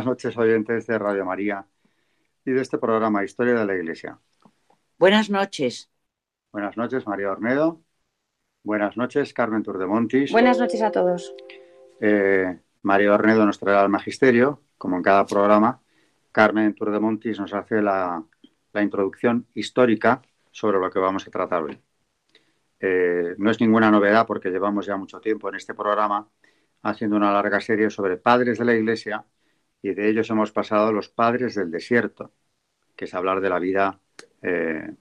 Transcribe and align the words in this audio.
Buenas 0.00 0.16
noches, 0.16 0.38
oyentes 0.38 0.86
de 0.86 0.98
Radio 0.98 1.26
María 1.26 1.66
y 2.46 2.52
de 2.52 2.62
este 2.62 2.78
programa 2.78 3.22
Historia 3.22 3.52
de 3.52 3.66
la 3.66 3.74
Iglesia. 3.74 4.18
Buenas 4.98 5.28
noches. 5.28 5.90
Buenas 6.50 6.74
noches, 6.78 7.06
María 7.06 7.30
Ornedo. 7.30 7.82
Buenas 8.62 8.96
noches, 8.96 9.34
Carmen 9.34 9.62
Turdemontis. 9.62 10.32
Buenas 10.32 10.58
noches 10.58 10.80
a 10.80 10.90
todos. 10.90 11.34
Eh, 12.00 12.60
María 12.80 13.12
Ornedo 13.12 13.44
nos 13.44 13.58
traerá 13.58 13.82
el 13.82 13.90
magisterio, 13.90 14.62
como 14.78 14.96
en 14.96 15.02
cada 15.02 15.26
programa. 15.26 15.82
Carmen 16.32 16.74
Turdemontis 16.74 17.38
nos 17.38 17.52
hace 17.52 17.82
la, 17.82 18.24
la 18.72 18.82
introducción 18.82 19.48
histórica 19.52 20.22
sobre 20.50 20.78
lo 20.78 20.90
que 20.90 20.98
vamos 20.98 21.28
a 21.28 21.30
tratar 21.30 21.62
hoy. 21.64 21.78
Eh, 22.80 23.34
no 23.36 23.50
es 23.50 23.60
ninguna 23.60 23.90
novedad 23.90 24.26
porque 24.26 24.48
llevamos 24.48 24.86
ya 24.86 24.96
mucho 24.96 25.20
tiempo 25.20 25.50
en 25.50 25.56
este 25.56 25.74
programa 25.74 26.26
haciendo 26.84 27.18
una 27.18 27.34
larga 27.34 27.60
serie 27.60 27.90
sobre 27.90 28.16
padres 28.16 28.58
de 28.58 28.64
la 28.64 28.72
Iglesia 28.72 29.26
y 29.82 29.94
de 29.94 30.08
ellos 30.08 30.28
hemos 30.30 30.52
pasado 30.52 30.92
los 30.92 31.08
padres 31.08 31.54
del 31.54 31.70
desierto, 31.70 32.32
que 32.96 33.06
es 33.06 33.14
hablar 33.14 33.40
de 33.40 33.48
la 33.48 33.58
vida 33.58 33.98
eh, 34.42 34.94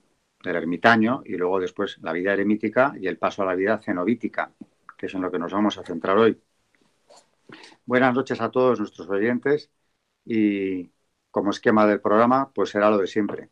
del 0.44 0.55
ermitaño 0.55 1.21
y 1.25 1.36
luego 1.36 1.59
después 1.59 1.97
la 2.02 2.13
vida 2.13 2.33
eremítica 2.33 2.94
y 2.99 3.08
el 3.08 3.17
paso 3.17 3.44
a 3.44 3.45
la 3.45 3.55
vida 3.55 3.77
cenobítica, 3.80 4.52
que 4.97 5.08
es 5.08 5.13
en 5.13 5.21
lo 5.21 5.31
que 5.31 5.39
nos 5.39 5.52
vamos 5.52 5.77
a 5.77 5.83
centrar 5.83 6.17
hoy. 6.17 6.39
Buenas 7.86 8.13
noches 8.13 8.39
a 8.41 8.52
todos 8.52 8.80
nuestros 8.80 9.09
oyentes 9.09 9.69
y 10.23 10.89
como 11.31 11.49
esquema 11.49 11.86
del 11.86 11.99
programa, 11.99 12.52
pues 12.53 12.69
será 12.69 12.89
lo 12.89 12.97
de 12.97 13.08
siempre. 13.08 13.49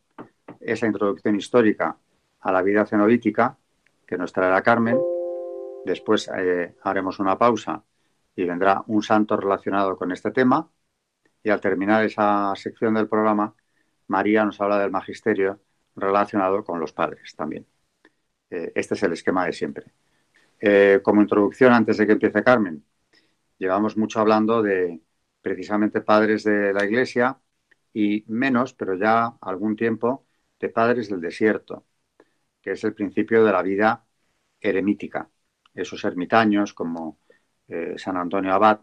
Esa 0.60 0.86
introducción 0.86 1.36
histórica 1.36 1.96
a 2.40 2.52
la 2.52 2.62
vida 2.62 2.86
cenobítica 2.86 3.58
que 4.06 4.16
nos 4.16 4.32
traerá 4.32 4.62
Carmen. 4.62 4.98
Después 5.84 6.30
eh, 6.36 6.74
haremos 6.82 7.18
una 7.18 7.36
pausa 7.36 7.82
y 8.34 8.44
vendrá 8.44 8.82
un 8.86 9.02
santo 9.02 9.36
relacionado 9.36 9.96
con 9.96 10.12
este 10.12 10.30
tema 10.30 10.68
y 11.42 11.50
al 11.50 11.60
terminar 11.60 12.04
esa 12.04 12.52
sección 12.56 12.94
del 12.94 13.08
programa, 13.08 13.54
María 14.08 14.44
nos 14.44 14.60
habla 14.60 14.78
del 14.78 14.90
magisterio 14.90 15.60
relacionado 15.96 16.64
con 16.64 16.80
los 16.80 16.92
padres 16.92 17.34
también. 17.36 17.66
Eh, 18.50 18.72
este 18.74 18.94
es 18.94 19.02
el 19.02 19.12
esquema 19.12 19.46
de 19.46 19.52
siempre. 19.52 19.92
Eh, 20.60 21.00
como 21.02 21.22
introducción, 21.22 21.72
antes 21.72 21.98
de 21.98 22.06
que 22.06 22.12
empiece 22.12 22.42
Carmen, 22.42 22.84
llevamos 23.58 23.96
mucho 23.96 24.20
hablando 24.20 24.62
de 24.62 25.00
precisamente 25.42 26.00
padres 26.00 26.44
de 26.44 26.72
la 26.72 26.84
Iglesia 26.84 27.38
y 27.92 28.24
menos, 28.28 28.74
pero 28.74 28.94
ya 28.94 29.34
algún 29.40 29.76
tiempo, 29.76 30.26
de 30.58 30.68
padres 30.68 31.08
del 31.08 31.20
desierto, 31.20 31.86
que 32.60 32.72
es 32.72 32.84
el 32.84 32.94
principio 32.94 33.44
de 33.44 33.52
la 33.52 33.62
vida 33.62 34.04
eremítica. 34.60 35.30
Esos 35.74 36.04
ermitaños 36.04 36.74
como 36.74 37.20
eh, 37.68 37.94
San 37.98 38.16
Antonio 38.16 38.52
Abad, 38.52 38.80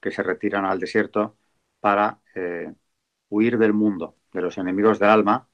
que 0.00 0.10
se 0.10 0.22
retiran 0.22 0.64
al 0.64 0.78
desierto 0.80 1.36
para 1.80 2.20
eh, 2.34 2.72
huir 3.28 3.58
del 3.58 3.72
mundo, 3.72 4.16
de 4.32 4.42
los 4.42 4.58
enemigos 4.58 4.98
del 4.98 5.10
alma 5.10 5.48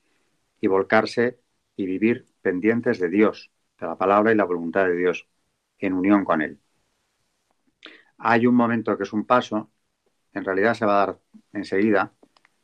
y 0.60 0.66
volcarse 0.66 1.40
y 1.76 1.86
vivir 1.86 2.26
pendientes 2.42 2.98
de 2.98 3.08
Dios, 3.08 3.50
de 3.78 3.86
la 3.86 3.96
palabra 3.96 4.32
y 4.32 4.36
la 4.36 4.44
voluntad 4.44 4.86
de 4.86 4.96
Dios, 4.96 5.28
en 5.78 5.92
unión 5.92 6.24
con 6.24 6.42
Él. 6.42 6.60
Hay 8.18 8.46
un 8.46 8.54
momento 8.54 8.96
que 8.96 9.02
es 9.02 9.12
un 9.12 9.26
paso, 9.26 9.70
en 10.32 10.44
realidad 10.44 10.74
se 10.74 10.86
va 10.86 11.02
a 11.02 11.06
dar 11.06 11.18
enseguida, 11.52 12.12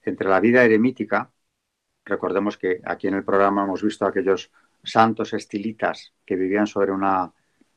entre 0.03 0.29
la 0.29 0.41
vida 0.41 0.65
eremítica, 0.65 1.31
recordemos 2.05 2.57
que 2.57 2.81
aquí 2.85 3.09
en 3.09 3.15
el 3.15 3.25
programa 3.25 3.65
hemos 3.65 3.83
visto 3.83 4.07
aquellos 4.07 4.51
santos 4.83 5.33
estilitas 5.35 6.15
que 6.25 6.37
vivían 6.37 6.67
sobre 6.67 6.93
una 6.93 7.33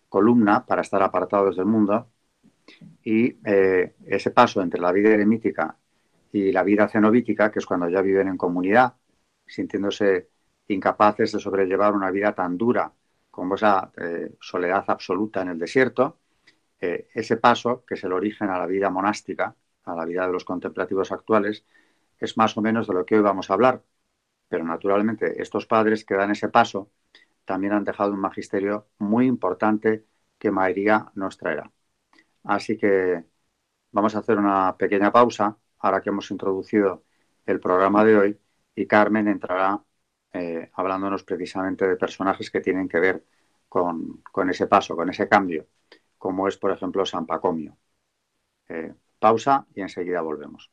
columna 0.08 0.66
para 0.66 0.82
estar 0.82 1.02
apartados 1.02 1.58
del 1.58 1.66
mundo, 1.66 2.13
y 3.04 3.38
eh, 3.46 3.96
ese 4.06 4.32
paso 4.32 4.62
entre 4.62 4.80
la 4.80 4.92
vida 4.92 5.10
eremítica 5.10 5.78
y 6.32 6.52
la 6.52 6.64
vida 6.64 6.88
cenobítica, 6.88 7.52
que 7.52 7.60
es 7.60 7.66
cuando 7.66 7.90
ya 7.90 8.02
viven 8.02 8.28
en 8.28 8.38
comunidad, 8.38 8.96
sintiéndose 9.46 10.30
incapaces 10.68 11.32
de 11.32 11.40
sobrellevar 11.40 11.94
una 11.94 12.12
vida 12.12 12.34
tan 12.34 12.58
dura 12.58 12.92
como 13.30 13.56
esa 13.56 13.92
eh, 13.98 14.36
soledad 14.40 14.86
absoluta 14.88 15.42
en 15.42 15.50
el 15.50 15.60
desierto, 15.60 16.20
eh, 16.80 17.08
ese 17.14 17.38
paso, 17.38 17.84
que 17.86 17.96
es 17.96 18.04
el 18.04 18.14
origen 18.14 18.50
a 18.50 18.60
la 18.60 18.68
vida 18.68 18.90
monástica, 18.90 19.56
a 19.86 19.96
la 19.96 20.06
vida 20.06 20.26
de 20.28 20.34
los 20.34 20.46
contemplativos 20.46 21.12
actuales, 21.12 21.66
es 22.20 22.38
más 22.38 22.58
o 22.58 22.62
menos 22.62 22.88
de 22.88 22.94
lo 22.94 23.06
que 23.06 23.16
hoy 23.16 23.22
vamos 23.22 23.50
a 23.50 23.54
hablar. 23.54 23.84
Pero 24.50 24.64
naturalmente 24.66 25.42
estos 25.42 25.66
padres 25.66 26.06
que 26.06 26.16
dan 26.16 26.32
ese 26.32 26.50
paso 26.50 26.92
también 27.46 27.74
han 27.74 27.84
dejado 27.84 28.14
un 28.14 28.20
magisterio 28.20 28.88
muy 29.00 29.28
importante 29.28 30.06
que 30.38 30.52
María 30.52 31.12
nos 31.16 31.38
traerá. 31.38 31.72
Así 32.44 32.78
que 32.78 33.24
vamos 33.92 34.16
a 34.16 34.20
hacer 34.20 34.38
una 34.38 34.76
pequeña 34.78 35.12
pausa 35.12 35.58
ahora 35.80 36.02
que 36.02 36.10
hemos 36.10 36.30
introducido 36.32 37.04
el 37.46 37.60
programa 37.60 38.04
de 38.06 38.18
hoy 38.18 38.40
y 38.76 38.88
Carmen 38.88 39.28
entrará 39.28 39.84
eh, 40.34 40.70
hablándonos 40.74 41.24
precisamente 41.24 41.88
de 41.88 41.96
personajes 41.98 42.50
que 42.50 42.62
tienen 42.62 42.90
que 42.90 43.00
ver 43.00 43.26
con, 43.70 44.50
ese 44.50 44.68
paso, 44.68 44.96
con 44.96 45.10
ese 45.10 45.28
cambio, 45.28 45.68
como 46.18 46.48
es, 46.48 46.58
por 46.58 46.72
ejemplo, 46.72 47.06
San 47.06 47.26
Pacomio. 47.26 47.78
Eh, 48.70 48.94
pausa 49.20 49.66
y 49.76 49.82
enseguida 49.82 50.22
volvemos. 50.22 50.72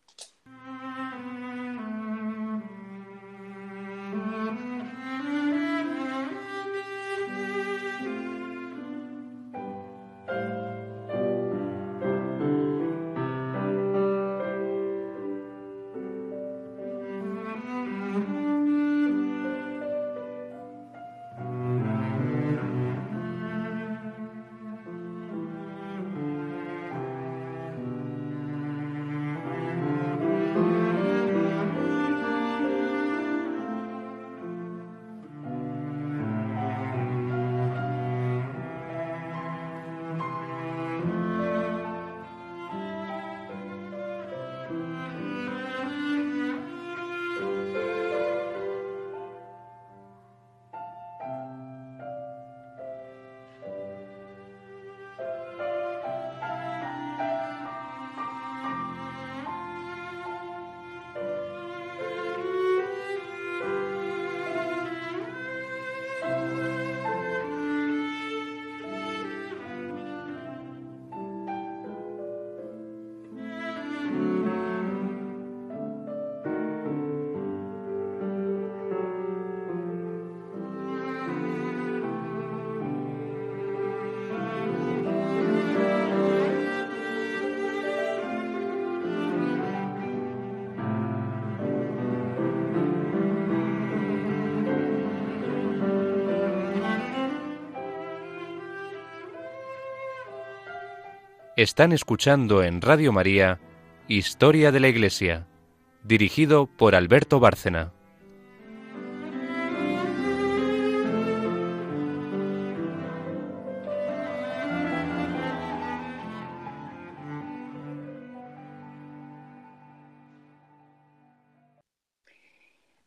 Están 101.60 101.92
escuchando 101.92 102.62
en 102.62 102.80
Radio 102.80 103.12
María 103.12 103.60
Historia 104.08 104.72
de 104.72 104.80
la 104.80 104.88
Iglesia, 104.88 105.46
dirigido 106.02 106.66
por 106.66 106.94
Alberto 106.94 107.38
Bárcena. 107.38 107.92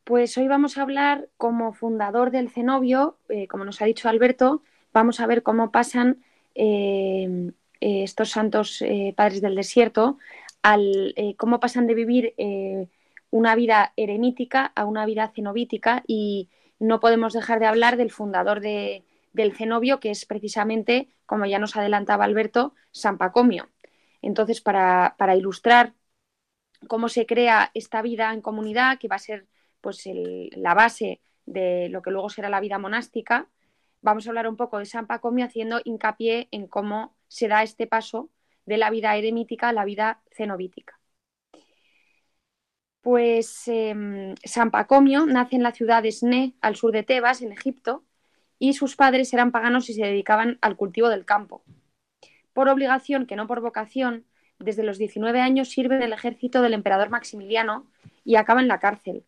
Pues 0.03 0.37
hoy 0.37 0.47
vamos 0.47 0.77
a 0.77 0.83
hablar 0.83 1.27
como 1.37 1.73
fundador 1.73 2.29
del 2.29 2.51
cenobio, 2.51 3.17
eh, 3.29 3.47
como 3.47 3.65
nos 3.65 3.81
ha 3.81 3.85
dicho 3.85 4.09
Alberto, 4.09 4.61
vamos 4.93 5.19
a 5.19 5.25
ver 5.25 5.41
cómo 5.41 5.71
pasan 5.71 6.23
eh, 6.53 7.51
eh, 7.83 8.03
estos 8.03 8.29
santos 8.29 8.81
eh, 8.81 9.13
padres 9.13 9.41
del 9.41 9.55
desierto, 9.55 10.17
al, 10.61 11.13
eh, 11.17 11.35
cómo 11.35 11.59
pasan 11.59 11.85
de 11.85 11.93
vivir 11.93 12.33
una 13.29 13.55
vida 13.55 13.91
eremítica 13.97 14.71
a 14.73 14.85
una 14.85 15.05
vida 15.05 15.33
cenobítica 15.35 16.01
y 16.07 16.49
no 16.79 17.01
podemos 17.01 17.33
dejar 17.33 17.59
de 17.59 17.65
hablar 17.65 17.97
del 17.97 18.09
fundador 18.09 18.61
de, 18.61 19.03
del 19.33 19.53
cenobio, 19.53 19.99
que 19.99 20.11
es 20.11 20.25
precisamente, 20.25 21.09
como 21.25 21.45
ya 21.45 21.59
nos 21.59 21.75
adelantaba 21.75 22.23
Alberto, 22.23 22.73
San 22.91 23.17
Pacomio. 23.17 23.67
Entonces, 24.21 24.61
para, 24.61 25.15
para 25.17 25.35
ilustrar 25.35 25.93
cómo 26.87 27.09
se 27.09 27.25
crea 27.25 27.69
esta 27.73 28.01
vida 28.01 28.33
en 28.33 28.39
comunidad, 28.39 28.97
que 28.97 29.09
va 29.09 29.17
a 29.17 29.19
ser 29.19 29.45
pues, 29.81 30.07
la 30.51 30.73
base 30.73 31.19
de 31.45 31.89
lo 31.89 32.01
que 32.01 32.11
luego 32.11 32.29
será 32.29 32.47
la 32.47 32.61
vida 32.61 32.79
monástica, 32.79 33.49
vamos 34.01 34.25
a 34.25 34.29
hablar 34.29 34.47
un 34.47 34.55
poco 34.55 34.79
de 34.79 34.85
San 34.85 35.05
Pacomio 35.05 35.45
haciendo 35.45 35.81
hincapié 35.83 36.47
en 36.51 36.67
cómo 36.67 37.13
se 37.33 37.47
da 37.47 37.63
este 37.63 37.87
paso 37.87 38.29
de 38.67 38.77
la 38.77 38.91
vida 38.91 39.17
eremítica 39.17 39.69
a 39.69 39.73
la 39.73 39.85
vida 39.85 40.21
cenobítica. 40.31 40.99
Pues 43.01 43.67
eh, 43.67 44.35
San 44.43 44.69
Pacomio 44.69 45.25
nace 45.25 45.55
en 45.55 45.63
la 45.63 45.71
ciudad 45.71 46.03
de 46.03 46.11
Sne, 46.11 46.53
al 46.61 46.75
sur 46.75 46.91
de 46.91 47.01
Tebas, 47.01 47.41
en 47.41 47.51
Egipto, 47.51 48.05
y 48.59 48.73
sus 48.73 48.95
padres 48.95 49.33
eran 49.33 49.51
paganos 49.51 49.89
y 49.89 49.95
se 49.95 50.05
dedicaban 50.05 50.59
al 50.61 50.77
cultivo 50.77 51.09
del 51.09 51.25
campo. 51.25 51.63
Por 52.53 52.69
obligación, 52.69 53.25
que 53.25 53.35
no 53.35 53.47
por 53.47 53.61
vocación, 53.61 54.25
desde 54.59 54.83
los 54.83 54.99
19 54.99 55.41
años 55.41 55.69
sirve 55.69 55.95
en 55.95 56.03
el 56.03 56.13
ejército 56.13 56.61
del 56.61 56.75
emperador 56.75 57.09
Maximiliano 57.09 57.87
y 58.23 58.35
acaba 58.35 58.61
en 58.61 58.67
la 58.67 58.79
cárcel. 58.79 59.25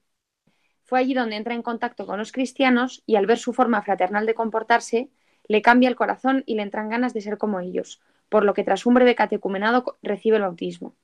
Fue 0.84 1.00
allí 1.00 1.16
donde 1.16 1.38
entra 1.38 1.56
en 1.56 1.64
contacto 1.64 2.06
con 2.06 2.20
los 2.20 2.32
cristianos 2.32 3.02
y 3.08 3.16
al 3.16 3.26
ver 3.26 3.40
su 3.40 3.52
forma 3.52 3.82
fraternal 3.82 4.28
de 4.28 4.36
comportarse, 4.36 5.10
le 5.48 5.62
cambia 5.62 5.90
el 5.90 5.96
corazón 5.96 6.44
y 6.46 6.56
le 6.56 6.64
entran 6.64 6.90
ganas 6.90 7.14
de 7.14 7.22
ser 7.22 7.38
como 7.38 7.60
ellos, 7.60 8.02
por 8.30 8.44
lo 8.44 8.54
que 8.54 8.64
tras 8.64 8.86
un 8.86 8.94
breve 8.94 9.16
catecumenado 9.16 9.98
recibe 10.02 10.38
el 10.38 10.44
bautismo. 10.44 10.96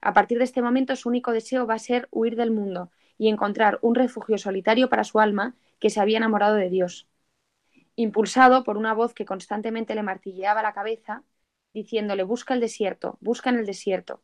A 0.00 0.12
partir 0.12 0.38
de 0.38 0.44
este 0.44 0.62
momento 0.62 0.94
su 0.96 1.08
único 1.08 1.32
deseo 1.32 1.66
va 1.66 1.74
a 1.74 1.78
ser 1.78 2.08
huir 2.10 2.36
del 2.36 2.50
mundo 2.50 2.90
y 3.18 3.28
encontrar 3.28 3.78
un 3.82 3.94
refugio 3.94 4.38
solitario 4.38 4.88
para 4.88 5.04
su 5.04 5.20
alma 5.20 5.56
que 5.80 5.90
se 5.90 6.00
había 6.00 6.18
enamorado 6.18 6.54
de 6.54 6.70
Dios. 6.70 7.08
Impulsado 7.96 8.62
por 8.62 8.76
una 8.76 8.94
voz 8.94 9.14
que 9.14 9.24
constantemente 9.24 9.94
le 9.94 10.02
martilleaba 10.02 10.62
la 10.62 10.74
cabeza, 10.74 11.24
diciéndole 11.72 12.22
busca 12.22 12.54
el 12.54 12.60
desierto, 12.60 13.18
busca 13.20 13.50
en 13.50 13.56
el 13.56 13.66
desierto, 13.66 14.22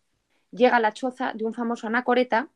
llega 0.50 0.76
a 0.76 0.80
la 0.80 0.92
choza 0.92 1.32
de 1.34 1.44
un 1.44 1.54
famoso 1.54 1.86
anacoreta 1.86 2.50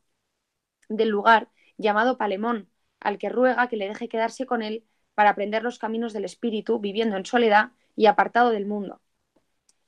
del 0.89 1.09
lugar 1.09 1.49
llamado 1.77 2.17
Palemón, 2.17 2.69
al 2.99 3.17
que 3.17 3.29
ruega 3.29 3.67
que 3.67 3.77
le 3.77 3.87
deje 3.87 4.09
quedarse 4.09 4.45
con 4.45 4.61
él 4.61 4.83
para 5.17 5.31
aprender 5.31 5.63
los 5.63 5.79
caminos 5.79 6.13
del 6.13 6.25
espíritu, 6.25 6.77
viviendo 6.77 7.17
en 7.17 7.25
soledad 7.25 7.71
y 7.95 8.05
apartado 8.05 8.51
del 8.51 8.67
mundo. 8.67 9.01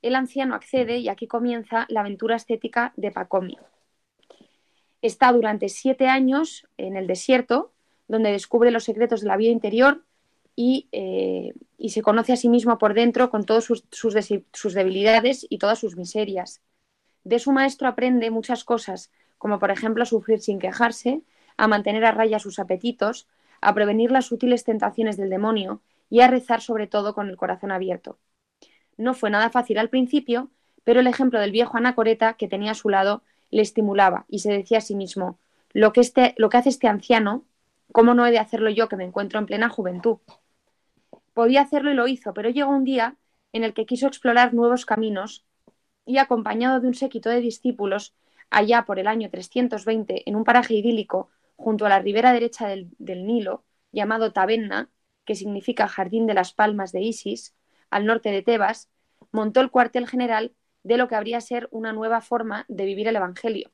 El 0.01 0.15
anciano 0.15 0.55
accede 0.55 0.97
y 0.97 1.07
aquí 1.07 1.27
comienza 1.27 1.85
la 1.87 1.99
aventura 1.99 2.35
estética 2.35 2.93
de 2.97 3.11
Pacomio. 3.11 3.59
Está 5.03 5.31
durante 5.31 5.69
siete 5.69 6.07
años 6.07 6.67
en 6.77 6.97
el 6.97 7.05
desierto, 7.05 7.71
donde 8.07 8.31
descubre 8.31 8.71
los 8.71 8.85
secretos 8.85 9.21
de 9.21 9.27
la 9.27 9.37
vida 9.37 9.51
interior 9.51 10.03
y, 10.55 10.87
eh, 10.91 11.53
y 11.77 11.89
se 11.89 12.01
conoce 12.01 12.33
a 12.33 12.35
sí 12.35 12.49
mismo 12.49 12.79
por 12.79 12.95
dentro 12.95 13.29
con 13.29 13.45
todas 13.45 13.65
sus, 13.65 13.85
sus, 13.91 14.15
sus 14.51 14.73
debilidades 14.73 15.45
y 15.47 15.59
todas 15.59 15.77
sus 15.77 15.95
miserias. 15.95 16.63
De 17.23 17.37
su 17.37 17.51
maestro 17.51 17.87
aprende 17.87 18.31
muchas 18.31 18.63
cosas, 18.63 19.11
como 19.37 19.59
por 19.59 19.69
ejemplo 19.69 20.07
sufrir 20.07 20.41
sin 20.41 20.57
quejarse, 20.57 21.21
a 21.55 21.67
mantener 21.67 22.03
a 22.05 22.13
raya 22.13 22.39
sus 22.39 22.57
apetitos, 22.57 23.27
a 23.61 23.73
prevenir 23.73 24.11
las 24.11 24.25
sutiles 24.25 24.63
tentaciones 24.63 25.17
del 25.17 25.29
demonio 25.29 25.81
y 26.09 26.21
a 26.21 26.27
rezar 26.27 26.61
sobre 26.61 26.87
todo 26.87 27.13
con 27.13 27.29
el 27.29 27.37
corazón 27.37 27.71
abierto. 27.71 28.17
No 28.97 29.13
fue 29.13 29.29
nada 29.29 29.49
fácil 29.49 29.77
al 29.77 29.89
principio, 29.89 30.49
pero 30.83 30.99
el 30.99 31.07
ejemplo 31.07 31.39
del 31.39 31.51
viejo 31.51 31.77
anacoreta 31.77 32.33
que 32.33 32.47
tenía 32.47 32.71
a 32.71 32.75
su 32.75 32.89
lado 32.89 33.23
le 33.51 33.61
estimulaba 33.61 34.25
y 34.27 34.39
se 34.39 34.51
decía 34.51 34.79
a 34.79 34.81
sí 34.81 34.95
mismo 34.95 35.39
lo 35.71 35.93
que, 35.93 36.01
este, 36.01 36.33
lo 36.37 36.49
que 36.49 36.57
hace 36.57 36.69
este 36.69 36.87
anciano, 36.87 37.45
¿cómo 37.91 38.13
no 38.13 38.25
he 38.25 38.31
de 38.31 38.39
hacerlo 38.39 38.69
yo 38.69 38.87
que 38.87 38.95
me 38.95 39.03
encuentro 39.03 39.39
en 39.39 39.45
plena 39.45 39.69
juventud? 39.69 40.17
Podía 41.33 41.61
hacerlo 41.61 41.91
y 41.91 41.95
lo 41.95 42.07
hizo, 42.07 42.33
pero 42.33 42.49
llegó 42.49 42.71
un 42.71 42.83
día 42.83 43.15
en 43.53 43.63
el 43.63 43.73
que 43.73 43.85
quiso 43.85 44.07
explorar 44.07 44.53
nuevos 44.53 44.85
caminos 44.85 45.45
y 46.05 46.17
acompañado 46.17 46.79
de 46.79 46.87
un 46.87 46.95
séquito 46.95 47.29
de 47.29 47.39
discípulos, 47.39 48.13
allá 48.49 48.83
por 48.85 48.99
el 48.99 49.07
año 49.07 49.29
320, 49.29 50.23
en 50.25 50.35
un 50.35 50.43
paraje 50.43 50.73
idílico, 50.73 51.29
junto 51.59 51.85
a 51.85 51.89
la 51.89 51.99
ribera 51.99 52.31
derecha 52.31 52.67
del, 52.69 52.89
Nilo, 52.99 53.65
llamado 53.91 54.31
Tabenna, 54.31 54.89
que 55.25 55.35
significa 55.35 55.89
Jardín 55.89 56.25
de 56.25 56.33
las 56.33 56.53
Palmas 56.53 56.93
de 56.93 57.01
Isis, 57.01 57.53
al 57.89 58.05
norte 58.05 58.31
de 58.31 58.41
Tebas, 58.41 58.89
montó 59.31 59.59
el 59.59 59.69
cuartel 59.69 60.07
general 60.07 60.55
de 60.83 60.97
lo 60.97 61.09
que 61.09 61.15
habría 61.15 61.41
ser 61.41 61.67
una 61.71 61.91
nueva 61.91 62.21
forma 62.21 62.65
de 62.69 62.85
vivir 62.85 63.09
el 63.09 63.17
Evangelio. 63.17 63.71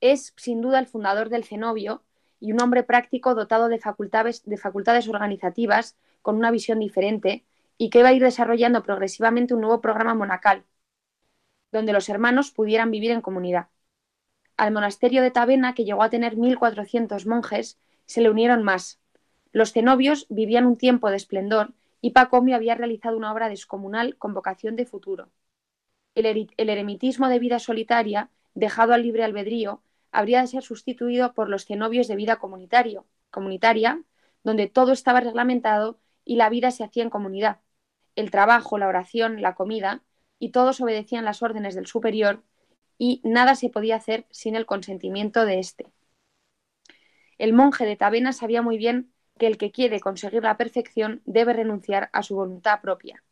Es, 0.00 0.32
sin 0.36 0.60
duda, 0.60 0.78
el 0.78 0.86
fundador 0.86 1.28
del 1.28 1.42
cenobio 1.44 2.04
y 2.38 2.52
un 2.52 2.60
hombre 2.62 2.84
práctico 2.84 3.34
dotado 3.34 3.68
de 3.68 3.80
facultades, 3.80 4.44
de 4.44 4.56
facultades 4.58 5.08
organizativas 5.08 5.96
con 6.22 6.36
una 6.36 6.52
visión 6.52 6.78
diferente 6.78 7.44
y 7.78 7.90
que 7.90 8.04
va 8.04 8.10
a 8.10 8.12
ir 8.12 8.22
desarrollando 8.22 8.84
progresivamente 8.84 9.54
un 9.54 9.60
nuevo 9.62 9.80
programa 9.80 10.14
monacal, 10.14 10.64
donde 11.72 11.92
los 11.92 12.08
hermanos 12.08 12.52
pudieran 12.52 12.90
vivir 12.92 13.10
en 13.10 13.20
comunidad. 13.22 13.68
Al 14.56 14.72
monasterio 14.72 15.22
de 15.22 15.30
Tabena, 15.30 15.74
que 15.74 15.84
llegó 15.84 16.02
a 16.02 16.10
tener 16.10 16.36
1.400 16.36 17.26
monjes, 17.26 17.78
se 18.06 18.20
le 18.22 18.30
unieron 18.30 18.62
más. 18.62 19.00
Los 19.52 19.72
cenobios 19.72 20.26
vivían 20.28 20.66
un 20.66 20.76
tiempo 20.76 21.10
de 21.10 21.16
esplendor 21.16 21.74
y 22.00 22.10
Pacomio 22.10 22.56
había 22.56 22.74
realizado 22.74 23.16
una 23.16 23.32
obra 23.32 23.48
descomunal 23.48 24.16
con 24.16 24.32
vocación 24.32 24.76
de 24.76 24.86
futuro. 24.86 25.28
El, 26.14 26.48
eremitismo 26.56 27.28
de 27.28 27.38
vida 27.38 27.58
solitaria, 27.58 28.30
dejado 28.54 28.94
al 28.94 29.02
libre 29.02 29.24
albedrío, 29.24 29.82
habría 30.12 30.40
de 30.40 30.46
ser 30.46 30.62
sustituido 30.62 31.34
por 31.34 31.50
los 31.50 31.66
cenobios 31.66 32.08
de 32.08 32.16
vida 32.16 32.38
comunitaria, 32.38 34.02
donde 34.42 34.66
todo 34.68 34.92
estaba 34.92 35.20
reglamentado 35.20 35.98
y 36.24 36.36
la 36.36 36.48
vida 36.48 36.70
se 36.70 36.84
hacía 36.84 37.02
en 37.02 37.10
comunidad. 37.10 37.60
El 38.14 38.30
trabajo, 38.30 38.78
la 38.78 38.88
oración, 38.88 39.42
la 39.42 39.54
comida, 39.54 40.02
y 40.38 40.50
todos 40.50 40.80
obedecían 40.80 41.24
las 41.24 41.42
órdenes 41.42 41.74
del 41.74 41.86
superior 41.86 42.42
y 42.98 43.20
nada 43.24 43.54
se 43.54 43.70
podía 43.70 43.96
hacer 43.96 44.26
sin 44.30 44.56
el 44.56 44.66
consentimiento 44.66 45.44
de 45.44 45.58
éste. 45.58 45.86
El 47.38 47.52
monje 47.52 47.84
de 47.84 47.96
Tabena 47.96 48.32
sabía 48.32 48.62
muy 48.62 48.78
bien 48.78 49.12
que 49.38 49.46
el 49.46 49.58
que 49.58 49.70
quiere 49.70 50.00
conseguir 50.00 50.42
la 50.42 50.56
perfección 50.56 51.22
debe 51.26 51.52
renunciar 51.52 52.08
a 52.12 52.22
su 52.22 52.34
voluntad 52.36 52.80
propia, 52.80 53.22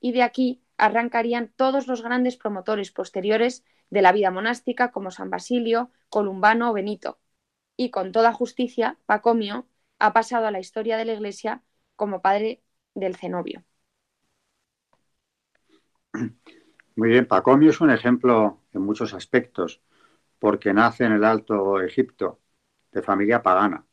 y 0.00 0.12
de 0.12 0.22
aquí 0.22 0.62
arrancarían 0.76 1.52
todos 1.56 1.86
los 1.86 2.02
grandes 2.02 2.36
promotores 2.36 2.90
posteriores 2.90 3.64
de 3.90 4.02
la 4.02 4.12
vida 4.12 4.30
monástica 4.30 4.90
como 4.90 5.10
San 5.10 5.30
Basilio, 5.30 5.90
Columbano 6.08 6.70
o 6.70 6.72
Benito. 6.72 7.20
Y 7.76 7.90
con 7.90 8.12
toda 8.12 8.32
justicia, 8.32 8.98
Pacomio 9.06 9.66
ha 9.98 10.12
pasado 10.12 10.46
a 10.46 10.50
la 10.50 10.60
historia 10.60 10.96
de 10.96 11.04
la 11.04 11.14
Iglesia 11.14 11.62
como 11.96 12.22
padre 12.22 12.62
del 12.94 13.16
cenobio. 13.16 13.64
Muy 16.96 17.08
bien, 17.08 17.26
Pacomio 17.26 17.70
es 17.70 17.80
un 17.80 17.90
ejemplo 17.90 18.60
en 18.72 18.82
muchos 18.82 19.14
aspectos, 19.14 19.80
porque 20.38 20.74
nace 20.74 21.04
en 21.04 21.12
el 21.12 21.24
Alto 21.24 21.80
Egipto, 21.82 22.40
de 22.92 23.02
familia 23.02 23.42
pagana. 23.42 23.86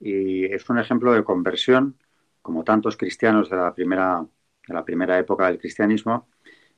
Y 0.00 0.46
es 0.46 0.68
un 0.70 0.78
ejemplo 0.78 1.12
de 1.12 1.24
conversión, 1.24 1.98
como 2.42 2.64
tantos 2.64 2.96
cristianos 2.96 3.50
de 3.50 3.56
la 3.56 3.74
primera, 3.74 4.26
de 4.68 4.74
la 4.74 4.84
primera 4.84 5.18
época 5.18 5.46
del 5.48 5.58
cristianismo, 5.58 6.28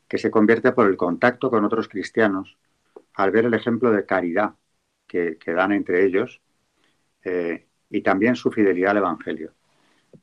que 0.08 0.18
se 0.18 0.30
convierte 0.30 0.72
por 0.72 0.88
el 0.88 0.96
contacto 0.96 1.50
con 1.50 1.64
otros 1.64 1.88
cristianos 1.88 2.58
al 3.14 3.30
ver 3.32 3.46
el 3.46 3.54
ejemplo 3.54 3.92
de 3.92 4.06
caridad 4.06 4.54
que, 5.06 5.38
que 5.38 5.52
dan 5.54 5.72
entre 5.72 6.04
ellos 6.06 6.42
eh, 7.24 7.66
y 7.90 8.02
también 8.02 8.36
su 8.36 8.50
fidelidad 8.50 8.92
al 8.92 8.98
Evangelio. 8.98 9.52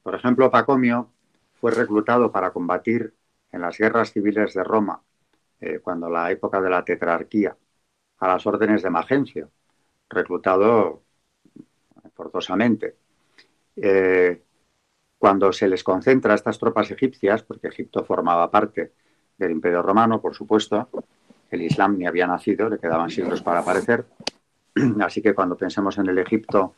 Por 0.03 0.15
ejemplo, 0.15 0.51
Pacomio 0.51 1.11
fue 1.59 1.71
reclutado 1.71 2.31
para 2.31 2.51
combatir 2.51 3.13
en 3.51 3.61
las 3.61 3.77
guerras 3.77 4.11
civiles 4.13 4.53
de 4.53 4.63
Roma 4.63 5.01
eh, 5.61 5.79
cuando 5.79 6.09
la 6.09 6.31
época 6.31 6.59
de 6.59 6.69
la 6.69 6.83
tetrarquía, 6.83 7.55
a 8.19 8.27
las 8.27 8.45
órdenes 8.45 8.81
de 8.81 8.89
Magencio, 8.89 9.51
reclutado 10.09 11.03
forzosamente. 12.13 12.95
Eh, 13.75 14.41
cuando 15.17 15.53
se 15.53 15.67
les 15.67 15.83
concentra 15.83 16.33
a 16.33 16.35
estas 16.35 16.57
tropas 16.57 16.89
egipcias, 16.91 17.43
porque 17.43 17.67
Egipto 17.67 18.03
formaba 18.03 18.49
parte 18.49 18.93
del 19.37 19.51
Imperio 19.51 19.81
Romano, 19.81 20.19
por 20.19 20.33
supuesto. 20.33 20.89
El 21.49 21.61
Islam 21.61 21.97
ni 21.97 22.07
había 22.07 22.27
nacido, 22.27 22.69
le 22.69 22.79
quedaban 22.79 23.09
siglos 23.09 23.41
para 23.41 23.59
aparecer. 23.59 24.05
Así 25.01 25.21
que 25.21 25.33
cuando 25.33 25.57
pensemos 25.57 25.97
en 25.97 26.07
el 26.07 26.17
Egipto 26.17 26.75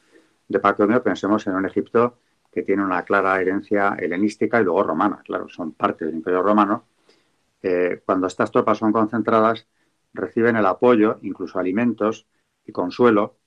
de 0.47 0.59
Pacomio, 0.59 1.01
pensemos 1.01 1.45
en 1.47 1.55
un 1.55 1.65
Egipto 1.65 2.17
que 2.51 2.63
tiene 2.63 2.83
una 2.83 3.03
clara 3.03 3.39
herencia 3.39 3.95
helenística 3.99 4.59
y 4.59 4.63
luego 4.63 4.83
romana, 4.83 5.21
claro, 5.23 5.49
son 5.49 5.71
parte 5.71 6.05
del 6.05 6.15
Imperio 6.15 6.43
Romano. 6.43 6.85
Cuando 8.05 8.27
estas 8.27 8.51
tropas 8.51 8.77
son 8.77 8.91
concentradas, 8.91 9.67
reciben 10.13 10.58
el 10.58 10.65
apoyo, 10.65 11.20
incluso 11.22 11.60
alimentos 11.60 12.27
y 12.65 12.72
consuelo, 12.72 13.38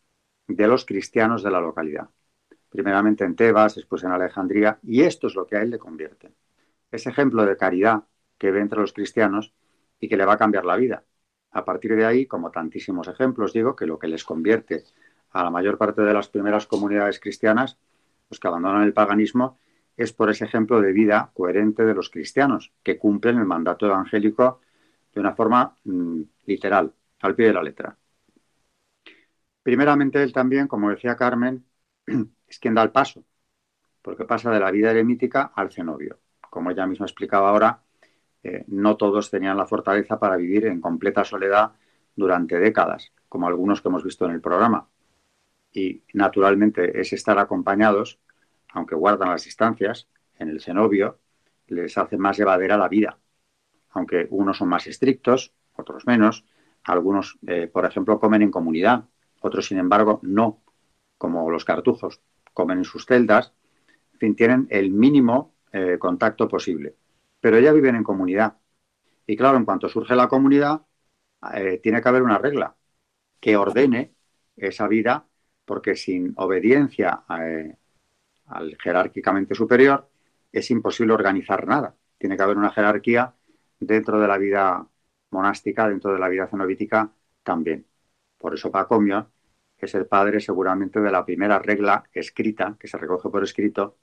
de 0.48 0.66
los 0.66 0.86
cristianos 0.86 1.42
de 1.42 1.50
la 1.50 1.60
localidad. 1.60 2.08
Primeramente 2.70 3.24
en 3.24 3.36
Tebas, 3.36 3.74
después 3.74 4.04
en 4.04 4.12
Alejandría, 4.12 4.78
y 4.82 5.02
esto 5.02 5.26
es 5.26 5.34
lo 5.34 5.46
que 5.46 5.56
a 5.56 5.62
él 5.62 5.70
le 5.70 5.78
convierte. 5.78 6.32
Ese 6.90 7.10
ejemplo 7.10 7.44
de 7.44 7.56
caridad 7.56 8.04
que 8.38 8.50
ve 8.50 8.60
entre 8.60 8.80
los 8.80 8.92
cristianos 8.92 9.52
y 10.00 10.08
que 10.08 10.16
le 10.16 10.24
va 10.24 10.34
a 10.34 10.38
cambiar 10.38 10.64
la 10.64 10.76
vida. 10.76 11.04
A 11.50 11.64
partir 11.64 11.96
de 11.96 12.04
ahí, 12.04 12.26
como 12.26 12.50
tantísimos 12.50 13.08
ejemplos, 13.08 13.52
digo 13.52 13.76
que 13.76 13.86
lo 13.86 13.98
que 13.98 14.08
les 14.08 14.24
convierte 14.24 14.84
a 15.30 15.42
la 15.42 15.50
mayor 15.50 15.78
parte 15.78 16.02
de 16.02 16.12
las 16.12 16.28
primeras 16.28 16.66
comunidades 16.66 17.20
cristianas, 17.20 17.78
los 18.30 18.40
que 18.40 18.48
abandonan 18.48 18.82
el 18.82 18.92
paganismo, 18.92 19.58
es 19.96 20.12
por 20.12 20.30
ese 20.30 20.44
ejemplo 20.44 20.80
de 20.80 20.92
vida 20.92 21.30
coherente 21.34 21.84
de 21.84 21.94
los 21.94 22.10
cristianos, 22.10 22.72
que 22.82 22.98
cumplen 22.98 23.38
el 23.38 23.46
mandato 23.46 23.86
evangélico 23.86 24.60
de 25.14 25.20
una 25.20 25.34
forma 25.34 25.74
mm, 25.84 26.22
literal, 26.46 26.92
al 27.22 27.34
pie 27.34 27.46
de 27.46 27.52
la 27.54 27.62
letra. 27.62 27.96
Primeramente, 29.62 30.22
él 30.22 30.32
también, 30.32 30.68
como 30.68 30.90
decía 30.90 31.16
Carmen, 31.16 31.64
es 32.46 32.58
quien 32.58 32.74
da 32.74 32.82
el 32.82 32.92
paso, 32.92 33.24
porque 34.02 34.24
pasa 34.24 34.50
de 34.50 34.60
la 34.60 34.70
vida 34.70 34.90
eremítica 34.90 35.52
al 35.54 35.72
cenobio. 35.72 36.18
Como 36.50 36.70
ella 36.70 36.86
misma 36.86 37.06
explicaba 37.06 37.48
ahora, 37.48 37.82
eh, 38.42 38.64
no 38.68 38.96
todos 38.96 39.30
tenían 39.30 39.56
la 39.56 39.66
fortaleza 39.66 40.20
para 40.20 40.36
vivir 40.36 40.66
en 40.66 40.80
completa 40.80 41.24
soledad 41.24 41.72
durante 42.14 42.58
décadas, 42.58 43.12
como 43.28 43.48
algunos 43.48 43.82
que 43.82 43.88
hemos 43.88 44.04
visto 44.04 44.24
en 44.26 44.32
el 44.32 44.40
programa. 44.40 44.88
Y 45.72 46.04
naturalmente 46.14 47.00
es 47.00 47.12
estar 47.12 47.38
acompañados, 47.38 48.20
aunque 48.72 48.94
guardan 48.94 49.30
las 49.30 49.44
distancias, 49.44 50.08
en 50.38 50.48
el 50.50 50.60
cenobio, 50.60 51.18
les 51.68 51.96
hace 51.98 52.16
más 52.16 52.36
llevadera 52.36 52.76
la 52.76 52.88
vida. 52.88 53.18
Aunque 53.90 54.26
unos 54.30 54.58
son 54.58 54.68
más 54.68 54.86
estrictos, 54.86 55.54
otros 55.74 56.06
menos, 56.06 56.44
algunos, 56.84 57.38
eh, 57.46 57.66
por 57.66 57.84
ejemplo, 57.84 58.20
comen 58.20 58.42
en 58.42 58.50
comunidad, 58.50 59.04
otros, 59.40 59.66
sin 59.66 59.78
embargo, 59.78 60.20
no, 60.22 60.62
como 61.18 61.50
los 61.50 61.64
cartujos, 61.64 62.20
comen 62.52 62.78
en 62.78 62.84
sus 62.84 63.06
celdas, 63.06 63.52
en 64.12 64.18
fin, 64.18 64.36
tienen 64.36 64.66
el 64.70 64.90
mínimo 64.90 65.54
eh, 65.72 65.98
contacto 65.98 66.48
posible. 66.48 66.96
Pero 67.40 67.58
ya 67.58 67.72
viven 67.72 67.96
en 67.96 68.04
comunidad. 68.04 68.56
Y 69.26 69.36
claro, 69.36 69.56
en 69.56 69.64
cuanto 69.64 69.88
surge 69.88 70.14
la 70.14 70.28
comunidad, 70.28 70.82
eh, 71.54 71.80
tiene 71.82 72.00
que 72.00 72.08
haber 72.08 72.22
una 72.22 72.38
regla 72.38 72.76
que 73.40 73.56
ordene 73.56 74.14
esa 74.56 74.88
vida, 74.88 75.26
porque 75.64 75.96
sin 75.96 76.32
obediencia 76.36 77.24
al 78.46 78.76
jerárquicamente 78.80 79.54
superior 79.54 80.08
es 80.52 80.70
imposible 80.70 81.12
organizar 81.12 81.66
nada. 81.66 81.94
Tiene 82.18 82.36
que 82.36 82.42
haber 82.42 82.56
una 82.56 82.70
jerarquía 82.70 83.34
dentro 83.78 84.20
de 84.20 84.28
la 84.28 84.38
vida 84.38 84.86
monástica, 85.30 85.88
dentro 85.88 86.12
de 86.12 86.18
la 86.18 86.28
vida 86.28 86.46
cenobítica 86.46 87.12
también. 87.42 87.86
Por 88.38 88.54
eso 88.54 88.70
Pacomio 88.70 89.30
es 89.78 89.94
el 89.94 90.06
padre 90.06 90.40
seguramente 90.40 91.00
de 91.00 91.10
la 91.10 91.24
primera 91.24 91.58
regla 91.58 92.04
escrita, 92.12 92.76
que 92.78 92.88
se 92.88 92.98
recoge 92.98 93.28
por 93.28 93.42
escrito, 93.42 93.98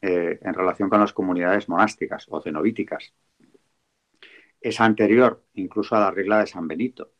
eh, 0.00 0.38
en 0.42 0.54
relación 0.54 0.88
con 0.88 1.00
las 1.00 1.12
comunidades 1.12 1.68
monásticas 1.68 2.26
o 2.28 2.40
cenobíticas. 2.40 3.12
Es 4.60 4.80
anterior 4.80 5.44
incluso 5.54 5.96
a 5.96 6.00
la 6.00 6.10
regla 6.10 6.38
de 6.38 6.46
San 6.46 6.68
Benito, 6.68 7.12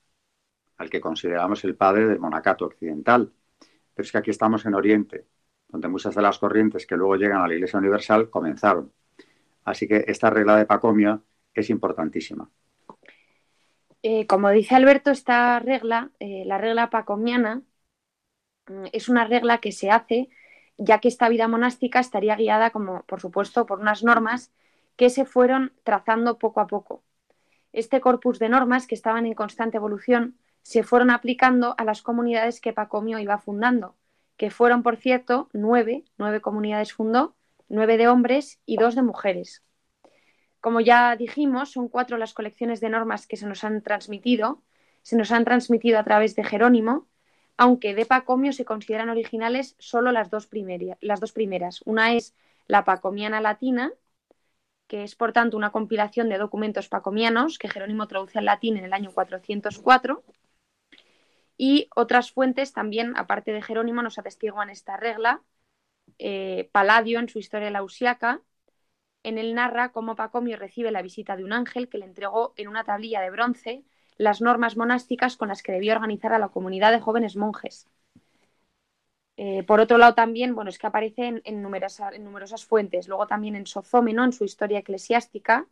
al 0.79 0.91
que 0.91 1.01
consideramos 1.01 1.65
el 1.65 1.77
padre 1.77 2.07
del 2.07 2.21
monacato 2.21 2.67
occidental. 2.67 3.33
Pero 3.95 4.05
es 4.07 4.13
que 4.13 4.19
aquí 4.19 4.31
estamos 4.31 4.65
en 4.67 4.75
Oriente, 4.75 5.27
donde 5.73 5.89
muchas 5.89 6.15
de 6.15 6.23
las 6.23 6.39
corrientes 6.39 6.87
que 6.87 6.97
luego 6.97 7.17
llegan 7.17 7.41
a 7.41 7.49
la 7.49 7.55
Iglesia 7.55 7.79
Universal 7.79 8.31
comenzaron. 8.31 8.93
Así 9.65 9.89
que 9.89 10.05
esta 10.07 10.31
regla 10.31 10.57
de 10.57 10.67
Pacomio 10.67 11.23
es 11.55 11.71
importantísima. 11.71 12.49
Eh, 14.03 14.27
como 14.27 14.51
dice 14.51 14.75
Alberto, 14.75 15.11
esta 15.11 15.59
regla, 15.61 16.11
eh, 16.21 16.45
la 16.45 16.59
regla 16.59 16.91
pacomiana, 16.91 17.63
mm, 18.69 18.87
es 18.93 19.09
una 19.09 19.25
regla 19.25 19.59
que 19.59 19.73
se 19.73 19.91
hace 19.91 20.29
ya 20.79 20.99
que 20.99 21.09
esta 21.09 21.29
vida 21.29 21.49
monástica 21.49 22.01
estaría 22.01 22.37
guiada, 22.37 22.71
como 22.71 23.03
por 23.05 23.21
supuesto, 23.21 23.67
por 23.67 23.81
unas 23.81 24.03
normas 24.03 24.53
que 24.97 25.11
se 25.11 25.25
fueron 25.25 25.73
trazando 25.85 26.39
poco 26.39 26.61
a 26.61 26.67
poco. 26.67 27.03
Este 27.73 28.01
corpus 28.01 28.39
de 28.39 28.49
normas, 28.49 28.87
que 28.87 28.95
estaban 28.95 29.27
en 29.27 29.35
constante 29.35 29.77
evolución, 29.77 30.37
se 30.63 30.83
fueron 30.83 31.11
aplicando 31.11 31.75
a 31.79 31.85
las 31.85 32.03
comunidades 32.03 32.61
que 32.61 32.73
Pacomio 32.73 33.19
iba 33.19 33.39
fundando, 33.39 33.97
que 34.43 34.51
fueron, 34.51 34.83
por 34.83 34.97
cierto, 34.97 35.49
nueve, 35.53 36.05
nueve 36.19 36.41
comunidades 36.41 36.93
fundó, 36.93 37.37
nueve 37.69 37.97
de 37.97 38.09
hombres 38.09 38.59
y 38.67 38.77
dos 38.77 38.97
de 38.97 39.03
mujeres. 39.03 39.63
Como 40.61 40.81
ya 40.81 41.15
dijimos, 41.15 41.71
son 41.71 41.89
cuatro 41.89 42.19
las 42.19 42.35
colecciones 42.35 42.81
de 42.81 42.89
normas 42.89 43.29
que 43.29 43.37
se 43.37 43.47
nos 43.47 43.63
han 43.63 43.83
transmitido. 43.83 44.61
Se 45.03 45.15
nos 45.15 45.31
han 45.31 45.45
transmitido 45.45 45.97
a 45.97 46.03
través 46.03 46.35
de 46.35 46.43
Jerónimo, 46.43 47.07
aunque 47.57 47.95
de 47.95 48.05
Pacomio 48.05 48.53
se 48.53 48.65
consideran 48.65 49.11
originales 49.11 49.77
solo 49.79 50.11
las 50.11 50.29
dos, 50.29 50.49
las 51.01 51.21
dos 51.21 51.31
primeras. 51.31 51.81
Una 51.85 52.15
es 52.15 52.35
la 52.67 52.85
Pacomiana 52.85 53.41
Latina, 53.41 53.93
que 54.89 55.05
es 55.05 55.15
por 55.15 55.33
tanto 55.33 55.57
una 55.57 55.71
compilación 55.71 56.29
de 56.29 56.39
documentos 56.39 56.89
pacomianos 56.89 57.59
que 57.59 57.69
Jerónimo 57.69 58.09
traduce 58.09 58.41
al 58.41 58.47
latín 58.47 58.77
en 58.77 58.87
el 58.87 58.93
año 58.93 59.13
404. 59.13 60.25
Y 61.65 61.89
otras 61.95 62.33
fuentes 62.33 62.73
también, 62.73 63.17
aparte 63.17 63.53
de 63.53 63.63
Jerónimo, 63.63 64.03
nos 64.03 64.19
atestiguan 64.19 64.69
esta 64.69 64.97
regla. 64.97 65.45
Eh, 66.19 66.69
Paladio 66.73 67.21
en 67.21 67.29
su 67.29 67.39
Historia 67.39 67.71
Lausiaca 67.71 68.43
en 69.23 69.39
él 69.39 69.55
narra 69.55 69.93
cómo 69.93 70.17
Pacomio 70.17 70.57
recibe 70.57 70.91
la 70.91 71.03
visita 71.03 71.37
de 71.37 71.45
un 71.45 71.53
ángel 71.53 71.89
que 71.89 71.99
le 71.99 72.05
entregó 72.05 72.53
en 72.57 72.67
una 72.67 72.83
tablilla 72.83 73.21
de 73.21 73.31
bronce 73.31 73.85
las 74.17 74.41
normas 74.41 74.77
monásticas 74.77 75.37
con 75.37 75.47
las 75.47 75.63
que 75.63 75.71
debía 75.71 75.95
organizar 75.95 76.33
a 76.33 76.41
la 76.41 76.49
comunidad 76.49 76.91
de 76.91 76.99
jóvenes 76.99 77.37
monjes. 77.37 77.89
Eh, 79.37 79.63
por 79.63 79.79
otro 79.79 79.99
lado, 79.99 80.17
también, 80.17 80.57
bueno, 80.57 80.69
es 80.69 80.81
que 80.81 80.89
aparece 80.89 81.41
en, 81.45 81.63
numerosas, 81.63 82.67
fuentes, 82.67 83.07
luego 83.07 83.29
también 83.29 83.55
en 83.55 83.67
Sozómeno, 83.67 84.25
en 84.25 84.33
su 84.33 84.43
historia 84.45 84.81
eclesiástica, 84.81 85.69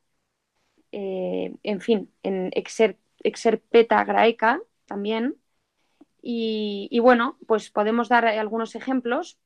eh, 0.93 1.53
en 1.65 1.81
fin, 1.81 2.13
en 2.23 2.53
Exerpeta 2.55 4.05
Graeca 4.05 4.63
también. 4.87 5.40
Y, 6.23 6.99
bueno, 7.01 7.39
pues 7.47 7.71
podemos 7.71 8.09
dar 8.09 8.27
algunos 8.27 8.75
ejemplos 8.75 9.39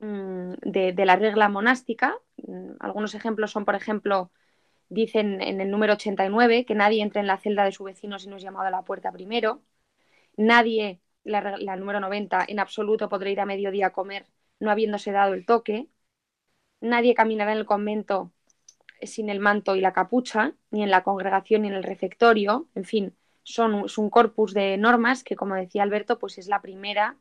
Mm, 0.00 0.54
de, 0.62 1.04
la 1.04 1.16
regla 1.16 1.48
monástica. 1.48 2.16
Mm, 2.38 2.72
algunos 2.80 3.14
ejemplos 3.14 3.50
son, 3.50 3.64
por 3.64 3.74
ejemplo, 3.74 4.32
dicen 4.88 5.42
en 5.42 5.60
el 5.60 5.70
número 5.70 5.94
89 5.94 6.64
que 6.66 6.74
nadie 6.74 7.02
entre 7.02 7.20
en 7.20 7.26
la 7.28 7.38
celda 7.38 7.64
de 7.64 7.72
su 7.72 7.84
vecino 7.84 8.18
si 8.18 8.28
no 8.28 8.36
es 8.36 8.42
llamado 8.42 8.66
a 8.68 8.70
la 8.70 8.84
puerta 8.84 9.12
primero. 9.12 9.62
Nadie, 10.36 11.00
la, 11.24 11.56
la 11.58 11.76
número 11.76 12.00
90, 12.00 12.44
en 12.48 12.60
absoluto 12.60 13.08
podrá 13.08 13.30
ir 13.30 13.40
a 13.40 13.46
mediodía 13.46 13.88
a 13.88 13.92
comer 13.92 14.26
no 14.60 14.70
habiéndose 14.70 15.12
dado 15.12 15.34
el 15.34 15.46
toque. 15.46 15.88
Nadie 16.80 17.14
caminará 17.14 17.52
en 17.52 17.58
el 17.58 17.66
convento 17.66 18.32
sin 19.02 19.30
el 19.30 19.40
manto 19.40 19.76
y 19.76 19.80
la 19.80 19.92
capucha, 19.92 20.54
ni 20.70 20.82
en 20.82 20.90
la 20.90 21.02
congregación 21.04 21.62
ni 21.62 21.68
en 21.68 21.74
el 21.74 21.84
refectorio. 21.84 22.68
En 22.74 22.84
fin, 22.84 23.16
son 23.42 23.86
un 23.96 24.10
corpus 24.10 24.54
de 24.54 24.76
normas 24.76 25.24
que, 25.24 25.36
como 25.36 25.54
decía 25.54 25.82
Alberto, 25.82 26.18
pues 26.18 26.38
es 26.38 26.48
la 26.48 26.60
primera 26.62 27.16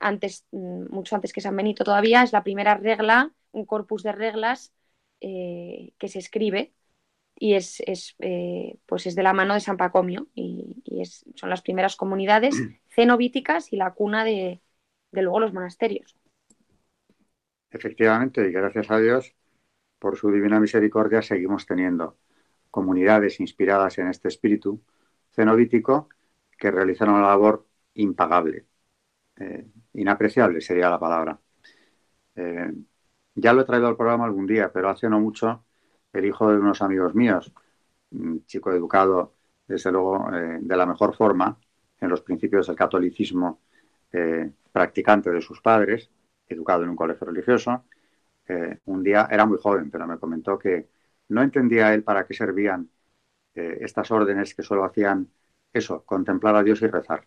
antes, 0.00 0.46
mm, 0.50 0.92
mucho 0.92 1.14
antes 1.14 1.32
que 1.32 1.40
San 1.40 1.56
Benito 1.56 1.84
todavía, 1.84 2.22
es 2.22 2.32
la 2.32 2.42
primera 2.42 2.74
regla, 2.76 3.32
un 3.52 3.66
corpus 3.66 4.02
de 4.02 4.12
reglas 4.12 4.72
eh, 5.20 5.92
que 5.98 6.08
se 6.08 6.18
escribe 6.18 6.72
y 7.38 7.54
es, 7.54 7.82
eh, 8.18 8.78
pues 8.86 9.06
es 9.06 9.14
de 9.14 9.22
la 9.22 9.32
mano 9.32 9.54
de 9.54 9.60
San 9.60 9.76
Pacomio 9.76 10.26
y, 10.34 10.76
son 11.34 11.48
las 11.48 11.62
primeras 11.62 11.96
comunidades 11.96 12.54
cenobíticas 12.90 13.72
y 13.72 13.76
la 13.76 13.92
cuna 13.92 14.24
de, 14.24 14.60
de 15.12 15.22
luego 15.22 15.40
los 15.40 15.52
monasterios. 15.52 16.16
Efectivamente, 17.70 18.46
y 18.46 18.52
gracias 18.52 18.90
a 18.90 18.98
Dios, 18.98 19.34
por 19.98 20.16
su 20.16 20.30
divina 20.30 20.58
misericordia, 20.58 21.22
seguimos 21.22 21.66
teniendo 21.66 22.18
comunidades 22.70 23.40
inspiradas 23.40 23.98
en 23.98 24.08
este 24.08 24.28
espíritu 24.28 24.82
cenobítico 25.30 26.08
que 26.58 26.70
realizan 26.70 27.10
una 27.10 27.22
labor 27.22 27.66
impagable. 27.94 28.66
Eh, 29.36 29.66
inapreciable 29.94 30.60
sería 30.60 30.90
la 30.90 31.00
palabra. 31.00 31.40
Eh, 32.36 32.72
ya 33.34 33.52
lo 33.52 33.62
he 33.62 33.64
traído 33.64 33.88
al 33.88 33.96
programa 33.96 34.24
algún 34.26 34.46
día, 34.46 34.70
pero 34.72 34.90
hace 34.90 35.08
no 35.08 35.20
mucho 35.20 35.64
el 36.12 36.24
hijo 36.26 36.50
de 36.50 36.58
unos 36.58 36.82
amigos 36.82 37.14
míos, 37.14 37.52
un 38.10 38.44
chico 38.46 38.72
educado, 38.72 39.34
desde 39.66 39.92
luego, 39.92 40.28
eh, 40.34 40.58
de 40.60 40.76
la 40.76 40.86
mejor 40.86 41.16
forma, 41.16 41.58
en 42.00 42.08
los 42.08 42.22
principios 42.22 42.66
del 42.66 42.76
catolicismo, 42.76 43.60
practicante 44.72 45.30
de 45.30 45.40
sus 45.40 45.60
padres, 45.60 46.10
educado 46.48 46.82
en 46.82 46.90
un 46.90 46.96
colegio 46.96 47.28
religioso, 47.28 47.84
un 48.86 49.02
día 49.04 49.28
era 49.30 49.46
muy 49.46 49.58
joven, 49.58 49.88
pero 49.90 50.06
me 50.06 50.18
comentó 50.18 50.58
que 50.58 50.88
no 51.28 51.42
entendía 51.42 51.94
él 51.94 52.02
para 52.02 52.26
qué 52.26 52.34
servían 52.34 52.90
eh, 53.54 53.78
estas 53.80 54.10
órdenes 54.10 54.54
que 54.54 54.62
solo 54.62 54.84
hacían 54.84 55.28
eso, 55.72 56.04
contemplar 56.04 56.56
a 56.56 56.62
Dios 56.62 56.82
y 56.82 56.86
rezar. 56.86 57.26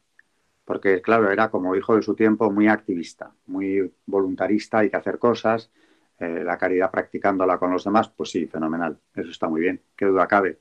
Porque, 0.65 1.01
claro, 1.01 1.29
era 1.31 1.49
como 1.49 1.75
hijo 1.75 1.95
de 1.95 2.01
su 2.01 2.15
tiempo 2.15 2.51
muy 2.51 2.67
activista, 2.67 3.33
muy 3.47 3.93
voluntarista, 4.05 4.79
hay 4.79 4.89
que 4.89 4.97
hacer 4.97 5.19
cosas, 5.19 5.71
eh, 6.19 6.43
la 6.43 6.57
caridad 6.57 6.91
practicándola 6.91 7.57
con 7.57 7.71
los 7.71 7.83
demás, 7.83 8.09
pues 8.09 8.31
sí, 8.31 8.47
fenomenal, 8.47 8.97
eso 9.13 9.29
está 9.29 9.49
muy 9.49 9.61
bien, 9.61 9.81
qué 9.95 10.05
duda 10.05 10.27
cabe, 10.27 10.59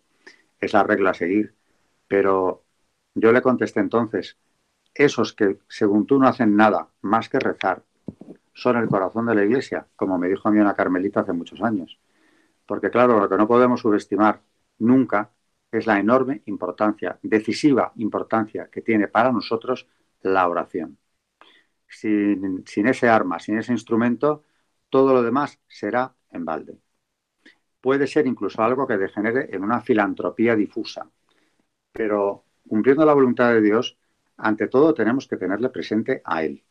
es 0.60 0.72
la 0.72 0.82
regla 0.82 1.10
a 1.10 1.14
seguir. 1.14 1.54
Pero 2.08 2.64
yo 3.14 3.32
le 3.32 3.42
contesté 3.42 3.80
entonces, 3.80 4.38
esos 4.94 5.32
que 5.34 5.58
según 5.68 6.06
tú 6.06 6.18
no 6.18 6.26
hacen 6.28 6.56
nada 6.56 6.88
más 7.02 7.28
que 7.28 7.38
rezar, 7.38 7.84
son 8.54 8.76
el 8.76 8.88
corazón 8.88 9.26
de 9.26 9.34
la 9.34 9.44
Iglesia, 9.44 9.86
como 9.96 10.18
me 10.18 10.28
dijo 10.28 10.48
a 10.48 10.52
mí 10.52 10.58
una 10.60 10.74
carmelita 10.74 11.20
hace 11.20 11.32
muchos 11.32 11.62
años. 11.62 11.98
Porque 12.66 12.90
claro, 12.90 13.20
lo 13.20 13.28
que 13.28 13.36
no 13.36 13.48
podemos 13.48 13.80
subestimar 13.80 14.40
nunca 14.78 15.30
es 15.72 15.86
la 15.86 15.98
enorme 15.98 16.42
importancia, 16.46 17.18
decisiva 17.22 17.92
importancia 17.96 18.68
que 18.70 18.82
tiene 18.82 19.08
para 19.08 19.32
nosotros 19.32 19.88
la 20.20 20.46
oración. 20.46 20.98
Sin, 21.88 22.64
ese 22.86 23.08
arma, 23.08 23.38
sin 23.38 23.58
ese 23.58 23.72
instrumento, 23.72 24.44
todo 24.90 25.14
lo 25.14 25.22
demás 25.22 25.58
será 25.66 26.14
en 26.30 26.44
balde. 26.44 26.78
Puede 27.80 28.06
ser 28.06 28.26
incluso 28.26 28.62
algo 28.62 28.86
que 28.86 28.98
degenere 28.98 29.48
en 29.54 29.64
una 29.64 29.80
filantropía 29.80 30.54
difusa, 30.54 31.10
pero 31.90 32.44
cumpliendo 32.68 33.04
la 33.04 33.14
voluntad 33.14 33.52
de 33.52 33.62
Dios, 33.62 33.98
ante 34.36 34.68
todo 34.68 34.94
tenemos 34.94 35.26
que 35.26 35.36
tenerle 35.36 35.70
presente 35.70 36.20
a 36.24 36.44
Él 36.44 36.62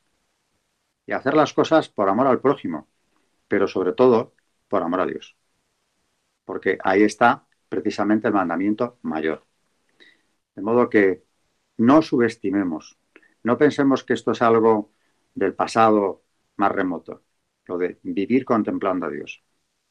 y 1.05 1.11
hacer 1.11 1.33
las 1.33 1.53
cosas 1.53 1.89
por 1.89 2.07
amor 2.07 2.27
al 2.27 2.39
prójimo, 2.39 2.87
pero 3.47 3.67
sobre 3.67 3.93
todo 3.93 4.33
por 4.67 4.83
amor 4.83 5.01
a 5.01 5.05
Dios. 5.05 5.35
Porque 6.45 6.77
ahí 6.83 7.03
está 7.03 7.45
precisamente 7.71 8.27
el 8.27 8.33
mandamiento 8.33 8.97
mayor. 9.03 9.45
De 10.53 10.61
modo 10.61 10.89
que 10.89 11.23
no 11.77 12.01
subestimemos, 12.01 12.97
no 13.43 13.57
pensemos 13.57 14.03
que 14.03 14.11
esto 14.11 14.31
es 14.31 14.41
algo 14.41 14.91
del 15.33 15.53
pasado 15.53 16.21
más 16.57 16.73
remoto, 16.73 17.23
lo 17.67 17.77
de 17.77 17.97
vivir 18.03 18.43
contemplando 18.43 19.05
a 19.05 19.09
Dios, 19.09 19.41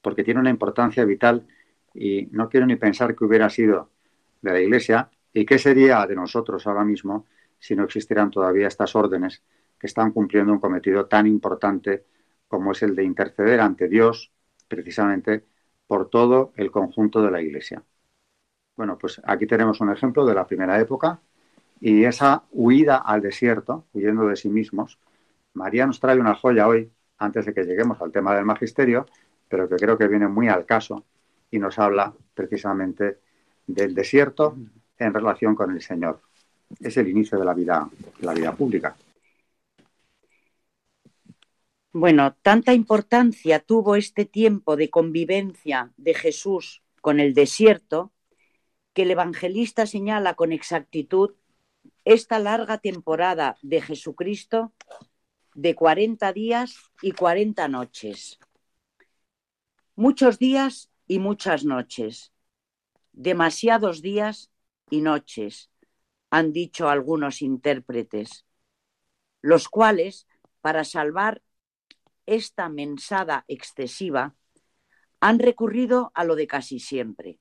porque 0.03 0.23
tiene 0.23 0.41
una 0.41 0.51
importancia 0.51 1.07
vital 1.07 1.47
y 1.95 2.29
no 2.33 2.51
quiero 2.51 2.67
ni 2.67 2.77
pensar 2.77 3.17
que 3.17 3.25
hubiera 3.25 3.49
sido 3.49 3.89
de 4.43 4.53
la 4.53 4.61
Iglesia 4.61 5.11
y 5.33 5.47
qué 5.47 5.59
sería 5.59 6.07
de 6.07 6.15
nosotros 6.15 6.67
ahora 6.67 6.85
mismo 6.85 7.25
si 7.59 7.75
no 7.75 7.85
existieran 7.85 8.31
todavía 8.31 8.69
estas 8.69 8.95
órdenes 8.95 9.43
que 9.79 9.87
están 9.87 10.13
cumpliendo 10.13 10.53
un 10.53 10.61
cometido 10.61 11.07
tan 11.07 11.27
importante 11.27 12.05
como 12.47 12.73
es 12.73 12.83
el 12.83 12.95
de 12.95 13.05
interceder 13.05 13.59
ante 13.59 13.89
Dios, 13.89 14.31
precisamente 14.69 15.47
por 15.91 16.09
todo 16.09 16.53
el 16.55 16.71
conjunto 16.71 17.21
de 17.21 17.33
la 17.33 17.43
Iglesia. 17.43 17.83
Bueno, 18.77 18.97
pues 18.97 19.21
aquí 19.25 19.45
tenemos 19.45 19.81
un 19.81 19.91
ejemplo 19.91 20.25
de 20.25 20.37
la 20.37 20.47
primera 20.47 20.79
época 20.79 21.19
y 21.81 22.05
esa 22.05 22.45
huida 22.53 22.99
al 22.99 23.21
desierto, 23.23 23.87
huyendo 23.93 24.25
de 24.29 24.37
sí 24.37 24.49
mismos. 24.49 25.01
María 25.53 25.89
nos 25.89 25.99
trae 25.99 26.21
una 26.21 26.37
joya 26.37 26.69
hoy, 26.69 26.93
antes 27.19 27.45
de 27.45 27.53
que 27.53 27.65
lleguemos 27.65 28.01
al 28.01 28.13
tema 28.13 28.37
del 28.37 28.45
magisterio, 28.45 29.05
pero 29.49 29.69
que 29.69 29.75
creo 29.75 29.99
que 29.99 30.07
viene 30.07 30.29
muy 30.29 30.47
al 30.47 30.65
caso 30.65 31.05
y 31.51 31.59
nos 31.59 31.77
habla 31.81 32.15
precisamente 32.35 33.19
del 33.67 33.93
desierto 33.93 34.57
en 34.97 35.13
relación 35.13 35.57
con 35.57 35.73
el 35.73 35.83
Señor. 35.83 36.21
Es 36.79 36.97
el 36.99 37.09
inicio 37.09 37.37
de 37.37 37.45
la 37.45 37.53
vida, 37.53 37.91
la 38.21 38.33
vida 38.33 38.53
pública. 38.53 38.95
Bueno, 41.93 42.37
tanta 42.43 42.73
importancia 42.73 43.59
tuvo 43.59 43.97
este 43.97 44.25
tiempo 44.25 44.77
de 44.77 44.91
convivencia 44.91 45.93
de 45.97 46.15
Jesús 46.15 46.85
con 47.01 47.19
el 47.19 47.35
desierto 47.35 48.13
que 48.93 49.03
el 49.03 49.11
evangelista 49.11 49.87
señala 49.87 50.35
con 50.35 50.53
exactitud 50.53 51.35
esta 52.05 52.39
larga 52.39 52.79
temporada 52.79 53.57
de 53.63 53.83
Jesucristo 53.83 54.73
de 55.55 55.75
40 55.75 56.33
días 56.33 56.77
y 57.03 57.11
40 57.11 57.67
noches. 57.67 58.39
Muchos 59.97 60.39
días 60.39 60.93
y 61.09 61.19
muchas 61.19 61.65
noches. 61.65 62.33
Demasiados 63.11 64.01
días 64.01 64.53
y 64.91 65.01
noches, 65.01 65.73
han 66.31 66.53
dicho 66.53 66.89
algunos 66.89 67.43
intérpretes, 67.43 68.47
los 69.43 69.69
cuales, 69.69 70.29
para 70.61 70.85
salvar 70.85 71.43
esta 72.31 72.69
mensada 72.69 73.45
excesiva, 73.49 74.37
han 75.19 75.41
recurrido 75.41 76.13
a 76.15 76.23
lo 76.23 76.37
de 76.37 76.47
casi 76.47 76.79
siempre, 76.79 77.41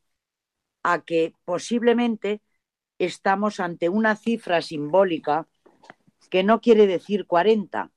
a 0.82 1.02
que 1.02 1.34
posiblemente 1.46 2.42
estamos 2.98 3.60
ante 3.60 3.88
una 3.88 4.16
cifra 4.16 4.64
simbólica 4.64 5.48
que 6.32 6.44
no 6.44 6.60
quiere 6.60 6.88
decir 6.88 7.28
40, 7.28 7.92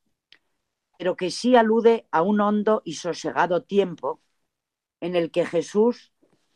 pero 0.99 1.17
que 1.17 1.31
sí 1.31 1.57
alude 1.57 2.07
a 2.11 2.21
un 2.21 2.43
hondo 2.43 2.83
y 2.85 2.95
sosegado 2.95 3.63
tiempo 3.65 4.21
en 5.01 5.17
el 5.17 5.31
que 5.31 5.47
Jesús 5.47 6.13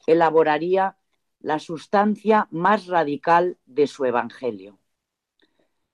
elaboraría 0.07 0.99
la 1.41 1.59
sustancia 1.59 2.47
más 2.51 2.87
radical 2.87 3.59
de 3.65 3.87
su 3.87 4.05
Evangelio. 4.05 4.79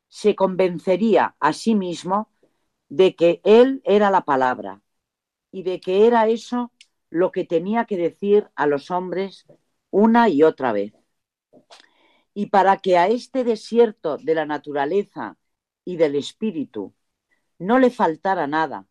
Se 0.09 0.35
convencería 0.35 1.37
a 1.39 1.53
sí 1.53 1.77
mismo 1.77 2.32
de 2.93 3.17
que 3.17 3.41
Él 3.43 3.81
era 3.85 4.11
la 4.11 4.21
palabra 4.27 4.83
y 5.51 5.63
de 5.63 5.81
que 5.81 6.07
era 6.07 6.29
eso 6.29 6.73
lo 7.09 7.33
que 7.33 7.47
tenía 7.47 7.87
que 7.87 7.97
decir 7.97 8.51
a 8.55 8.67
los 8.67 8.91
hombres 8.91 9.47
una 9.91 10.29
y 10.29 10.43
otra 10.43 10.73
vez. 10.73 10.93
Y 12.35 12.47
para 12.47 12.77
que 12.77 12.99
a 12.99 13.09
este 13.09 13.45
desierto 13.45 14.19
de 14.19 14.35
la 14.35 14.45
naturaleza 14.45 15.39
y 15.87 15.97
del 15.97 16.17
espíritu 16.17 16.93
no 17.59 17.79
le 17.79 17.89
faltara 17.89 18.47
nada 18.47 18.87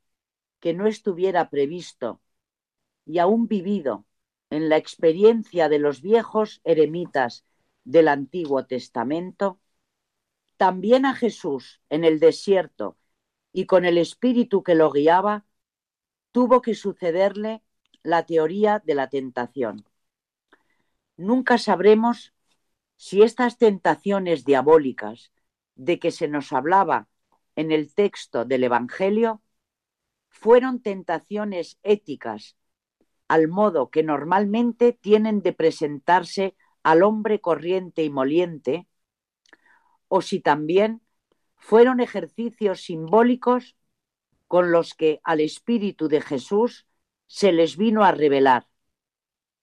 que 0.59 0.73
no 0.73 0.87
estuviera 0.87 1.51
previsto 1.51 2.21
y 3.05 3.19
aún 3.19 3.47
vivido 3.47 4.07
en 4.49 4.67
la 4.67 4.77
experiencia 4.77 5.69
de 5.69 5.77
los 5.77 6.01
viejos 6.01 6.59
eremitas 6.63 7.45
del 7.83 8.07
Antiguo 8.07 8.65
Testamento, 8.65 9.59
también 10.57 11.05
a 11.05 11.13
Jesús 11.13 11.81
en 11.89 12.03
el 12.03 12.19
desierto 12.19 12.97
y 13.53 13.65
con 13.65 13.85
el 13.85 13.97
espíritu 13.97 14.63
que 14.63 14.75
lo 14.75 14.91
guiaba, 14.91 15.45
tuvo 16.31 16.61
que 16.61 16.75
sucederle 16.75 17.63
la 18.03 18.25
teoría 18.25 18.81
de 18.83 18.95
la 18.95 19.09
tentación. 19.09 19.85
Nunca 21.17 21.57
sabremos 21.57 22.33
si 22.95 23.21
estas 23.21 23.57
tentaciones 23.57 24.45
diabólicas 24.45 25.31
de 25.75 25.99
que 25.99 26.11
se 26.11 26.27
nos 26.27 26.53
hablaba 26.53 27.07
en 27.55 27.71
el 27.71 27.93
texto 27.93 28.45
del 28.45 28.63
Evangelio 28.63 29.41
fueron 30.29 30.81
tentaciones 30.81 31.77
éticas, 31.83 32.55
al 33.27 33.47
modo 33.47 33.89
que 33.89 34.03
normalmente 34.03 34.93
tienen 34.93 35.41
de 35.41 35.53
presentarse 35.53 36.55
al 36.83 37.03
hombre 37.03 37.41
corriente 37.41 38.03
y 38.03 38.09
moliente, 38.09 38.87
o 40.07 40.21
si 40.21 40.39
también 40.39 41.01
fueron 41.61 41.99
ejercicios 41.99 42.81
simbólicos 42.81 43.77
con 44.47 44.71
los 44.71 44.95
que 44.95 45.21
al 45.23 45.39
Espíritu 45.39 46.09
de 46.09 46.19
Jesús 46.19 46.87
se 47.27 47.53
les 47.53 47.77
vino 47.77 48.03
a 48.03 48.11
revelar 48.11 48.67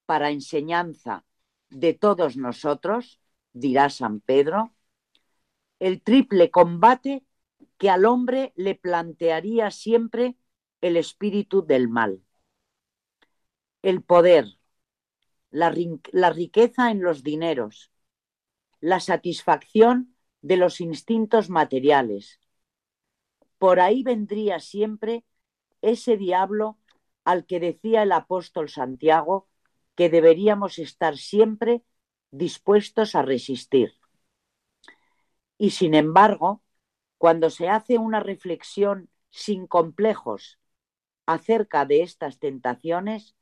para 0.07 0.31
enseñanza 0.31 1.25
de 1.69 1.95
todos 1.95 2.37
nosotros, 2.37 3.21
dirá 3.53 3.91
San 3.91 4.21
Pedro, 4.21 4.73
el 5.81 6.01
triple 6.01 6.51
combate 6.51 7.25
que 7.77 7.91
al 7.91 8.07
hombre 8.07 8.53
le 8.55 8.77
plantearía 8.77 9.71
siempre 9.73 10.37
el 10.81 10.97
espíritu 10.97 11.67
del 11.67 11.89
mal. 11.89 12.23
El 13.83 14.03
poder, 14.03 14.47
la, 15.51 15.75
la 16.13 16.31
riqueza 16.31 16.91
en 16.93 17.03
los 17.03 17.23
dineros, 17.25 17.91
la 18.81 19.01
satisfacción 19.01 20.17
de 20.49 20.57
los 20.57 20.81
instintos 20.81 21.51
materiales. 21.51 22.41
Por 23.59 23.81
ahí 23.81 24.03
vendría 24.03 24.61
siempre 24.61 25.27
ese 25.83 26.17
diablo 26.17 26.79
al 27.23 27.45
que 27.45 27.61
decía 27.61 28.03
el 28.03 28.13
apóstol 28.13 28.71
Santiago 28.71 29.47
que 29.95 30.09
deberíamos 30.09 30.79
estar 30.79 31.19
siempre 31.19 31.83
dispuestos 32.31 33.15
a 33.15 33.21
resistir. 33.21 33.93
Y 35.59 35.73
sin 35.73 35.93
embargo, 35.93 36.63
cuando 37.19 37.51
se 37.51 37.69
hace 37.69 37.99
una 37.99 38.21
reflexión 38.21 39.11
sin 39.29 39.67
complejos 39.67 40.59
acerca 41.27 41.85
de 41.85 42.03
estas 42.03 42.39
tentaciones, 42.39 43.37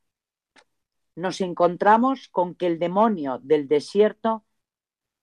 nos 1.14 1.40
encontramos 1.40 2.28
con 2.28 2.56
que 2.56 2.66
el 2.66 2.80
demonio 2.80 3.38
del 3.44 3.68
desierto 3.68 4.45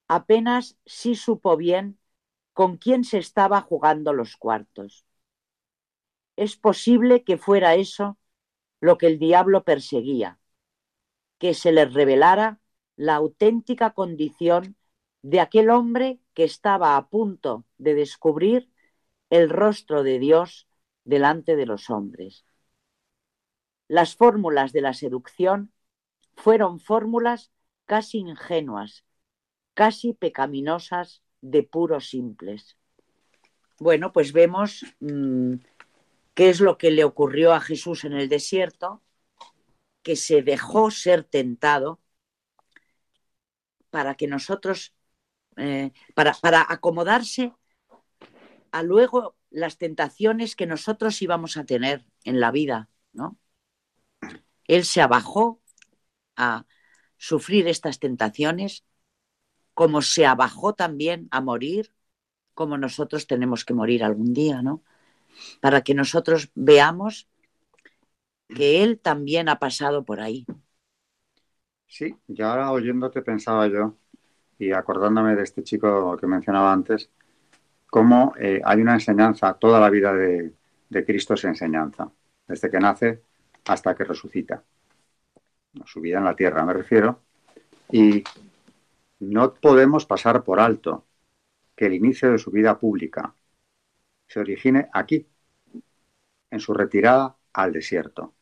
apenas 0.08 0.78
sí 0.86 1.16
supo 1.16 1.58
bien 1.58 2.00
con 2.54 2.78
quién 2.78 3.04
se 3.04 3.18
estaba 3.18 3.62
jugando 3.62 4.14
los 4.14 4.38
cuartos. 4.38 5.06
Es 6.36 6.56
posible 6.58 7.24
que 7.24 7.38
fuera 7.38 7.76
eso 7.76 8.18
lo 8.80 8.98
que 8.98 9.08
el 9.08 9.20
diablo 9.20 9.64
perseguía, 9.64 10.40
que 11.38 11.54
se 11.54 11.72
le 11.72 11.86
revelara 11.86 12.60
la 12.96 13.16
auténtica 13.16 13.92
condición 13.92 14.76
de 15.22 15.40
aquel 15.40 15.70
hombre 15.70 16.20
que 16.34 16.44
estaba 16.44 16.98
a 16.98 17.08
punto 17.10 17.66
de 17.78 17.96
descubrir 17.96 18.70
el 19.30 19.50
rostro 19.50 20.04
de 20.04 20.20
Dios 20.20 20.68
delante 21.06 21.56
de 21.56 21.66
los 21.66 21.90
hombres. 21.90 22.46
Las 23.88 24.16
fórmulas 24.16 24.74
de 24.74 24.82
la 24.82 24.94
seducción 24.94 25.72
fueron 26.36 26.80
fórmulas 26.80 27.52
casi 27.86 28.20
ingenuas, 28.20 29.06
casi 29.74 30.14
pecaminosas 30.14 31.24
de 31.42 31.64
puros 31.64 32.10
simples. 32.10 32.78
Bueno, 33.80 34.12
pues 34.12 34.34
vemos 34.34 34.86
mmm, 35.00 35.56
qué 36.34 36.50
es 36.50 36.60
lo 36.60 36.78
que 36.78 36.92
le 36.92 37.04
ocurrió 37.04 37.54
a 37.54 37.62
Jesús 37.62 38.06
en 38.06 38.14
el 38.14 38.30
desierto, 38.30 39.02
que 40.02 40.16
se 40.16 40.42
dejó 40.42 40.92
ser 40.92 41.24
tentado 41.24 42.02
para 43.90 44.16
que 44.16 44.28
nosotros, 44.28 44.94
eh, 45.58 45.92
para, 46.14 46.34
para 46.34 46.66
acomodarse 46.68 47.54
a 48.72 48.84
luego 48.84 49.36
las 49.50 49.78
tentaciones 49.78 50.56
que 50.56 50.66
nosotros 50.66 51.22
íbamos 51.22 51.58
a 51.58 51.64
tener 51.64 52.06
en 52.24 52.40
la 52.40 52.52
vida, 52.52 52.90
¿no? 53.14 53.38
Él 54.68 54.86
se 54.86 55.02
abajó 55.02 55.62
a 56.36 56.66
sufrir 57.18 57.68
estas 57.68 58.00
tentaciones, 58.00 58.84
como 59.74 60.02
se 60.02 60.26
abajó 60.26 60.74
también 60.74 61.28
a 61.32 61.42
morir, 61.42 61.94
como 62.54 62.78
nosotros 62.78 63.28
tenemos 63.28 63.66
que 63.66 63.74
morir 63.74 64.04
algún 64.04 64.34
día, 64.34 64.62
¿no? 64.62 64.84
Para 65.62 65.82
que 65.84 65.94
nosotros 65.96 66.52
veamos 66.56 67.30
que 68.48 68.84
Él 68.84 69.00
también 69.00 69.50
ha 69.50 69.60
pasado 69.60 70.06
por 70.06 70.22
ahí. 70.22 70.46
Sí, 71.88 72.16
y 72.28 72.42
ahora 72.42 72.72
oyéndote 72.72 73.22
pensaba 73.22 73.68
yo, 73.68 73.96
y 74.58 74.72
acordándome 74.72 75.36
de 75.36 75.44
este 75.44 75.64
chico 75.64 76.18
que 76.18 76.28
mencionaba 76.28 76.74
antes, 76.74 77.10
cómo 77.88 78.34
eh, 78.40 78.62
hay 78.66 78.82
una 78.82 78.96
enseñanza, 78.96 79.54
toda 79.56 79.80
la 79.80 79.90
vida 79.90 80.14
de, 80.14 80.54
de 80.90 81.06
Cristo 81.06 81.36
es 81.36 81.44
enseñanza, 81.46 82.12
desde 82.48 82.70
que 82.72 82.80
nace 82.80 83.22
hasta 83.66 83.96
que 83.96 84.04
resucita. 84.06 84.64
Su 85.86 86.02
vida 86.02 86.20
en 86.20 86.26
la 86.26 86.36
tierra, 86.36 86.66
me 86.66 86.74
refiero. 86.74 87.20
Y 87.92 88.24
no 89.30 89.54
podemos 89.54 90.06
pasar 90.06 90.44
por 90.44 90.60
alto 90.60 91.06
que 91.76 91.88
el 91.88 91.94
inicio 91.94 92.32
de 92.32 92.38
su 92.38 92.52
vida 92.52 92.80
pública 92.80 93.34
se 94.28 94.40
origine 94.40 94.90
aquí, 94.94 95.28
en 96.50 96.60
su 96.60 96.74
retirada 96.74 97.36
al 97.54 97.74
desierto. 97.74 98.34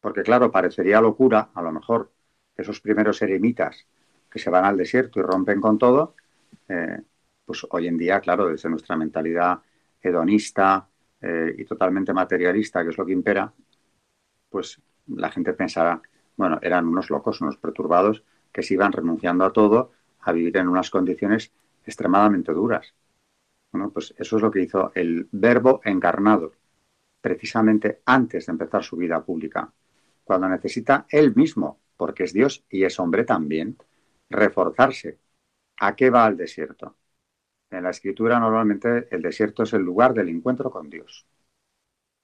Porque 0.00 0.22
claro, 0.22 0.50
parecería 0.50 1.00
locura, 1.00 1.50
a 1.54 1.62
lo 1.62 1.72
mejor, 1.72 2.10
esos 2.56 2.80
primeros 2.80 3.20
eremitas 3.22 3.86
que 4.30 4.38
se 4.38 4.50
van 4.50 4.64
al 4.64 4.76
desierto 4.76 5.20
y 5.20 5.22
rompen 5.22 5.60
con 5.60 5.78
todo, 5.78 6.14
eh, 6.68 7.00
pues 7.44 7.66
hoy 7.70 7.88
en 7.88 7.98
día, 7.98 8.20
claro, 8.20 8.48
desde 8.48 8.68
nuestra 8.68 8.96
mentalidad 8.96 9.60
hedonista 10.00 10.88
eh, 11.20 11.54
y 11.58 11.64
totalmente 11.64 12.12
materialista, 12.12 12.82
que 12.82 12.90
es 12.90 12.98
lo 12.98 13.06
que 13.06 13.12
impera, 13.12 13.52
pues 14.50 14.80
la 15.08 15.30
gente 15.30 15.52
pensará, 15.54 16.00
bueno, 16.36 16.58
eran 16.62 16.86
unos 16.86 17.10
locos, 17.10 17.40
unos 17.40 17.56
perturbados 17.56 18.22
que 18.58 18.64
se 18.64 18.74
iban 18.74 18.90
renunciando 18.90 19.44
a 19.44 19.52
todo 19.52 19.92
a 20.22 20.32
vivir 20.32 20.56
en 20.56 20.66
unas 20.66 20.90
condiciones 20.90 21.52
extremadamente 21.86 22.52
duras. 22.52 22.92
Bueno, 23.70 23.90
pues 23.92 24.12
eso 24.18 24.34
es 24.34 24.42
lo 24.42 24.50
que 24.50 24.62
hizo 24.62 24.90
el 24.96 25.28
verbo 25.30 25.80
encarnado, 25.84 26.54
precisamente 27.20 28.00
antes 28.04 28.46
de 28.46 28.50
empezar 28.50 28.82
su 28.82 28.96
vida 28.96 29.24
pública, 29.24 29.72
cuando 30.24 30.48
necesita 30.48 31.06
él 31.08 31.36
mismo, 31.36 31.78
porque 31.96 32.24
es 32.24 32.32
Dios 32.32 32.64
y 32.68 32.82
es 32.82 32.98
hombre 32.98 33.22
también, 33.22 33.76
reforzarse. 34.28 35.20
¿A 35.78 35.94
qué 35.94 36.10
va 36.10 36.24
al 36.24 36.36
desierto? 36.36 36.96
En 37.70 37.84
la 37.84 37.90
escritura 37.90 38.40
normalmente 38.40 39.06
el 39.12 39.22
desierto 39.22 39.62
es 39.62 39.72
el 39.72 39.82
lugar 39.82 40.14
del 40.14 40.30
encuentro 40.30 40.68
con 40.68 40.90
Dios, 40.90 41.28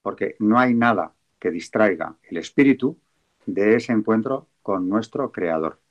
porque 0.02 0.34
no 0.40 0.58
hay 0.58 0.74
nada 0.74 1.14
que 1.38 1.52
distraiga 1.52 2.16
el 2.24 2.38
espíritu 2.38 2.98
de 3.46 3.76
ese 3.76 3.92
encuentro 3.92 4.48
con 4.62 4.88
nuestro 4.88 5.30
Creador. 5.30 5.83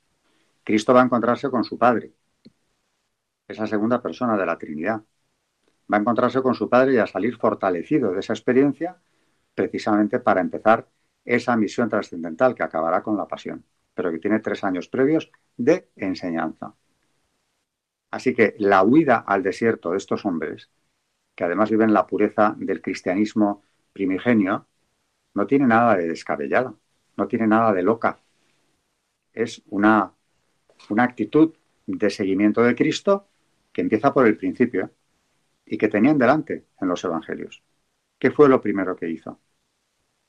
Cristo 0.64 0.94
va 0.94 1.02
a 1.02 1.04
encontrarse 1.04 1.50
con 1.50 1.62
su 1.62 1.78
Padre, 1.78 2.12
esa 3.46 3.66
segunda 3.66 4.00
persona 4.02 4.36
de 4.36 4.46
la 4.46 4.58
Trinidad. 4.58 5.02
Va 5.92 5.98
a 5.98 6.00
encontrarse 6.00 6.40
con 6.42 6.54
su 6.54 6.68
Padre 6.68 6.94
y 6.94 6.98
a 6.98 7.06
salir 7.06 7.36
fortalecido 7.36 8.12
de 8.12 8.20
esa 8.20 8.32
experiencia 8.32 8.96
precisamente 9.54 10.18
para 10.18 10.40
empezar 10.40 10.88
esa 11.24 11.56
misión 11.56 11.88
trascendental 11.88 12.54
que 12.54 12.62
acabará 12.62 13.02
con 13.02 13.16
la 13.16 13.28
pasión, 13.28 13.64
pero 13.94 14.10
que 14.10 14.18
tiene 14.18 14.40
tres 14.40 14.64
años 14.64 14.88
previos 14.88 15.30
de 15.56 15.88
enseñanza. 15.96 16.74
Así 18.10 18.34
que 18.34 18.54
la 18.58 18.82
huida 18.82 19.18
al 19.26 19.42
desierto 19.42 19.90
de 19.90 19.98
estos 19.98 20.24
hombres, 20.24 20.70
que 21.34 21.44
además 21.44 21.70
viven 21.70 21.92
la 21.92 22.06
pureza 22.06 22.54
del 22.58 22.80
cristianismo 22.80 23.62
primigenio, 23.92 24.66
no 25.34 25.46
tiene 25.46 25.66
nada 25.66 25.96
de 25.96 26.08
descabellada, 26.08 26.74
no 27.16 27.26
tiene 27.26 27.46
nada 27.46 27.72
de 27.72 27.82
loca. 27.82 28.20
Es 29.32 29.62
una, 29.66 30.12
una 30.90 31.04
actitud 31.04 31.54
de 31.86 32.10
seguimiento 32.10 32.62
de 32.62 32.74
Cristo 32.74 33.28
que 33.72 33.82
empieza 33.82 34.12
por 34.12 34.26
el 34.26 34.36
principio 34.36 34.90
y 35.66 35.78
que 35.78 35.88
tenían 35.88 36.18
delante 36.18 36.66
en 36.80 36.88
los 36.88 37.04
evangelios. 37.04 37.62
¿Qué 38.18 38.30
fue 38.30 38.48
lo 38.48 38.60
primero 38.60 38.96
que 38.96 39.08
hizo? 39.08 39.40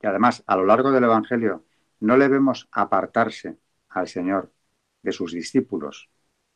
Y 0.02 0.08
además, 0.08 0.44
a 0.48 0.56
lo 0.56 0.66
largo 0.66 0.92
del 0.92 1.04
evangelio, 1.04 1.66
no 2.00 2.18
le 2.18 2.28
vemos 2.28 2.68
apartarse 2.72 3.58
al 3.90 4.08
Señor 4.08 4.52
de 5.02 5.12
sus 5.12 5.32
discípulos, 5.34 6.10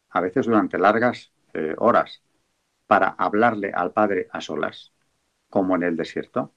a 0.09 0.21
veces 0.21 0.45
durante 0.45 0.77
largas 0.77 1.31
eh, 1.53 1.75
horas, 1.77 2.21
para 2.87 3.09
hablarle 3.09 3.71
al 3.71 3.93
Padre 3.93 4.27
a 4.31 4.41
solas, 4.41 4.93
como 5.49 5.75
en 5.75 5.83
el 5.83 5.95
desierto. 5.95 6.53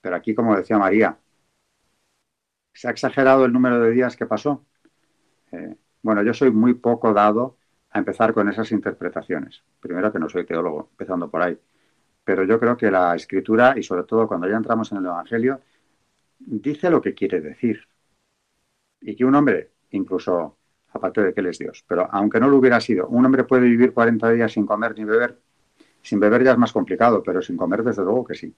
Pero 0.00 0.16
aquí, 0.16 0.34
como 0.34 0.56
decía 0.56 0.78
María, 0.78 1.18
¿se 2.72 2.88
ha 2.88 2.90
exagerado 2.90 3.44
el 3.44 3.52
número 3.52 3.80
de 3.80 3.90
días 3.90 4.16
que 4.16 4.26
pasó? 4.26 4.64
Eh, 5.52 5.76
bueno, 6.06 6.22
yo 6.22 6.32
soy 6.32 6.52
muy 6.52 6.74
poco 6.74 7.12
dado 7.12 7.56
a 7.90 7.98
empezar 7.98 8.32
con 8.32 8.48
esas 8.48 8.70
interpretaciones. 8.70 9.64
Primero 9.80 10.12
que 10.12 10.20
no 10.20 10.28
soy 10.28 10.46
teólogo, 10.46 10.90
empezando 10.92 11.28
por 11.28 11.42
ahí. 11.42 11.58
Pero 12.22 12.44
yo 12.44 12.60
creo 12.60 12.76
que 12.76 12.92
la 12.92 13.16
escritura, 13.16 13.74
y 13.76 13.82
sobre 13.82 14.04
todo 14.04 14.28
cuando 14.28 14.48
ya 14.48 14.56
entramos 14.56 14.92
en 14.92 14.98
el 14.98 15.06
Evangelio, 15.06 15.60
dice 16.38 16.90
lo 16.90 17.02
que 17.02 17.12
quiere 17.12 17.40
decir. 17.40 17.88
Y 19.00 19.16
que 19.16 19.24
un 19.24 19.34
hombre, 19.34 19.72
incluso 19.90 20.58
aparte 20.92 21.24
de 21.24 21.34
que 21.34 21.40
él 21.40 21.48
es 21.48 21.58
Dios, 21.58 21.84
pero 21.88 22.08
aunque 22.12 22.38
no 22.38 22.48
lo 22.48 22.58
hubiera 22.58 22.80
sido, 22.80 23.08
un 23.08 23.26
hombre 23.26 23.42
puede 23.42 23.62
vivir 23.62 23.92
40 23.92 24.30
días 24.30 24.52
sin 24.52 24.64
comer 24.64 24.96
ni 24.96 25.04
beber. 25.04 25.40
Sin 26.02 26.20
beber 26.20 26.44
ya 26.44 26.52
es 26.52 26.58
más 26.58 26.72
complicado, 26.72 27.20
pero 27.24 27.42
sin 27.42 27.56
comer 27.56 27.82
desde 27.82 28.04
luego 28.04 28.24
que 28.24 28.36
sí. 28.36 28.54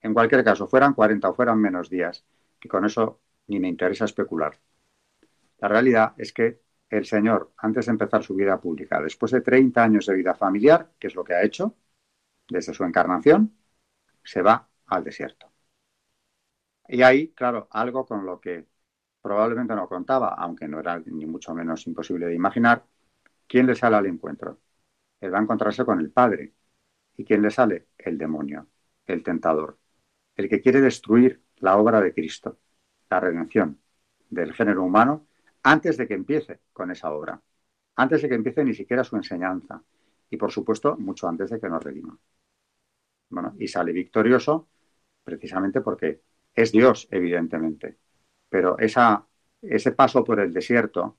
En 0.00 0.14
cualquier 0.14 0.42
caso, 0.44 0.66
fueran 0.66 0.94
40 0.94 1.28
o 1.28 1.34
fueran 1.34 1.60
menos 1.60 1.90
días, 1.90 2.24
que 2.58 2.70
con 2.70 2.86
eso 2.86 3.20
ni 3.48 3.60
me 3.60 3.68
interesa 3.68 4.06
especular. 4.06 4.58
La 5.62 5.68
realidad 5.68 6.14
es 6.18 6.32
que 6.34 6.60
el 6.90 7.06
Señor, 7.06 7.54
antes 7.56 7.86
de 7.86 7.92
empezar 7.92 8.22
su 8.22 8.34
vida 8.34 8.60
pública, 8.60 9.00
después 9.00 9.32
de 9.32 9.40
30 9.40 9.82
años 9.82 10.06
de 10.06 10.14
vida 10.14 10.34
familiar, 10.34 10.92
que 10.98 11.06
es 11.06 11.14
lo 11.14 11.24
que 11.24 11.34
ha 11.34 11.42
hecho 11.42 11.74
desde 12.48 12.74
su 12.74 12.84
encarnación, 12.84 13.56
se 14.24 14.42
va 14.42 14.68
al 14.86 15.04
desierto. 15.04 15.52
Y 16.88 17.02
ahí, 17.02 17.28
claro, 17.32 17.68
algo 17.70 18.04
con 18.06 18.26
lo 18.26 18.40
que 18.40 18.66
probablemente 19.22 19.74
no 19.74 19.88
contaba, 19.88 20.34
aunque 20.34 20.68
no 20.68 20.80
era 20.80 20.98
ni 21.00 21.26
mucho 21.26 21.54
menos 21.54 21.86
imposible 21.86 22.26
de 22.26 22.34
imaginar, 22.34 22.84
¿quién 23.46 23.66
le 23.66 23.74
sale 23.74 23.96
al 23.96 24.06
encuentro? 24.06 24.60
Él 25.20 25.32
va 25.34 25.38
a 25.38 25.42
encontrarse 25.42 25.84
con 25.84 26.00
el 26.00 26.10
Padre. 26.10 26.54
¿Y 27.16 27.24
quién 27.24 27.42
le 27.42 27.50
sale? 27.50 27.88
El 27.98 28.18
demonio, 28.18 28.68
el 29.06 29.22
tentador 29.22 29.78
el 30.36 30.48
que 30.48 30.60
quiere 30.60 30.80
destruir 30.80 31.42
la 31.58 31.76
obra 31.76 32.00
de 32.00 32.14
Cristo, 32.14 32.58
la 33.10 33.20
redención 33.20 33.80
del 34.30 34.52
género 34.54 34.82
humano, 34.84 35.26
antes 35.62 35.96
de 35.96 36.06
que 36.08 36.14
empiece 36.14 36.60
con 36.72 36.90
esa 36.90 37.12
obra, 37.12 37.40
antes 37.96 38.22
de 38.22 38.28
que 38.28 38.34
empiece 38.34 38.64
ni 38.64 38.74
siquiera 38.74 39.04
su 39.04 39.16
enseñanza 39.16 39.82
y, 40.30 40.36
por 40.36 40.50
supuesto, 40.50 40.96
mucho 40.96 41.28
antes 41.28 41.50
de 41.50 41.60
que 41.60 41.68
nos 41.68 41.82
redima. 41.82 42.18
Bueno, 43.30 43.54
y 43.58 43.68
sale 43.68 43.92
victorioso 43.92 44.68
precisamente 45.24 45.80
porque 45.80 46.22
es 46.54 46.72
Dios, 46.72 47.08
evidentemente, 47.10 47.98
pero 48.48 48.76
ese 48.78 49.92
paso 49.92 50.24
por 50.24 50.40
el 50.40 50.52
desierto 50.52 51.18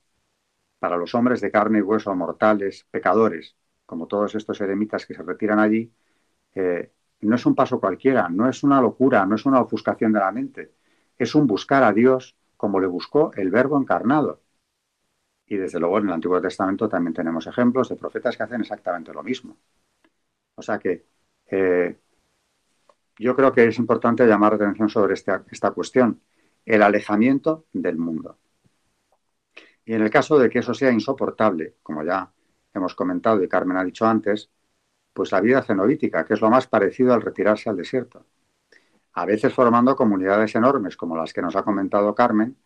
para 0.78 0.96
los 0.96 1.14
hombres 1.14 1.40
de 1.40 1.50
carne 1.50 1.78
y 1.78 1.82
hueso 1.82 2.14
mortales, 2.14 2.86
pecadores, 2.90 3.56
como 3.86 4.06
todos 4.06 4.34
estos 4.34 4.60
eremitas 4.60 5.06
que 5.06 5.14
se 5.14 5.22
retiran 5.22 5.58
allí, 5.58 5.92
eh, 6.54 6.92
no 7.22 7.36
es 7.36 7.46
un 7.46 7.54
paso 7.54 7.80
cualquiera, 7.80 8.28
no 8.28 8.48
es 8.48 8.62
una 8.62 8.80
locura, 8.80 9.26
no 9.26 9.34
es 9.36 9.46
una 9.46 9.60
ofuscación 9.60 10.12
de 10.12 10.20
la 10.20 10.32
mente, 10.32 10.74
es 11.18 11.34
un 11.34 11.46
buscar 11.46 11.82
a 11.84 11.92
Dios 11.92 12.36
como 12.64 12.80
le 12.80 12.86
buscó 12.86 13.30
el 13.36 13.50
Verbo 13.50 13.78
encarnado. 13.78 14.40
Y 15.44 15.58
desde 15.58 15.78
luego 15.78 15.98
en 15.98 16.06
el 16.06 16.14
Antiguo 16.14 16.40
Testamento 16.40 16.88
también 16.88 17.12
tenemos 17.12 17.46
ejemplos 17.46 17.90
de 17.90 17.96
profetas 17.96 18.38
que 18.38 18.42
hacen 18.42 18.62
exactamente 18.62 19.12
lo 19.12 19.22
mismo. 19.22 19.58
O 20.54 20.62
sea 20.62 20.78
que 20.78 21.04
eh, 21.46 21.94
yo 23.18 23.36
creo 23.36 23.52
que 23.52 23.66
es 23.66 23.78
importante 23.78 24.26
llamar 24.26 24.52
la 24.52 24.64
atención 24.64 24.88
sobre 24.88 25.12
esta, 25.12 25.44
esta 25.50 25.72
cuestión, 25.72 26.22
el 26.64 26.80
alejamiento 26.80 27.66
del 27.74 27.98
mundo. 27.98 28.38
Y 29.84 29.92
en 29.92 30.00
el 30.00 30.08
caso 30.08 30.38
de 30.38 30.48
que 30.48 30.60
eso 30.60 30.72
sea 30.72 30.90
insoportable, 30.90 31.74
como 31.82 32.02
ya 32.02 32.32
hemos 32.72 32.94
comentado 32.94 33.42
y 33.42 33.48
Carmen 33.48 33.76
ha 33.76 33.84
dicho 33.84 34.06
antes, 34.06 34.48
pues 35.12 35.32
la 35.32 35.42
vida 35.42 35.62
cenobítica, 35.62 36.24
que 36.24 36.32
es 36.32 36.40
lo 36.40 36.48
más 36.48 36.66
parecido 36.66 37.12
al 37.12 37.20
retirarse 37.20 37.68
al 37.68 37.76
desierto. 37.76 38.24
A 39.14 39.24
veces 39.26 39.52
formando 39.52 39.96
comunidades 39.96 40.54
enormes, 40.54 40.96
como 40.96 41.16
las 41.16 41.32
que 41.32 41.42
nos 41.42 41.56
ha 41.56 41.62
comentado 41.62 42.14
Carmen, 42.14 42.56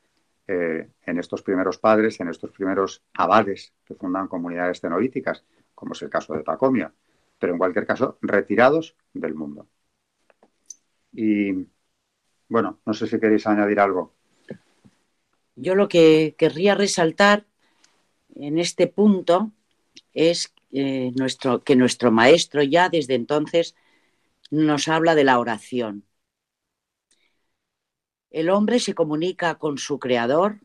eh, 0.46 0.88
en 1.04 1.18
estos 1.18 1.42
primeros 1.42 1.78
padres, 1.78 2.18
en 2.20 2.28
estos 2.28 2.50
primeros 2.52 3.02
abades 3.14 3.74
que 3.84 3.94
fundan 3.94 4.28
comunidades 4.28 4.80
cenobíticas, 4.80 5.44
como 5.74 5.92
es 5.92 6.02
el 6.02 6.08
caso 6.08 6.32
de 6.34 6.42
Pacomio, 6.42 6.92
pero 7.38 7.52
en 7.52 7.58
cualquier 7.58 7.86
caso, 7.86 8.18
retirados 8.22 8.96
del 9.12 9.34
mundo. 9.34 9.68
Y 11.12 11.66
bueno, 12.48 12.78
no 12.86 12.94
sé 12.94 13.06
si 13.06 13.20
queréis 13.20 13.46
añadir 13.46 13.78
algo. 13.78 14.14
Yo 15.54 15.74
lo 15.74 15.88
que 15.88 16.34
querría 16.38 16.74
resaltar 16.74 17.44
en 18.34 18.58
este 18.58 18.86
punto 18.86 19.50
es 20.14 20.54
eh, 20.72 21.12
nuestro, 21.14 21.62
que 21.62 21.76
nuestro 21.76 22.10
maestro 22.10 22.62
ya 22.62 22.88
desde 22.88 23.14
entonces 23.14 23.74
nos 24.50 24.88
habla 24.88 25.14
de 25.14 25.24
la 25.24 25.38
oración. 25.38 26.04
El 28.30 28.50
hombre 28.50 28.78
se 28.78 28.94
comunica 28.94 29.56
con 29.56 29.78
su 29.78 29.98
creador 29.98 30.60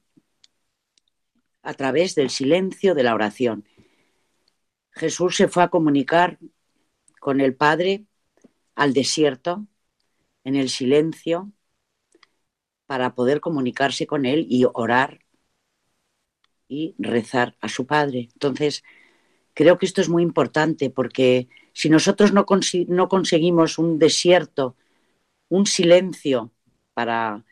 a 1.62 1.74
través 1.74 2.14
del 2.16 2.30
silencio 2.30 2.94
de 2.94 3.04
la 3.04 3.14
oración. 3.14 3.66
Jesús 4.92 5.38
se 5.38 5.48
fue 5.48 5.64
a 5.64 5.70
comunicar 5.70 6.38
con 7.20 7.40
el 7.40 7.56
Padre 7.56 8.06
al 8.76 8.94
desierto, 8.94 9.66
en 10.44 10.56
el 10.56 10.70
silencio, 10.70 11.52
para 12.86 13.16
poder 13.16 13.40
comunicarse 13.40 14.06
con 14.06 14.26
Él 14.26 14.46
y 14.50 14.66
orar 14.74 15.20
y 16.68 16.96
rezar 16.98 17.56
a 17.62 17.70
su 17.70 17.88
Padre. 17.88 18.30
Entonces, 18.34 18.84
creo 19.54 19.78
que 19.78 19.86
esto 19.86 20.02
es 20.02 20.10
muy 20.10 20.22
importante 20.22 20.90
porque 20.90 21.48
si 21.72 21.90
nosotros 21.90 22.34
no, 22.34 22.46
no 22.88 23.10
conseguimos 23.10 23.78
un 23.78 24.00
desierto, 24.00 24.76
un 25.48 25.66
silencio 25.66 26.52
para 26.94 27.46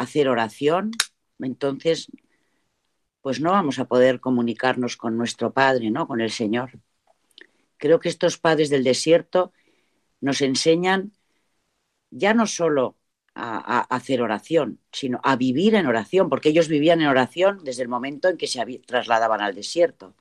hacer 0.00 0.28
oración, 0.28 0.90
entonces 1.38 2.08
pues 3.20 3.40
no 3.40 3.50
vamos 3.52 3.78
a 3.78 3.86
poder 3.86 4.20
comunicarnos 4.20 4.96
con 4.96 5.16
nuestro 5.16 5.52
Padre, 5.52 5.90
¿no? 5.90 6.06
Con 6.06 6.20
el 6.20 6.30
Señor. 6.30 6.70
Creo 7.76 8.00
que 8.00 8.08
estos 8.08 8.38
padres 8.38 8.70
del 8.70 8.84
desierto 8.84 9.52
nos 10.20 10.40
enseñan 10.40 11.12
ya 12.10 12.32
no 12.32 12.46
solo 12.46 12.96
a, 13.34 13.80
hacer 13.94 14.22
oración, 14.22 14.80
sino 14.92 15.20
a 15.22 15.36
vivir 15.36 15.74
en 15.74 15.86
oración, 15.86 16.28
porque 16.28 16.48
ellos 16.48 16.68
vivían 16.68 17.00
en 17.00 17.08
oración 17.08 17.62
desde 17.62 17.82
el 17.82 17.88
momento 17.88 18.28
en 18.28 18.36
que 18.36 18.46
se 18.46 18.64
trasladaban 18.86 19.40
al 19.40 19.54
desierto. 19.54 20.14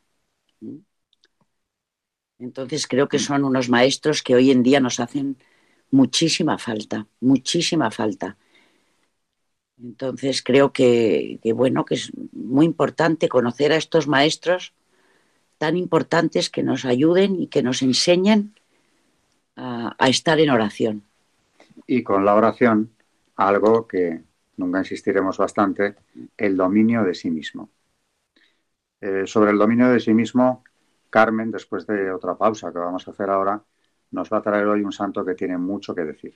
¿Mm? 0.60 0.78
Entonces 2.40 2.88
creo 2.88 3.08
que 3.08 3.20
son 3.20 3.44
unos 3.44 3.70
maestros 3.70 4.22
que 4.22 4.36
hoy 4.36 4.52
en 4.52 4.62
día 4.64 4.80
nos 4.80 5.00
hacen 5.00 5.38
muchísima 5.90 6.58
falta, 6.58 7.08
muchísima 7.20 7.90
falta. 7.90 8.38
Entonces 9.82 10.42
creo 10.42 10.72
que, 10.72 11.40
bueno, 11.56 11.86
que 11.86 11.96
es 11.96 12.12
muy 12.32 12.66
importante 12.66 13.30
conocer 13.30 13.72
a 13.72 13.78
estos 13.78 14.08
maestros 14.08 14.74
tan 15.58 15.78
importantes 15.78 16.50
que 16.50 16.64
nos 16.64 16.86
ayuden 16.86 17.42
y 17.42 17.48
que 17.48 17.64
nos 17.64 17.82
enseñen 17.82 18.54
a, 19.56 19.96
estar 20.08 20.40
en 20.40 20.50
oración. 20.50 21.04
Y 21.86 22.04
con 22.04 22.26
la 22.26 22.36
oración, 22.36 22.92
algo 23.36 23.88
que 23.88 24.22
nunca 24.58 24.80
insistiremos 24.80 25.38
bastante, 25.38 25.96
el 26.38 26.58
dominio 26.58 27.04
de 27.04 27.14
sí 27.14 27.30
mismo. 27.30 27.70
Eh, 29.00 29.24
sobre 29.26 29.52
el 29.52 29.58
dominio 29.58 29.90
de 29.90 30.00
sí 30.00 30.14
mismo, 30.14 30.64
Carmen, 31.10 31.52
después 31.52 31.86
de 31.86 32.12
otra 32.12 32.36
pausa 32.36 32.72
que 32.72 32.80
vamos 32.80 33.08
a 33.08 33.12
hacer 33.12 33.30
ahora, 33.30 33.64
nos 34.12 34.32
va 34.32 34.38
a 34.38 34.42
traer 34.42 34.66
hoy 34.68 34.82
un 34.82 34.92
santo 34.92 35.24
que 35.24 35.36
tiene 35.36 35.58
mucho 35.58 35.94
que 35.94 36.04
decir. 36.04 36.36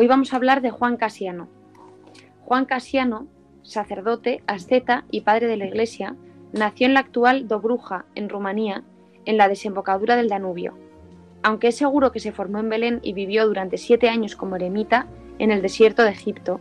Hoy 0.00 0.06
vamos 0.06 0.32
a 0.32 0.36
hablar 0.36 0.62
de 0.62 0.70
Juan 0.70 0.96
Casiano. 0.96 1.48
Juan 2.44 2.66
Casiano, 2.66 3.26
sacerdote, 3.64 4.44
asceta 4.46 5.04
y 5.10 5.22
padre 5.22 5.48
de 5.48 5.56
la 5.56 5.66
Iglesia, 5.66 6.14
nació 6.52 6.86
en 6.86 6.94
la 6.94 7.00
actual 7.00 7.48
Dobruja, 7.48 8.04
en 8.14 8.28
Rumanía, 8.28 8.84
en 9.24 9.36
la 9.36 9.48
desembocadura 9.48 10.14
del 10.14 10.28
Danubio. 10.28 10.78
Aunque 11.42 11.66
es 11.66 11.76
seguro 11.76 12.12
que 12.12 12.20
se 12.20 12.30
formó 12.30 12.60
en 12.60 12.68
Belén 12.68 13.00
y 13.02 13.12
vivió 13.12 13.44
durante 13.48 13.76
siete 13.76 14.08
años 14.08 14.36
como 14.36 14.54
eremita 14.54 15.08
en 15.40 15.50
el 15.50 15.62
desierto 15.62 16.04
de 16.04 16.10
Egipto, 16.10 16.60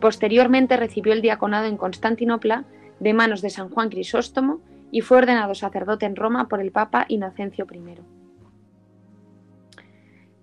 posteriormente 0.00 0.76
recibió 0.76 1.12
el 1.12 1.22
diaconado 1.22 1.66
en 1.66 1.76
Constantinopla 1.76 2.64
de 2.98 3.14
manos 3.14 3.40
de 3.40 3.50
San 3.50 3.70
Juan 3.70 3.88
Crisóstomo 3.88 4.58
y 4.90 5.02
fue 5.02 5.18
ordenado 5.18 5.54
sacerdote 5.54 6.06
en 6.06 6.16
Roma 6.16 6.48
por 6.48 6.60
el 6.60 6.72
Papa 6.72 7.04
Inocencio 7.06 7.68
I. 7.72 8.13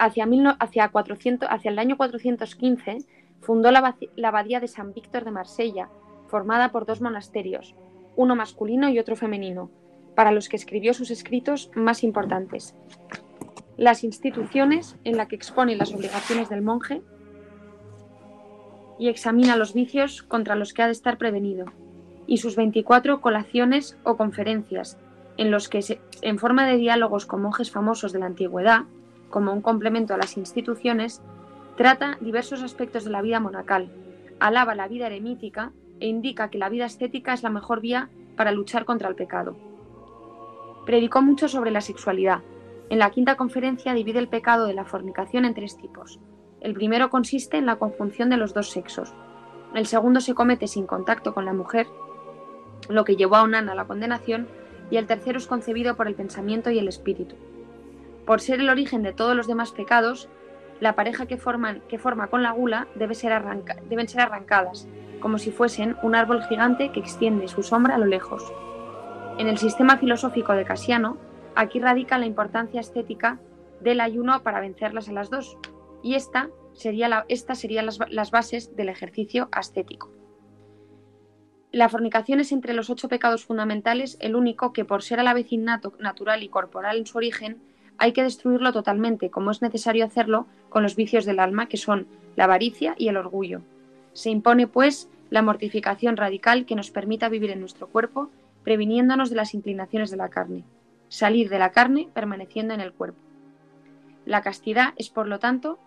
Hacia, 0.02 0.24
el 0.24 1.80
año 1.80 1.96
415 1.96 2.98
fundó 3.40 3.70
la, 3.70 3.96
abadía 4.24 4.60
de 4.60 4.68
San 4.68 4.94
Víctor 4.94 5.26
de 5.26 5.30
Marsella, 5.30 5.90
formada 6.28 6.72
por 6.72 6.88
dos 6.88 7.02
monasterios, 7.02 7.76
uno 8.16 8.36
masculino 8.36 8.90
y 8.90 8.98
otro 8.98 9.16
femenino, 9.16 9.70
para 10.16 10.32
los 10.32 10.50
que 10.50 10.56
escribió 10.56 10.96
sus 10.96 11.12
escritos 11.12 11.70
más 11.76 12.04
importantes. 12.04 12.76
Las 13.78 14.04
instituciones 14.04 14.98
en 15.04 15.18
la 15.18 15.28
que 15.28 15.36
expone 15.36 15.76
las 15.76 15.94
obligaciones 15.94 16.50
del 16.50 16.64
monje 16.64 17.04
y 18.98 19.08
examina 19.08 19.56
los 19.56 19.76
vicios 19.76 20.24
contra 20.24 20.56
los 20.56 20.74
que 20.74 20.82
ha 20.82 20.88
de 20.88 20.94
estar 20.94 21.20
prevenido, 21.20 21.66
y 22.26 22.38
sus 22.38 22.56
24 22.56 23.22
colaciones 23.22 24.00
o 24.04 24.18
conferencias, 24.18 24.98
en 25.38 25.52
los 25.52 25.70
que, 25.70 26.00
en 26.24 26.40
forma 26.40 26.66
de 26.66 26.78
diálogos 26.78 27.28
con 27.28 27.44
monjes 27.44 27.70
famosos 27.70 28.14
de 28.14 28.20
la 28.20 28.26
antigüedad, 28.26 28.86
como 29.32 29.52
un 29.52 29.62
complemento 29.62 30.14
a 30.14 30.18
las 30.18 30.38
instituciones, 30.38 31.22
trata 31.76 32.18
diversos 32.22 32.62
aspectos 32.62 33.06
de 33.06 33.10
la 33.10 33.24
vida 33.24 33.40
monacal, 33.40 33.92
alaba 34.40 34.76
la 34.76 34.88
vida 34.88 35.08
eremítica 35.08 35.72
e 36.00 36.08
indica 36.08 36.50
que 36.50 36.60
la 36.60 36.70
vida 36.70 36.86
estética 36.86 37.34
es 37.34 37.42
la 37.42 37.50
mejor 37.50 37.82
vía 37.82 38.10
para 38.36 38.52
luchar 38.52 38.86
contra 38.86 39.10
el 39.10 39.16
pecado. 39.16 39.56
Predicó 40.86 41.22
mucho 41.22 41.48
sobre 41.48 41.72
la 41.72 41.82
sexualidad. 41.82 42.42
En 42.90 43.00
la 43.00 43.12
quinta 43.12 43.38
conferencia 43.38 43.94
divide 43.94 44.20
el 44.20 44.28
pecado 44.28 44.66
de 44.66 44.74
la 44.74 44.86
fornicación 44.86 45.46
en 45.46 45.54
tres 45.54 45.78
tipos. 45.78 46.20
El 46.60 46.74
primero 46.74 47.10
consiste 47.10 47.58
en 47.58 47.66
la 47.66 47.78
conjunción 47.78 48.30
de 48.30 48.38
los 48.38 48.54
dos 48.54 48.70
sexos. 48.70 49.14
El 49.74 49.86
segundo 49.86 50.20
se 50.20 50.34
comete 50.34 50.68
sin 50.68 50.86
contacto 50.86 51.34
con 51.34 51.46
la 51.46 51.54
mujer, 51.54 51.88
lo 52.90 53.06
que 53.06 53.16
llevó 53.16 53.38
a 53.38 53.44
Onan 53.44 53.70
a 53.70 53.76
la 53.76 53.86
condenación, 53.86 54.48
y 54.90 54.98
el 54.98 55.08
tercero 55.08 55.38
es 55.38 55.48
concebido 55.48 55.96
por 55.96 56.08
el 56.08 56.16
pensamiento 56.16 56.70
y 56.70 56.80
el 56.80 56.88
espíritu. 56.88 57.36
Por 58.32 58.40
ser 58.40 58.62
el 58.62 58.70
origen 58.70 59.04
de 59.04 59.12
todos 59.12 59.36
los 59.36 59.46
demás 59.46 59.74
pecados, 59.74 60.30
la 60.80 60.96
pareja 60.96 61.26
que, 61.26 61.36
forman, 61.36 61.82
que 61.90 62.00
forma 62.00 62.28
con 62.28 62.44
la 62.44 62.54
gula 62.54 62.88
debe 62.96 63.14
ser 63.14 63.34
deben 63.90 64.08
ser 64.08 64.22
arrancadas, 64.22 64.88
como 65.20 65.38
si 65.38 65.52
fuesen 65.52 65.98
un 66.02 66.16
árbol 66.16 66.42
gigante 66.44 66.94
que 66.94 67.02
extiende 67.02 67.50
su 67.50 67.62
sombra 67.62 67.96
a 67.96 67.98
lo 67.98 68.06
lejos. 68.06 68.42
En 69.38 69.50
el 69.50 69.58
sistema 69.58 69.98
filosófico 69.98 70.54
de 70.54 70.64
Casiano, 70.64 71.18
aquí 71.56 71.82
radica 71.82 72.18
la 72.18 72.26
importancia 72.26 72.80
estética 72.80 73.38
del 73.82 74.00
ayuno 74.00 74.42
para 74.44 74.62
vencerlas 74.62 75.10
a 75.10 75.12
las 75.12 75.30
dos, 75.30 75.58
y 76.02 76.16
esta 76.16 76.48
sería 76.72 77.10
la, 77.10 77.26
estas 77.28 77.60
serían 77.60 77.86
las, 77.86 78.00
las 78.10 78.32
bases 78.32 78.78
del 78.78 78.88
ejercicio 78.88 79.50
ascético. 79.52 80.10
La 81.74 81.90
fornicación 81.90 82.40
es 82.40 82.54
entre 82.54 82.74
los 82.76 82.90
ocho 82.90 83.10
pecados 83.10 83.44
fundamentales 83.44 84.16
el 84.22 84.38
único 84.38 84.72
que, 84.72 84.86
por 84.86 85.04
ser 85.04 85.20
a 85.20 85.24
la 85.24 85.34
vez 85.34 85.52
innato, 85.52 85.96
natural 86.00 86.44
y 86.44 86.48
corporal 86.48 86.98
en 86.98 87.06
su 87.06 87.18
origen, 87.18 87.62
hay 88.02 88.14
que 88.14 88.24
destruirlo 88.24 88.74
totalmente, 88.74 89.30
como 89.30 89.52
es 89.52 89.62
necesario 89.62 90.04
hacerlo 90.04 90.48
con 90.70 90.82
los 90.82 90.96
vicios 90.96 91.24
del 91.24 91.40
alma, 91.40 91.68
que 91.68 91.78
son 91.78 92.08
la 92.36 92.46
avaricia 92.46 92.96
y 92.98 93.10
el 93.10 93.16
orgullo. 93.16 93.62
Se 94.14 94.32
impone, 94.32 94.66
pues, 94.66 95.08
la 95.30 95.44
mortificación 95.44 96.18
radical 96.18 96.66
que 96.66 96.74
nos 96.74 96.90
permita 96.90 97.30
vivir 97.30 97.52
en 97.52 97.60
nuestro 97.60 97.88
cuerpo, 97.88 98.32
previniéndonos 98.64 99.30
de 99.30 99.36
las 99.36 99.54
inclinaciones 99.54 100.10
de 100.10 100.18
la 100.18 100.30
carne, 100.30 100.64
salir 101.10 101.48
de 101.48 101.60
la 101.60 101.72
carne 101.72 102.10
permaneciendo 102.12 102.74
en 102.74 102.82
el 102.82 102.92
cuerpo. 102.92 103.20
La 104.26 104.42
castidad 104.42 104.96
es, 104.98 105.12
por 105.12 105.28
lo 105.28 105.38
tanto, 105.38 105.78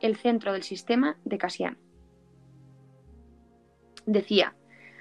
el 0.00 0.14
centro 0.14 0.52
del 0.52 0.62
sistema 0.62 1.16
de 1.24 1.38
Casiano. 1.38 1.76
Decía, 4.06 4.54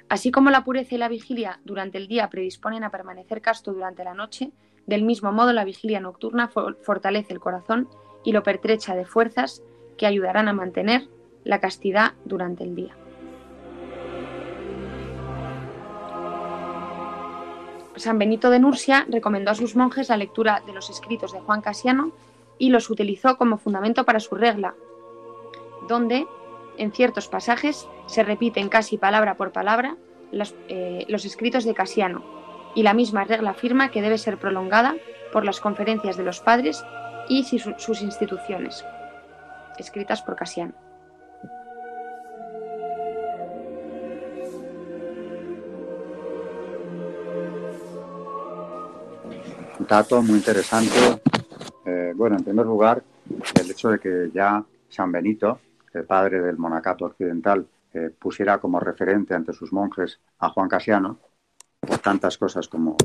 así 0.10 0.32
como 0.32 0.50
la 0.50 0.64
pureza 0.64 0.96
y 0.96 0.98
la 0.98 1.08
vigilia 1.08 1.60
durante 1.66 2.00
el 2.00 2.08
día 2.08 2.32
predisponen 2.32 2.84
a 2.84 2.90
permanecer 2.90 3.42
casto 3.42 3.74
durante 3.74 4.04
la 4.04 4.16
noche, 4.16 4.52
del 4.86 5.04
mismo 5.04 5.32
modo 5.32 5.54
la 5.54 5.66
vigilia 5.66 6.00
nocturna 6.00 6.50
fortalece 6.50 7.34
el 7.34 7.40
corazón 7.40 7.88
y 8.24 8.32
lo 8.32 8.44
pertrecha 8.44 8.96
de 8.96 9.06
fuerzas 9.06 9.64
que 9.98 10.06
ayudarán 10.06 10.48
a 10.48 10.54
mantener 10.54 11.08
la 11.44 11.60
castidad 11.60 12.14
durante 12.26 12.64
el 12.64 12.76
día. 12.76 12.96
San 17.96 18.18
Benito 18.18 18.50
de 18.50 18.60
Nursia 18.60 19.06
recomendó 19.08 19.52
a 19.52 19.56
sus 19.56 19.76
monjes 19.76 20.10
la 20.10 20.18
lectura 20.18 20.64
de 20.66 20.74
los 20.74 20.90
escritos 20.90 21.32
de 21.32 21.40
Juan 21.40 21.62
Casiano 21.62 22.12
y 22.58 22.70
los 22.70 22.90
utilizó 22.90 23.38
como 23.38 23.58
fundamento 23.58 24.04
para 24.04 24.20
su 24.20 24.36
regla, 24.36 24.74
donde 25.88 26.26
en 26.78 26.92
ciertos 26.92 27.28
pasajes 27.28 27.88
se 28.08 28.24
repiten 28.24 28.70
casi 28.70 28.98
palabra 28.98 29.38
por 29.38 29.52
palabra 29.52 29.96
eh, 30.68 31.06
los 31.08 31.26
escritos 31.26 31.64
de 31.66 31.76
Casiano, 31.76 32.24
y 32.76 32.84
la 32.84 32.94
misma 32.94 33.24
regla 33.24 33.52
afirma 33.52 33.90
que 33.90 34.02
debe 34.02 34.18
ser 34.18 34.38
prolongada 34.38 34.96
por 35.32 35.46
las 35.46 35.60
conferencias 35.60 36.18
de 36.18 36.24
los 36.24 36.40
padres 36.40 36.84
y 37.28 37.44
sus 37.44 38.02
instituciones, 38.02 38.86
escritas 39.78 40.22
por 40.22 40.36
Casiano. 40.36 40.74
dato 49.88 50.22
muy 50.22 50.36
interesante. 50.36 51.22
Eh, 51.86 52.14
bueno, 52.16 52.38
en 52.38 52.44
primer 52.44 52.66
lugar, 52.66 53.04
el 53.60 53.72
hecho 53.72 53.90
de 53.90 54.00
que 54.00 54.32
ya 54.34 54.64
San 54.90 55.12
Benito, 55.12 55.60
el 55.94 56.06
padre 56.06 56.42
del 56.42 56.58
monacato 56.58 57.06
occidental, 57.06 57.66
eh, 57.94 58.10
pusiera 58.18 58.58
como 58.58 58.80
referente 58.80 59.34
ante 59.34 59.54
sus 59.54 59.72
monjes 59.72 60.20
a 60.40 60.50
Juan 60.50 60.70
Casiano, 60.70 61.20
por 61.86 62.00
tantas 62.00 62.38
cosas 62.38 62.68
como, 62.68 62.98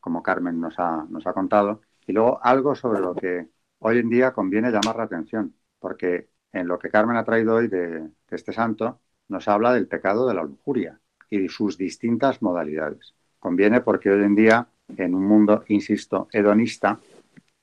como 0.00 0.22
Carmen 0.22 0.60
nos 0.60 0.78
ha, 0.78 1.04
nos 1.08 1.26
ha 1.26 1.32
contado. 1.32 1.80
Y 2.06 2.12
luego 2.12 2.40
algo 2.42 2.74
sobre 2.74 3.00
lo 3.00 3.14
que 3.14 3.48
hoy 3.78 3.98
en 3.98 4.10
día 4.10 4.32
conviene 4.32 4.70
llamar 4.70 4.96
la 4.96 5.04
atención, 5.04 5.54
porque 5.78 6.28
en 6.52 6.68
lo 6.68 6.78
que 6.78 6.90
Carmen 6.90 7.16
ha 7.16 7.24
traído 7.24 7.56
hoy 7.56 7.68
de, 7.68 8.08
este 8.30 8.52
santo, 8.52 9.00
nos 9.28 9.46
habla 9.48 9.72
del 9.72 9.86
pecado 9.86 10.26
de 10.26 10.34
la 10.34 10.42
lujuria 10.42 10.98
y 11.30 11.48
sus 11.48 11.78
distintas 11.78 12.42
modalidades. 12.42 13.14
Conviene 13.38 13.80
porque 13.80 14.10
hoy 14.10 14.24
en 14.24 14.34
día 14.34 14.66
en 14.96 15.14
un 15.14 15.24
mundo, 15.24 15.64
insisto, 15.68 16.28
hedonista, 16.32 16.98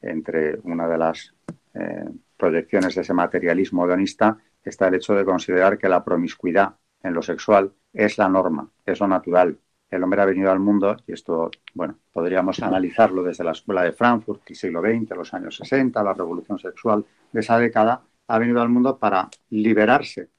entre 0.01 0.59
una 0.63 0.87
de 0.87 0.97
las 0.97 1.33
eh, 1.73 2.09
proyecciones 2.37 2.95
de 2.95 3.01
ese 3.01 3.13
materialismo 3.13 3.85
hedonista 3.85 4.37
está 4.63 4.87
el 4.87 4.95
hecho 4.95 5.13
de 5.13 5.25
considerar 5.25 5.77
que 5.77 5.89
la 5.89 6.03
promiscuidad 6.03 6.75
en 7.03 7.13
lo 7.13 7.21
sexual 7.21 7.73
es 7.93 8.17
la 8.17 8.29
norma, 8.29 8.69
es 8.85 8.99
lo 8.99 9.07
natural. 9.07 9.57
El 9.91 10.03
hombre 10.03 10.21
ha 10.21 10.25
venido 10.25 10.49
al 10.49 10.59
mundo, 10.59 10.95
y 11.05 11.11
esto, 11.11 11.51
bueno, 11.73 11.97
podríamos 12.13 12.61
analizarlo 12.61 13.23
desde 13.23 13.43
la 13.43 13.51
escuela 13.51 13.83
de 13.83 13.91
Frankfurt, 13.91 14.41
el 14.47 14.55
siglo 14.55 14.81
XX, 14.81 15.17
los 15.17 15.33
años 15.33 15.57
60, 15.57 16.01
la 16.01 16.13
revolución 16.13 16.57
sexual 16.57 17.05
de 17.29 17.39
esa 17.41 17.59
década, 17.59 18.01
ha 18.27 18.39
venido 18.39 18.61
al 18.61 18.69
mundo 18.69 18.97
para 18.97 19.29
liberarse. 19.49 20.29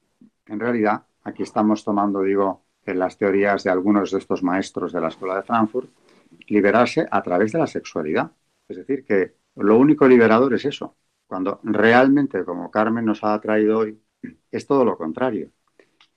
En 0.47 0.59
realidad, 0.59 1.03
aquí 1.25 1.43
estamos 1.43 1.85
tomando, 1.85 2.23
digo, 2.23 2.65
en 2.87 2.99
las 2.99 3.19
teorías 3.19 3.63
de 3.63 3.71
algunos 3.71 4.11
de 4.11 4.19
estos 4.19 4.43
maestros 4.43 4.91
de 4.91 5.03
la 5.03 5.09
escuela 5.09 5.37
de 5.37 5.43
Frankfurt, 5.43 5.91
liberarse 6.49 7.07
a 7.11 7.23
través 7.23 7.53
de 7.53 7.59
la 7.59 7.67
sexualidad. 7.67 8.33
Es 8.67 8.79
decir, 8.79 9.05
que 9.05 9.35
lo 9.57 9.79
único 9.79 10.09
liberador 10.09 10.55
es 10.55 10.65
eso. 10.65 10.97
Cuando 11.27 11.61
realmente, 11.63 12.43
como 12.45 12.71
Carmen 12.71 13.05
nos 13.05 13.23
ha 13.23 13.39
traído 13.39 13.81
hoy, 13.81 14.01
es 14.51 14.67
todo 14.67 14.83
lo 14.85 14.97
contrario. 14.97 15.51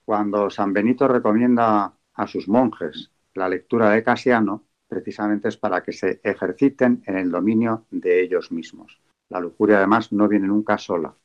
Cuando 0.06 0.50
San 0.50 0.72
Benito 0.72 1.08
recomienda 1.08 1.94
a 2.14 2.28
sus 2.28 2.48
monjes 2.48 3.12
la 3.36 3.50
lectura 3.50 3.92
de 3.92 4.04
Casiano, 4.04 4.64
precisamente 4.88 5.50
es 5.50 5.58
para 5.58 5.84
que 5.84 5.92
se 5.92 6.22
ejerciten 6.24 7.04
en 7.06 7.18
el 7.18 7.32
dominio 7.32 7.86
de 7.92 8.22
ellos 8.22 8.52
mismos. 8.52 9.02
La 9.30 9.40
lujuria, 9.40 9.78
además, 9.78 10.12
no 10.12 10.28
viene 10.28 10.48
nunca 10.48 10.78
sola, 10.78 11.16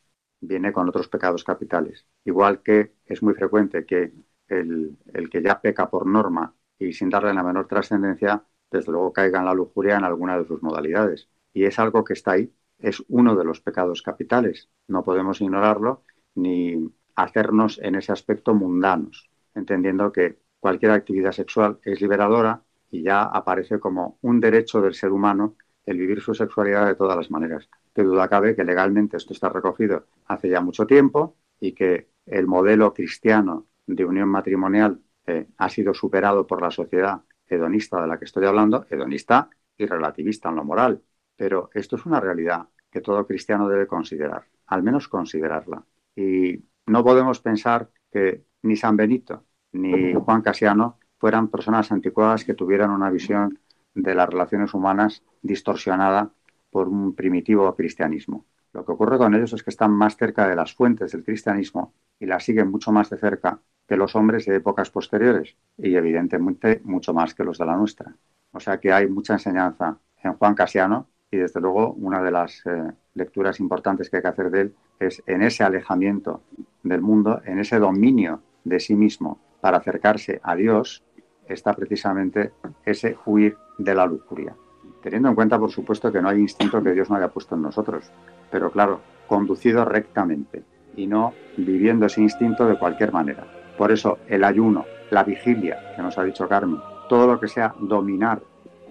viene 0.40 0.72
con 0.72 0.88
otros 0.88 1.08
pecados 1.08 1.44
capitales. 1.44 2.06
Igual 2.24 2.62
que 2.62 2.94
es 3.06 3.22
muy 3.22 3.34
frecuente 3.34 3.84
que 3.86 4.12
el, 4.48 4.96
el 5.12 5.30
que 5.30 5.42
ya 5.42 5.60
peca 5.60 5.88
por 5.88 6.06
norma 6.06 6.54
y 6.78 6.92
sin 6.92 7.10
darle 7.10 7.34
la 7.34 7.42
menor 7.42 7.68
trascendencia, 7.68 8.44
desde 8.70 8.92
luego 8.92 9.12
caiga 9.12 9.40
en 9.40 9.46
la 9.46 9.54
lujuria 9.54 9.96
en 9.96 10.04
alguna 10.04 10.38
de 10.38 10.46
sus 10.46 10.62
modalidades. 10.62 11.28
Y 11.52 11.64
es 11.64 11.78
algo 11.78 12.04
que 12.04 12.14
está 12.14 12.32
ahí, 12.32 12.52
es 12.78 13.02
uno 13.08 13.36
de 13.36 13.44
los 13.44 13.60
pecados 13.60 14.02
capitales. 14.02 14.70
No 14.88 15.04
podemos 15.04 15.40
ignorarlo 15.40 16.02
ni 16.34 16.90
hacernos 17.14 17.78
en 17.82 17.96
ese 17.96 18.12
aspecto 18.12 18.54
mundanos, 18.54 19.30
entendiendo 19.54 20.12
que 20.12 20.38
cualquier 20.60 20.92
actividad 20.92 21.32
sexual 21.32 21.78
es 21.82 22.00
liberadora 22.00 22.62
y 22.90 23.02
ya 23.02 23.22
aparece 23.22 23.80
como 23.80 24.18
un 24.22 24.40
derecho 24.40 24.80
del 24.80 24.94
ser 24.94 25.10
humano 25.10 25.56
el 25.86 25.98
vivir 25.98 26.20
su 26.20 26.34
sexualidad 26.34 26.86
de 26.86 26.94
todas 26.94 27.16
las 27.16 27.30
maneras. 27.30 27.68
De 27.94 28.04
duda 28.04 28.28
cabe 28.28 28.54
que 28.54 28.64
legalmente 28.64 29.16
esto 29.16 29.32
está 29.32 29.48
recogido 29.48 30.06
hace 30.26 30.48
ya 30.48 30.60
mucho 30.60 30.86
tiempo 30.86 31.36
y 31.58 31.72
que 31.72 32.08
el 32.26 32.46
modelo 32.46 32.94
cristiano 32.94 33.66
de 33.86 34.04
unión 34.04 34.28
matrimonial 34.28 35.00
eh, 35.26 35.48
ha 35.56 35.68
sido 35.68 35.94
superado 35.94 36.46
por 36.46 36.62
la 36.62 36.70
sociedad 36.70 37.22
hedonista 37.46 38.00
de 38.00 38.06
la 38.06 38.18
que 38.18 38.26
estoy 38.26 38.46
hablando, 38.46 38.86
hedonista 38.88 39.50
y 39.76 39.86
relativista 39.86 40.48
en 40.50 40.56
lo 40.56 40.64
moral. 40.64 41.02
Pero 41.36 41.70
esto 41.74 41.96
es 41.96 42.06
una 42.06 42.20
realidad 42.20 42.68
que 42.90 43.00
todo 43.00 43.26
cristiano 43.26 43.68
debe 43.68 43.86
considerar, 43.86 44.44
al 44.66 44.82
menos 44.82 45.08
considerarla. 45.08 45.84
Y 46.14 46.62
no 46.86 47.02
podemos 47.02 47.40
pensar 47.40 47.90
que 48.12 48.44
ni 48.62 48.76
San 48.76 48.96
Benito 48.96 49.44
ni 49.72 50.14
Juan 50.14 50.42
Casiano 50.42 50.98
fueran 51.18 51.48
personas 51.48 51.92
anticuadas 51.92 52.44
que 52.44 52.54
tuvieran 52.54 52.90
una 52.90 53.10
visión 53.10 53.58
de 53.94 54.14
las 54.14 54.28
relaciones 54.28 54.72
humanas 54.74 55.22
distorsionada 55.42 56.30
por 56.70 56.88
un 56.88 57.14
primitivo 57.14 57.74
cristianismo. 57.74 58.46
Lo 58.72 58.84
que 58.84 58.92
ocurre 58.92 59.18
con 59.18 59.34
ellos 59.34 59.52
es 59.52 59.62
que 59.62 59.70
están 59.70 59.90
más 59.90 60.16
cerca 60.16 60.48
de 60.48 60.54
las 60.54 60.74
fuentes 60.74 61.12
del 61.12 61.24
cristianismo 61.24 61.92
y 62.18 62.26
las 62.26 62.44
siguen 62.44 62.70
mucho 62.70 62.92
más 62.92 63.10
de 63.10 63.18
cerca 63.18 63.60
que 63.86 63.96
los 63.96 64.14
hombres 64.14 64.46
de 64.46 64.56
épocas 64.56 64.90
posteriores 64.90 65.56
y 65.76 65.96
evidentemente 65.96 66.80
mucho 66.84 67.12
más 67.12 67.34
que 67.34 67.44
los 67.44 67.58
de 67.58 67.66
la 67.66 67.76
nuestra. 67.76 68.14
O 68.52 68.60
sea 68.60 68.78
que 68.78 68.92
hay 68.92 69.08
mucha 69.08 69.34
enseñanza 69.34 69.98
en 70.22 70.34
Juan 70.34 70.54
Casiano 70.54 71.08
y 71.30 71.38
desde 71.38 71.60
luego 71.60 71.92
una 71.94 72.22
de 72.22 72.30
las 72.30 72.64
eh, 72.66 72.92
lecturas 73.14 73.58
importantes 73.58 74.08
que 74.08 74.16
hay 74.16 74.22
que 74.22 74.28
hacer 74.28 74.50
de 74.50 74.60
él 74.60 74.74
es 75.00 75.22
en 75.26 75.42
ese 75.42 75.64
alejamiento 75.64 76.42
del 76.82 77.00
mundo, 77.00 77.40
en 77.44 77.58
ese 77.58 77.78
dominio 77.78 78.42
de 78.64 78.78
sí 78.78 78.94
mismo 78.94 79.40
para 79.60 79.78
acercarse 79.78 80.40
a 80.42 80.54
Dios, 80.54 81.02
está 81.46 81.74
precisamente 81.74 82.52
ese 82.84 83.16
huir 83.26 83.56
de 83.78 83.94
la 83.94 84.06
lujuria. 84.06 84.54
Teniendo 85.02 85.28
en 85.28 85.34
cuenta, 85.34 85.58
por 85.58 85.70
supuesto, 85.70 86.12
que 86.12 86.20
no 86.20 86.28
hay 86.28 86.40
instinto 86.40 86.82
que 86.82 86.92
Dios 86.92 87.08
no 87.10 87.16
haya 87.16 87.28
puesto 87.28 87.54
en 87.54 87.62
nosotros, 87.62 88.10
pero 88.50 88.70
claro, 88.70 89.00
conducido 89.26 89.84
rectamente 89.84 90.62
y 90.96 91.06
no 91.06 91.32
viviendo 91.56 92.06
ese 92.06 92.20
instinto 92.20 92.66
de 92.66 92.78
cualquier 92.78 93.12
manera. 93.12 93.46
Por 93.78 93.92
eso 93.92 94.18
el 94.28 94.44
ayuno, 94.44 94.84
la 95.10 95.24
vigilia, 95.24 95.94
que 95.96 96.02
nos 96.02 96.18
ha 96.18 96.24
dicho 96.24 96.48
Carmen, 96.48 96.80
todo 97.08 97.26
lo 97.26 97.40
que 97.40 97.48
sea 97.48 97.74
dominar 97.78 98.42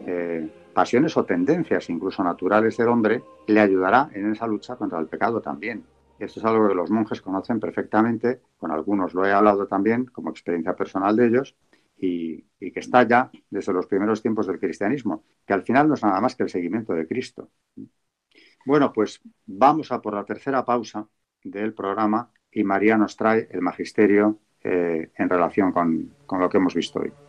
eh, 0.05 0.49
pasiones 0.73 1.15
o 1.17 1.25
tendencias, 1.25 1.89
incluso 1.89 2.23
naturales 2.23 2.77
del 2.77 2.87
hombre, 2.87 3.21
le 3.47 3.59
ayudará 3.59 4.09
en 4.13 4.31
esa 4.31 4.47
lucha 4.47 4.75
contra 4.75 4.99
el 4.99 5.07
pecado 5.07 5.41
también. 5.41 5.83
Esto 6.19 6.39
es 6.41 6.45
algo 6.45 6.67
que 6.67 6.75
los 6.75 6.91
monjes 6.91 7.21
conocen 7.21 7.59
perfectamente, 7.59 8.41
con 8.57 8.71
algunos 8.71 9.13
lo 9.13 9.25
he 9.25 9.31
hablado 9.31 9.67
también 9.67 10.05
como 10.05 10.29
experiencia 10.29 10.75
personal 10.75 11.15
de 11.15 11.27
ellos, 11.27 11.55
y, 11.97 12.43
que 12.59 12.79
está 12.79 13.03
ya 13.03 13.31
desde 13.49 13.73
los 13.73 13.87
primeros 13.87 14.21
tiempos 14.21 14.47
del 14.47 14.59
cristianismo, 14.59 15.23
que 15.45 15.53
al 15.53 15.63
final 15.63 15.87
no 15.87 15.93
es 15.95 16.03
nada 16.03 16.19
más 16.21 16.35
que 16.35 16.43
el 16.43 16.49
seguimiento 16.49 16.93
de 16.93 17.07
Cristo. 17.07 17.49
Bueno, 18.65 18.91
pues 18.93 19.21
vamos 19.45 19.91
a 19.91 20.01
por 20.01 20.13
la 20.13 20.25
tercera 20.25 20.63
pausa 20.65 21.07
del 21.43 21.73
programa 21.73 22.31
y 22.51 22.63
María 22.63 22.97
nos 22.97 23.15
trae 23.15 23.47
el 23.51 23.61
magisterio 23.61 24.39
eh, 24.61 25.11
en 25.15 25.29
relación 25.29 25.71
con 25.71 26.11
lo 26.39 26.49
que 26.49 26.57
hemos 26.57 26.75
visto 26.75 26.99
hoy. 26.99 27.28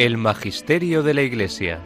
El 0.00 0.16
Magisterio 0.16 1.02
de 1.02 1.12
la 1.12 1.20
Iglesia. 1.20 1.84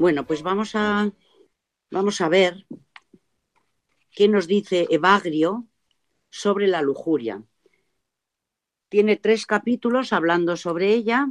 Bueno, 0.00 0.26
pues 0.26 0.42
vamos 0.42 0.74
a, 0.74 1.12
vamos 1.92 2.20
a 2.20 2.28
ver 2.28 2.66
qué 4.10 4.26
nos 4.26 4.48
dice 4.48 4.88
Evagrio 4.90 5.68
sobre 6.28 6.66
la 6.66 6.82
lujuria. 6.82 7.40
Tiene 8.88 9.14
tres 9.16 9.46
capítulos 9.46 10.12
hablando 10.12 10.56
sobre 10.56 10.88
ella 10.92 11.28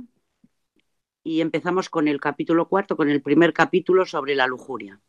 y 1.24 1.42
empezamos 1.42 1.90
con 1.90 2.08
el 2.08 2.20
capítulo 2.20 2.68
cuarto, 2.68 2.98
con 2.98 3.10
el 3.10 3.22
primer 3.22 3.54
capítulo 3.54 4.06
sobre 4.06 4.36
la 4.36 4.48
lujuria, 4.48 5.00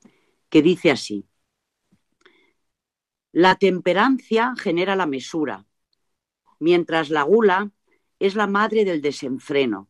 que 0.48 0.62
dice 0.62 0.90
así. 0.90 1.26
La 3.32 3.56
temperancia 3.56 4.54
genera 4.58 4.94
la 4.94 5.06
mesura, 5.06 5.66
mientras 6.58 7.08
la 7.08 7.22
gula 7.22 7.72
es 8.18 8.34
la 8.34 8.46
madre 8.46 8.84
del 8.84 9.00
desenfreno. 9.00 9.88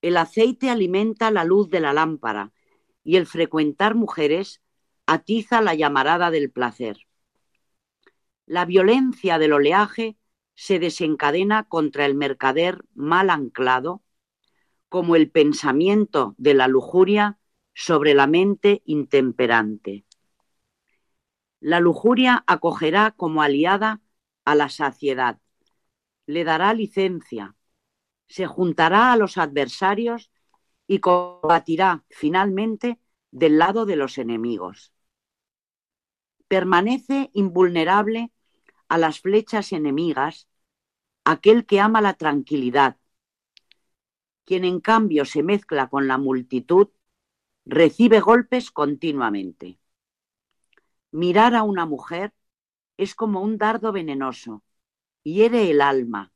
El 0.00 0.16
aceite 0.16 0.70
alimenta 0.70 1.30
la 1.32 1.44
luz 1.44 1.68
de 1.68 1.80
la 1.80 1.92
lámpara 1.92 2.52
y 3.02 3.16
el 3.16 3.26
frecuentar 3.26 3.96
mujeres 3.96 4.62
atiza 5.06 5.60
la 5.60 5.74
llamarada 5.74 6.30
del 6.30 6.50
placer. 6.50 7.08
La 8.46 8.64
violencia 8.64 9.38
del 9.38 9.52
oleaje 9.52 10.16
se 10.54 10.78
desencadena 10.78 11.64
contra 11.64 12.06
el 12.06 12.14
mercader 12.14 12.84
mal 12.94 13.30
anclado 13.30 14.02
como 14.88 15.16
el 15.16 15.30
pensamiento 15.30 16.34
de 16.38 16.54
la 16.54 16.68
lujuria 16.68 17.38
sobre 17.74 18.14
la 18.14 18.26
mente 18.26 18.82
intemperante. 18.84 20.04
La 21.60 21.80
lujuria 21.80 22.44
acogerá 22.46 23.12
como 23.12 23.42
aliada 23.42 24.00
a 24.44 24.54
la 24.54 24.68
saciedad, 24.68 25.38
le 26.26 26.44
dará 26.44 26.72
licencia, 26.72 27.56
se 28.28 28.46
juntará 28.46 29.12
a 29.12 29.16
los 29.16 29.38
adversarios 29.38 30.30
y 30.86 31.00
combatirá 31.00 32.04
finalmente 32.10 32.98
del 33.30 33.58
lado 33.58 33.86
de 33.86 33.96
los 33.96 34.18
enemigos. 34.18 34.92
Permanece 36.48 37.30
invulnerable 37.34 38.32
a 38.88 38.98
las 38.98 39.20
flechas 39.20 39.72
enemigas 39.72 40.48
aquel 41.24 41.66
que 41.66 41.80
ama 41.80 42.00
la 42.00 42.14
tranquilidad. 42.14 42.96
Quien 44.48 44.64
en 44.64 44.80
cambio 44.80 45.26
se 45.26 45.42
mezcla 45.42 45.90
con 45.90 46.08
la 46.08 46.16
multitud 46.16 46.88
recibe 47.66 48.20
golpes 48.20 48.70
continuamente. 48.70 49.78
Mirar 51.10 51.54
a 51.54 51.64
una 51.64 51.84
mujer 51.84 52.32
es 52.96 53.14
como 53.14 53.42
un 53.42 53.58
dardo 53.58 53.92
venenoso, 53.92 54.64
hiere 55.22 55.70
el 55.70 55.82
alma, 55.82 56.32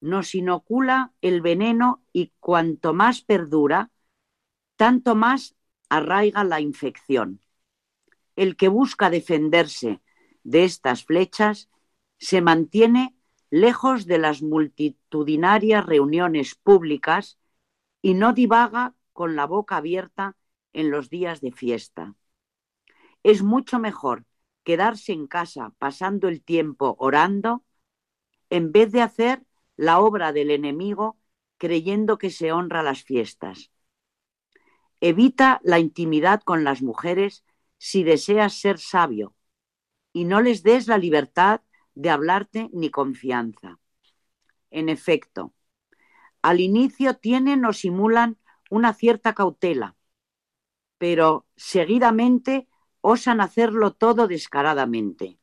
nos 0.00 0.34
inocula 0.34 1.12
el 1.20 1.42
veneno 1.42 2.02
y 2.10 2.32
cuanto 2.40 2.94
más 2.94 3.20
perdura, 3.20 3.90
tanto 4.76 5.14
más 5.14 5.56
arraiga 5.90 6.42
la 6.42 6.62
infección. 6.62 7.42
El 8.34 8.56
que 8.56 8.68
busca 8.68 9.10
defenderse 9.10 10.00
de 10.42 10.64
estas 10.64 11.04
flechas 11.04 11.68
se 12.16 12.40
mantiene 12.40 13.14
lejos 13.50 14.06
de 14.06 14.18
las 14.18 14.42
multitudinarias 14.42 15.86
reuniones 15.86 16.54
públicas 16.54 17.38
y 18.02 18.14
no 18.14 18.32
divaga 18.32 18.94
con 19.12 19.36
la 19.36 19.46
boca 19.46 19.78
abierta 19.78 20.36
en 20.72 20.90
los 20.90 21.10
días 21.10 21.40
de 21.40 21.52
fiesta. 21.52 22.14
Es 23.22 23.42
mucho 23.42 23.78
mejor 23.78 24.24
quedarse 24.62 25.12
en 25.12 25.26
casa 25.26 25.72
pasando 25.78 26.28
el 26.28 26.42
tiempo 26.42 26.96
orando 26.98 27.64
en 28.50 28.72
vez 28.72 28.92
de 28.92 29.02
hacer 29.02 29.44
la 29.76 30.00
obra 30.00 30.32
del 30.32 30.50
enemigo 30.50 31.18
creyendo 31.58 32.18
que 32.18 32.30
se 32.30 32.52
honra 32.52 32.82
las 32.82 33.02
fiestas. 33.02 33.70
Evita 35.00 35.60
la 35.62 35.78
intimidad 35.78 36.42
con 36.42 36.64
las 36.64 36.82
mujeres 36.82 37.44
si 37.78 38.02
deseas 38.02 38.54
ser 38.54 38.78
sabio 38.78 39.34
y 40.12 40.24
no 40.24 40.40
les 40.40 40.62
des 40.62 40.88
la 40.88 40.98
libertad 40.98 41.60
de 41.96 42.10
hablarte 42.10 42.70
ni 42.72 42.90
confianza. 42.90 43.80
En 44.70 44.88
efecto, 44.88 45.54
al 46.42 46.60
inicio 46.60 47.16
tienen 47.16 47.64
o 47.64 47.72
simulan 47.72 48.38
una 48.70 48.92
cierta 48.92 49.34
cautela, 49.34 49.96
pero 50.98 51.46
seguidamente 51.56 52.68
osan 53.00 53.40
hacerlo 53.40 53.92
todo 53.92 54.28
descaradamente. 54.28 55.38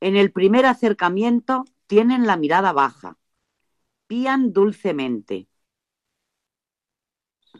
En 0.00 0.16
el 0.16 0.32
primer 0.32 0.66
acercamiento 0.66 1.64
tienen 1.86 2.26
la 2.26 2.36
mirada 2.36 2.72
baja, 2.72 3.16
pían 4.06 4.52
dulcemente, 4.52 5.48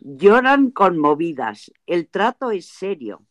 lloran 0.01 0.71
conmovidas, 0.71 1.73
el 1.87 2.09
trato 2.09 2.51
es 2.51 2.67
serio, 2.67 3.25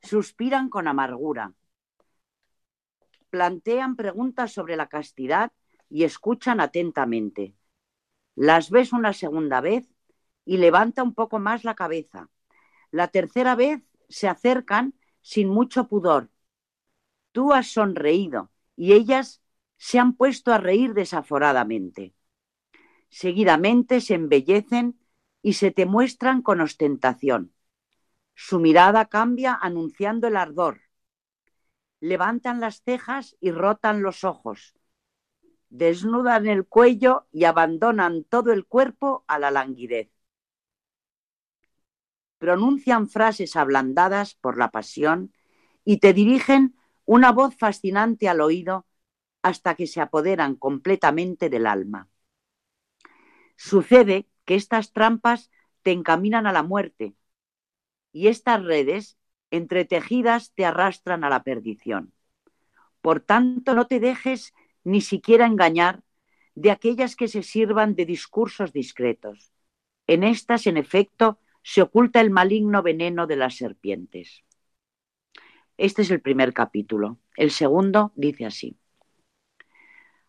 suspiran 0.00 0.68
con 0.68 0.86
amargura, 0.86 1.54
plantean 3.30 3.96
preguntas 3.96 4.52
sobre 4.52 4.76
la 4.76 4.88
castidad 4.88 5.52
y 5.88 6.04
escuchan 6.04 6.60
atentamente. 6.60 7.54
Las 8.34 8.70
ves 8.70 8.92
una 8.92 9.12
segunda 9.12 9.60
vez 9.60 9.88
y 10.44 10.58
levanta 10.58 11.02
un 11.02 11.14
poco 11.14 11.38
más 11.38 11.64
la 11.64 11.74
cabeza. 11.74 12.30
La 12.90 13.08
tercera 13.08 13.54
vez 13.54 13.82
se 14.08 14.28
acercan 14.28 14.94
sin 15.20 15.48
mucho 15.48 15.88
pudor. 15.88 16.30
Tú 17.32 17.52
has 17.52 17.68
sonreído 17.68 18.50
y 18.76 18.92
ellas 18.92 19.42
se 19.76 19.98
han 19.98 20.14
puesto 20.14 20.52
a 20.52 20.58
reír 20.58 20.94
desaforadamente. 20.94 22.14
Seguidamente 23.08 24.00
se 24.00 24.14
embellecen 24.14 24.98
y 25.42 25.54
se 25.54 25.70
te 25.70 25.86
muestran 25.86 26.42
con 26.42 26.60
ostentación. 26.60 27.54
Su 28.34 28.60
mirada 28.60 29.06
cambia 29.06 29.58
anunciando 29.60 30.28
el 30.28 30.36
ardor. 30.36 30.80
Levantan 32.00 32.60
las 32.60 32.82
cejas 32.82 33.36
y 33.40 33.50
rotan 33.50 34.02
los 34.02 34.24
ojos. 34.24 34.74
Desnudan 35.68 36.46
el 36.46 36.66
cuello 36.66 37.26
y 37.32 37.44
abandonan 37.44 38.24
todo 38.24 38.52
el 38.52 38.66
cuerpo 38.66 39.24
a 39.26 39.38
la 39.38 39.50
languidez. 39.50 40.10
Pronuncian 42.38 43.08
frases 43.08 43.56
ablandadas 43.56 44.34
por 44.34 44.56
la 44.58 44.70
pasión 44.70 45.32
y 45.84 45.98
te 45.98 46.12
dirigen 46.12 46.76
una 47.04 47.32
voz 47.32 47.56
fascinante 47.56 48.28
al 48.28 48.40
oído 48.40 48.86
hasta 49.42 49.74
que 49.74 49.86
se 49.86 50.00
apoderan 50.00 50.54
completamente 50.54 51.48
del 51.48 51.66
alma. 51.66 52.08
Sucede 53.56 54.28
que 54.44 54.54
estas 54.54 54.92
trampas 54.92 55.50
te 55.82 55.90
encaminan 55.90 56.46
a 56.46 56.52
la 56.52 56.62
muerte 56.62 57.14
y 58.12 58.28
estas 58.28 58.62
redes 58.62 59.18
entretejidas 59.50 60.52
te 60.54 60.64
arrastran 60.64 61.24
a 61.24 61.30
la 61.30 61.42
perdición. 61.42 62.12
Por 63.00 63.20
tanto, 63.20 63.74
no 63.74 63.86
te 63.86 64.00
dejes 64.00 64.54
ni 64.84 65.00
siquiera 65.00 65.46
engañar 65.46 66.02
de 66.54 66.70
aquellas 66.70 67.14
que 67.14 67.28
se 67.28 67.42
sirvan 67.42 67.94
de 67.94 68.04
discursos 68.04 68.72
discretos. 68.72 69.52
En 70.06 70.24
estas, 70.24 70.66
en 70.66 70.76
efecto, 70.76 71.38
se 71.62 71.82
oculta 71.82 72.20
el 72.20 72.30
maligno 72.30 72.82
veneno 72.82 73.26
de 73.26 73.36
las 73.36 73.56
serpientes. 73.56 74.44
Este 75.76 76.02
es 76.02 76.10
el 76.10 76.20
primer 76.20 76.52
capítulo. 76.52 77.18
El 77.36 77.50
segundo 77.50 78.12
dice 78.16 78.46
así. 78.46 78.76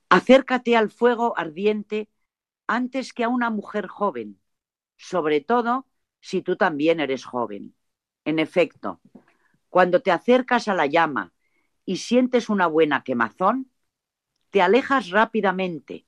Acércate 0.09 0.76
al 0.76 0.91
fuego 0.91 1.38
ardiente 1.38 2.09
antes 2.67 3.13
que 3.13 3.24
a 3.24 3.30
una 3.30 3.49
mujer 3.49 3.88
joven, 3.88 4.39
sobre 4.97 5.41
todo 5.41 5.88
si 6.20 6.41
tú 6.41 6.55
también 6.55 6.99
eres 6.99 7.26
joven. 7.26 7.76
En 8.30 8.38
efecto, 8.38 9.01
cuando 9.69 10.03
te 10.03 10.11
acercas 10.11 10.67
a 10.67 10.75
la 10.75 10.86
llama 10.86 11.34
y 11.84 11.97
sientes 11.97 12.47
una 12.47 12.67
buena 12.67 13.03
quemazón, 13.03 13.71
te 14.51 14.61
alejas 14.61 15.09
rápidamente, 15.09 16.05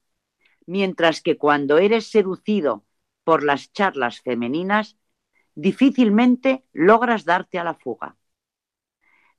mientras 0.67 1.22
que 1.22 1.39
cuando 1.39 1.80
eres 1.80 2.11
seducido 2.11 2.86
por 3.24 3.41
las 3.41 3.74
charlas 3.74 4.22
femeninas, 4.22 4.99
difícilmente 5.55 6.63
logras 6.74 7.26
darte 7.26 7.57
a 7.57 7.63
la 7.63 7.74
fuga. 7.74 8.17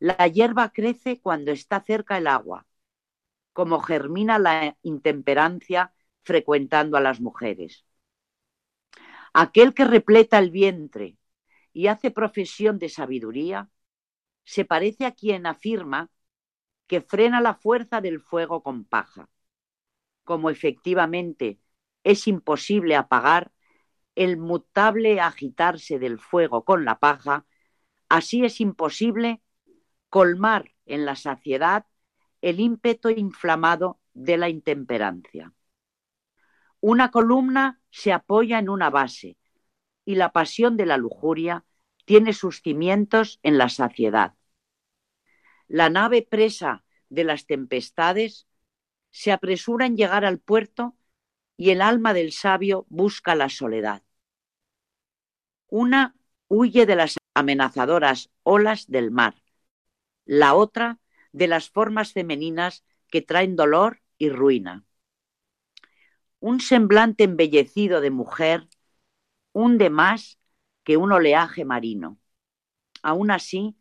La 0.00 0.26
hierba 0.26 0.72
crece 0.72 1.20
cuando 1.20 1.52
está 1.52 1.80
cerca 1.82 2.18
el 2.18 2.26
agua 2.26 2.66
como 3.52 3.78
germina 3.78 4.40
la 4.40 4.76
intemperancia 4.82 5.94
frecuentando 6.24 6.96
a 6.96 7.00
las 7.00 7.20
mujeres. 7.20 7.84
Aquel 9.32 9.72
que 9.72 9.84
repleta 9.84 10.40
el 10.40 10.50
vientre 10.50 11.16
y 11.72 11.86
hace 11.86 12.10
profesión 12.10 12.78
de 12.78 12.88
sabiduría, 12.88 13.70
se 14.44 14.64
parece 14.64 15.06
a 15.06 15.12
quien 15.12 15.46
afirma 15.46 16.10
que 16.86 17.00
frena 17.00 17.40
la 17.40 17.54
fuerza 17.54 18.00
del 18.00 18.20
fuego 18.20 18.62
con 18.62 18.84
paja. 18.84 19.28
Como 20.24 20.50
efectivamente 20.50 21.58
es 22.04 22.26
imposible 22.28 22.96
apagar 22.96 23.52
el 24.14 24.36
mutable 24.36 25.20
agitarse 25.20 25.98
del 25.98 26.18
fuego 26.18 26.64
con 26.64 26.84
la 26.84 26.98
paja, 26.98 27.46
así 28.08 28.44
es 28.44 28.60
imposible 28.60 29.40
colmar 30.10 30.74
en 30.84 31.06
la 31.06 31.16
saciedad 31.16 31.86
el 32.42 32.60
ímpetu 32.60 33.08
inflamado 33.08 34.00
de 34.12 34.36
la 34.36 34.48
intemperancia. 34.48 35.54
Una 36.80 37.10
columna 37.10 37.80
se 37.90 38.12
apoya 38.12 38.58
en 38.58 38.68
una 38.68 38.90
base 38.90 39.38
y 40.04 40.16
la 40.16 40.32
pasión 40.32 40.76
de 40.76 40.86
la 40.86 40.96
lujuria 40.96 41.64
tiene 42.04 42.32
sus 42.32 42.62
cimientos 42.62 43.38
en 43.42 43.58
la 43.58 43.68
saciedad. 43.68 44.34
La 45.68 45.88
nave 45.88 46.26
presa 46.28 46.84
de 47.08 47.24
las 47.24 47.46
tempestades 47.46 48.46
se 49.10 49.32
apresura 49.32 49.86
en 49.86 49.96
llegar 49.96 50.24
al 50.24 50.38
puerto 50.38 50.96
y 51.56 51.70
el 51.70 51.82
alma 51.82 52.14
del 52.14 52.32
sabio 52.32 52.86
busca 52.88 53.34
la 53.34 53.48
soledad. 53.48 54.02
Una 55.68 56.16
huye 56.48 56.86
de 56.86 56.96
las 56.96 57.16
amenazadoras 57.34 58.30
olas 58.42 58.86
del 58.88 59.10
mar, 59.10 59.36
la 60.24 60.54
otra 60.54 60.98
de 61.32 61.48
las 61.48 61.70
formas 61.70 62.12
femeninas 62.12 62.84
que 63.08 63.22
traen 63.22 63.56
dolor 63.56 64.02
y 64.18 64.28
ruina. 64.28 64.84
Un 66.40 66.60
semblante 66.60 67.24
embellecido 67.24 68.00
de 68.00 68.10
mujer 68.10 68.68
hunde 69.52 69.90
más 69.90 70.38
que 70.84 70.96
un 70.96 71.12
oleaje 71.12 71.64
marino. 71.64 72.18
Aún 73.02 73.30
así, 73.30 73.76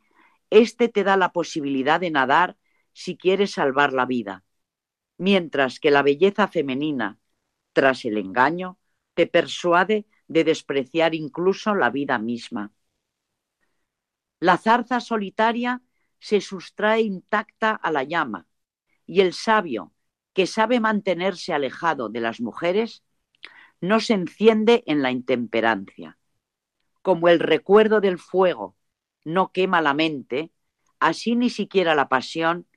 este 0.49 0.89
te 0.89 1.03
da 1.03 1.17
la 1.17 1.32
posibilidad 1.32 1.99
de 1.99 2.11
nadar 2.11 2.57
si 2.93 3.17
quieres 3.17 3.51
salvar 3.51 3.93
la 3.93 4.05
vida, 4.05 4.43
mientras 5.17 5.80
que 5.80 5.91
la 5.91 6.01
belleza 6.01 6.47
femenina, 6.47 7.19
tras 7.74 8.05
el 8.05 8.17
engaño, 8.17 8.78
te 9.13 9.28
persuade 9.28 10.07
de 10.28 10.43
despreciar 10.43 11.15
incluso 11.15 11.76
la 11.76 11.89
vida 11.89 12.17
misma. 12.19 12.74
La 14.39 14.57
zarza 14.57 14.99
solitaria 14.99 15.82
se 16.19 16.41
sustrae 16.41 17.01
intacta 17.01 17.72
a 17.72 17.91
la 17.91 18.03
llama 18.03 18.47
y 19.05 19.22
el 19.22 19.34
sabio, 19.34 19.93
que 20.34 20.47
sabe 20.47 20.80
mantenerse 20.80 21.53
alejado 21.53 22.09
de 22.09 22.22
las 22.22 22.39
mujeres, 22.39 23.03
no 23.82 23.99
se 23.99 24.13
enciende 24.13 24.84
en 24.86 25.01
la 25.01 25.11
intemperancia. 25.11 26.17
Como 27.01 27.27
el 27.27 27.39
recuerdo 27.39 27.99
del 27.99 28.19
fuego 28.19 28.77
no 29.25 29.51
quema 29.51 29.82
la 29.82 29.93
mente, 29.93 30.51
así 30.99 31.36
ni 31.36 31.49
siquiera 31.49 31.95
la 31.95 32.07
pasión 32.07 32.67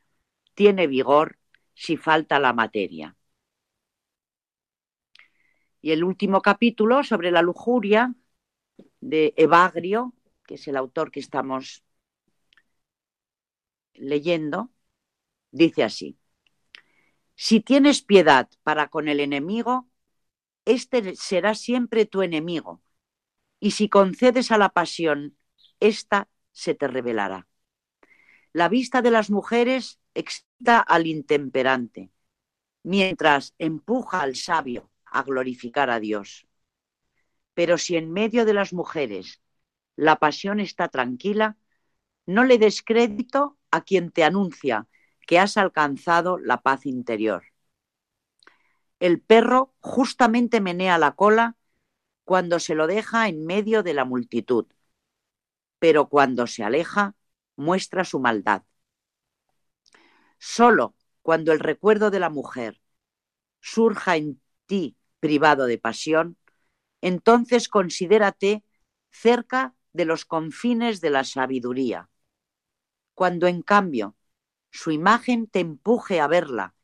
tiene 0.55 0.87
vigor 0.87 1.39
si 1.75 1.97
falta 1.97 2.39
la 2.41 2.53
materia. 2.53 3.17
Y 5.81 5.93
el 5.93 6.03
último 6.03 6.41
capítulo 6.41 7.05
sobre 7.05 7.31
la 7.31 7.43
lujuria 7.43 8.15
de 9.01 9.35
Evagrio, 9.37 10.15
que 10.47 10.55
es 10.55 10.67
el 10.67 10.77
autor 10.79 11.11
que 11.11 11.21
estamos 11.21 11.85
leyendo, 13.93 14.71
dice 15.51 15.85
así, 15.85 16.19
si 17.35 17.61
tienes 17.61 18.01
piedad 18.01 18.49
para 18.63 18.89
con 18.89 19.09
el 19.09 19.21
enemigo, 19.21 19.89
éste 20.65 21.15
será 21.17 21.55
siempre 21.55 22.07
tu 22.07 22.23
enemigo, 22.23 22.83
y 23.61 23.73
si 23.73 23.89
concedes 23.89 24.51
a 24.51 24.59
la 24.59 24.71
pasión, 24.71 25.37
ésta 25.81 26.29
se 26.53 26.75
te 26.75 26.89
revelará. 26.89 27.49
La 28.53 28.69
vista 28.69 29.03
de 29.03 29.11
las 29.11 29.31
mujeres 29.31 29.99
excita 30.15 30.81
al 30.81 31.07
intemperante, 31.07 32.11
mientras 32.83 33.55
empuja 33.59 34.21
al 34.21 34.37
sabio 34.37 34.91
a 35.05 35.23
glorificar 35.23 35.91
a 35.91 36.01
Dios. 36.01 36.47
Pero 37.55 37.79
si 37.79 37.97
en 37.97 38.13
medio 38.13 38.45
de 38.45 38.55
las 38.55 38.73
mujeres 38.73 39.41
la 39.97 40.17
pasión 40.17 40.61
está 40.61 40.89
tranquila, 40.89 41.57
no 42.27 42.45
le 42.45 42.59
des 42.59 42.83
crédito 42.83 43.59
a 43.71 43.83
quien 43.83 44.11
te 44.11 44.25
anuncia 44.25 44.89
que 45.27 45.39
has 45.39 45.57
alcanzado 45.57 46.39
la 46.39 46.63
paz 46.63 46.87
interior. 46.87 47.54
El 49.01 49.21
perro 49.21 49.75
justamente 49.81 50.61
menea 50.61 50.99
la 50.99 51.13
cola 51.13 51.57
cuando 52.25 52.59
se 52.59 52.75
lo 52.75 52.87
deja 52.87 53.29
en 53.29 53.45
medio 53.45 53.83
de 53.83 53.95
la 53.95 54.05
multitud, 54.05 54.67
pero 55.79 56.09
cuando 56.09 56.47
se 56.47 56.65
aleja 56.65 57.15
muestra 57.57 58.05
su 58.05 58.19
maldad. 58.21 58.63
Solo 60.39 60.95
cuando 61.23 61.53
el 61.53 61.61
recuerdo 61.61 62.11
de 62.11 62.21
la 62.21 62.31
mujer 62.31 62.81
surja 63.61 64.17
en 64.17 64.41
ti 64.67 64.97
privado 65.21 65.67
de 65.67 65.79
pasión, 65.79 66.37
entonces 67.01 67.69
considérate 67.69 68.65
cerca 69.11 69.75
de 69.93 70.05
los 70.05 70.25
confines 70.25 71.01
de 71.01 71.11
la 71.11 71.25
sabiduría. 71.25 72.11
Cuando 73.15 73.47
en 73.47 73.63
cambio 73.63 74.17
su 74.71 74.91
imagen 74.91 75.47
te 75.47 75.61
empuje 75.61 76.21
a 76.21 76.27
verla 76.27 76.75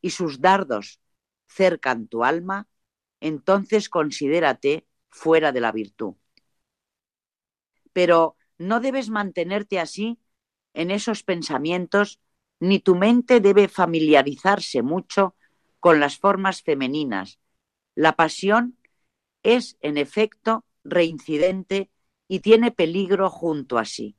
y 0.00 0.10
sus 0.10 0.40
dardos 0.40 1.00
cercan 1.48 2.08
tu 2.08 2.24
alma, 2.24 2.68
entonces 3.20 3.88
considérate 3.88 4.86
fuera 5.10 5.52
de 5.52 5.60
la 5.60 5.72
virtud. 5.72 6.14
Pero 7.92 8.36
no 8.58 8.80
debes 8.80 9.08
mantenerte 9.08 9.80
así 9.80 10.18
en 10.74 10.90
esos 10.90 11.22
pensamientos, 11.22 12.20
ni 12.60 12.78
tu 12.78 12.94
mente 12.94 13.40
debe 13.40 13.68
familiarizarse 13.68 14.82
mucho 14.82 15.34
con 15.80 16.00
las 16.00 16.18
formas 16.18 16.62
femeninas. 16.62 17.38
La 17.94 18.12
pasión 18.16 18.78
es, 19.42 19.76
en 19.80 19.96
efecto, 19.96 20.64
reincidente 20.84 21.90
y 22.28 22.40
tiene 22.40 22.70
peligro 22.72 23.30
junto 23.30 23.78
a 23.78 23.84
sí. 23.84 24.16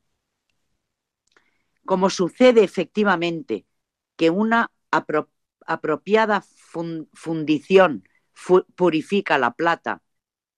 Como 1.86 2.10
sucede 2.10 2.64
efectivamente 2.64 3.66
que 4.16 4.30
una 4.30 4.72
apropiada 5.68 6.44
fundición 7.14 8.08
purifica 8.76 9.38
la 9.38 9.52
plata, 9.52 10.02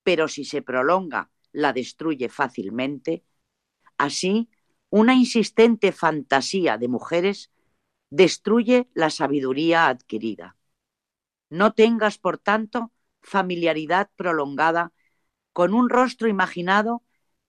pero 0.04 0.28
si 0.28 0.46
se 0.46 0.62
prolonga 0.62 1.32
la 1.52 1.74
destruye 1.74 2.30
fácilmente, 2.30 3.24
así 3.98 4.50
una 4.90 5.16
insistente 5.16 5.92
fantasía 5.92 6.78
de 6.78 6.88
mujeres 6.88 7.52
destruye 8.10 8.88
la 8.94 9.10
sabiduría 9.10 9.88
adquirida. 9.88 10.58
No 11.50 11.74
tengas, 11.74 12.18
por 12.18 12.38
tanto, 12.38 12.92
familiaridad 13.22 14.10
prolongada 14.16 14.94
con 15.54 15.74
un 15.74 15.90
rostro 15.90 16.28
imaginado 16.28 17.04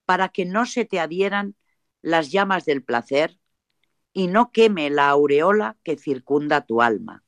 para 0.04 0.30
que 0.30 0.44
no 0.44 0.66
se 0.66 0.84
te 0.84 1.00
adhieran 1.00 1.56
las 2.02 2.30
llamas 2.30 2.64
del 2.64 2.82
placer 2.82 3.38
y 4.12 4.26
no 4.26 4.50
queme 4.50 4.90
la 4.90 5.08
aureola 5.08 5.76
que 5.82 5.96
circunda 5.96 6.66
tu 6.66 6.82
alma. 6.82 7.22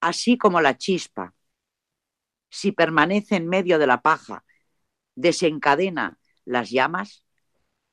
Así 0.00 0.38
como 0.38 0.60
la 0.60 0.76
chispa, 0.76 1.34
si 2.48 2.72
permanece 2.72 3.36
en 3.36 3.48
medio 3.48 3.78
de 3.78 3.86
la 3.86 4.02
paja, 4.02 4.44
desencadena 5.14 6.18
las 6.44 6.70
llamas, 6.70 7.24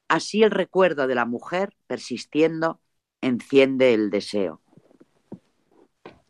así 0.08 0.44
el 0.44 0.52
recuerdo 0.52 1.08
de 1.08 1.16
la 1.16 1.26
mujer 1.26 1.76
persistiendo 1.88 2.82
enciende 3.22 3.94
el 3.94 4.10
deseo. 4.10 4.62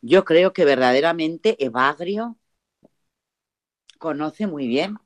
Yo 0.01 0.25
creo 0.25 0.53
que 0.53 0.65
verdaderamente 0.65 1.63
Evagrio 1.63 2.37
conoce 3.97 4.47
muy 4.47 4.67
bien 4.67 4.97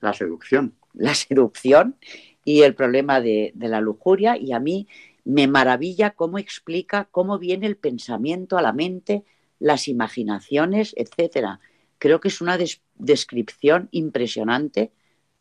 la 0.00 0.12
seducción. 0.12 0.76
La 0.94 1.14
seducción 1.14 1.96
y 2.44 2.62
el 2.62 2.74
problema 2.74 3.20
de, 3.20 3.52
la 3.56 3.80
lujuria 3.80 4.36
y 4.36 4.52
a 4.52 4.58
mí 4.58 4.88
me 5.24 5.46
maravilla 5.46 6.10
cómo 6.10 6.38
explica 6.38 7.04
cómo 7.10 7.38
viene 7.38 7.66
el 7.66 7.76
pensamiento 7.76 8.58
a 8.58 8.62
la 8.62 8.72
mente, 8.72 9.24
las 9.62 9.86
imaginaciones, 9.86 10.92
etcétera. 10.96 11.60
Creo 11.98 12.20
que 12.20 12.28
es 12.28 12.40
una 12.40 12.58
descripción 12.96 13.88
impresionante 13.92 14.90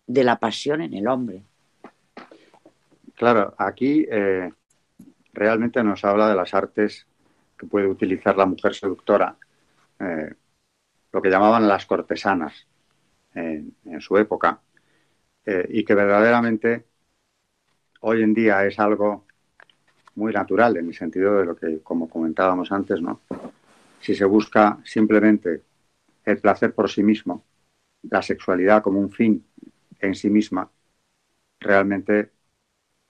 de 0.06 0.24
la 0.24 0.38
pasión 0.38 0.82
en 0.82 0.94
el 0.94 1.08
hombre. 1.08 1.44
Claro, 3.16 3.56
aquí 3.58 4.06
eh, 4.10 4.52
realmente 5.34 5.84
nos 5.84 6.06
habla 6.06 6.30
de 6.30 6.36
las 6.36 6.54
artes 6.54 7.08
que 7.58 7.66
puede 7.66 7.88
utilizar 7.88 8.38
la 8.38 8.46
mujer 8.46 8.76
seductora, 8.76 9.36
eh, 10.00 10.34
lo 11.12 11.22
que 11.22 11.30
llamaban 11.30 11.68
las 11.68 11.86
cortesanas 11.88 12.68
en, 13.34 13.74
su 14.00 14.18
época, 14.18 14.60
eh, 15.46 15.66
y 15.70 15.84
que 15.84 15.96
verdaderamente 15.96 16.86
hoy 18.02 18.22
en 18.22 18.34
día 18.34 18.66
es 18.66 18.80
algo 18.80 19.26
muy 20.16 20.32
natural 20.32 20.78
en 20.78 20.88
el 20.88 20.94
sentido 20.94 21.40
de 21.40 21.46
lo 21.46 21.56
que, 21.56 21.80
como 21.80 22.08
comentábamos 22.08 22.72
antes, 22.72 23.02
¿no? 23.02 23.22
Si 24.02 24.16
se 24.16 24.26
busca 24.26 24.80
simplemente 24.84 25.64
el 26.26 26.40
placer 26.40 26.74
por 26.74 26.90
sí 26.90 27.04
mismo, 27.04 27.44
la 28.04 28.22
sexualidad 28.22 28.82
como 28.82 29.00
un 29.00 29.12
fin 29.12 29.46
en 30.00 30.16
sí 30.16 30.30
misma, 30.30 30.70
realmente 31.60 32.32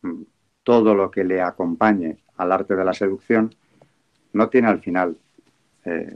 mm, 0.02 0.22
todo 0.64 0.94
lo 0.94 1.10
que 1.10 1.24
le 1.24 1.42
acompañe 1.42 2.18
al 2.38 2.52
arte 2.52 2.76
de 2.76 2.86
la 2.86 2.94
seducción 2.94 3.56
no 4.34 4.50
tiene 4.50 4.68
al 4.68 4.82
final 4.82 5.18
eh, 5.86 6.16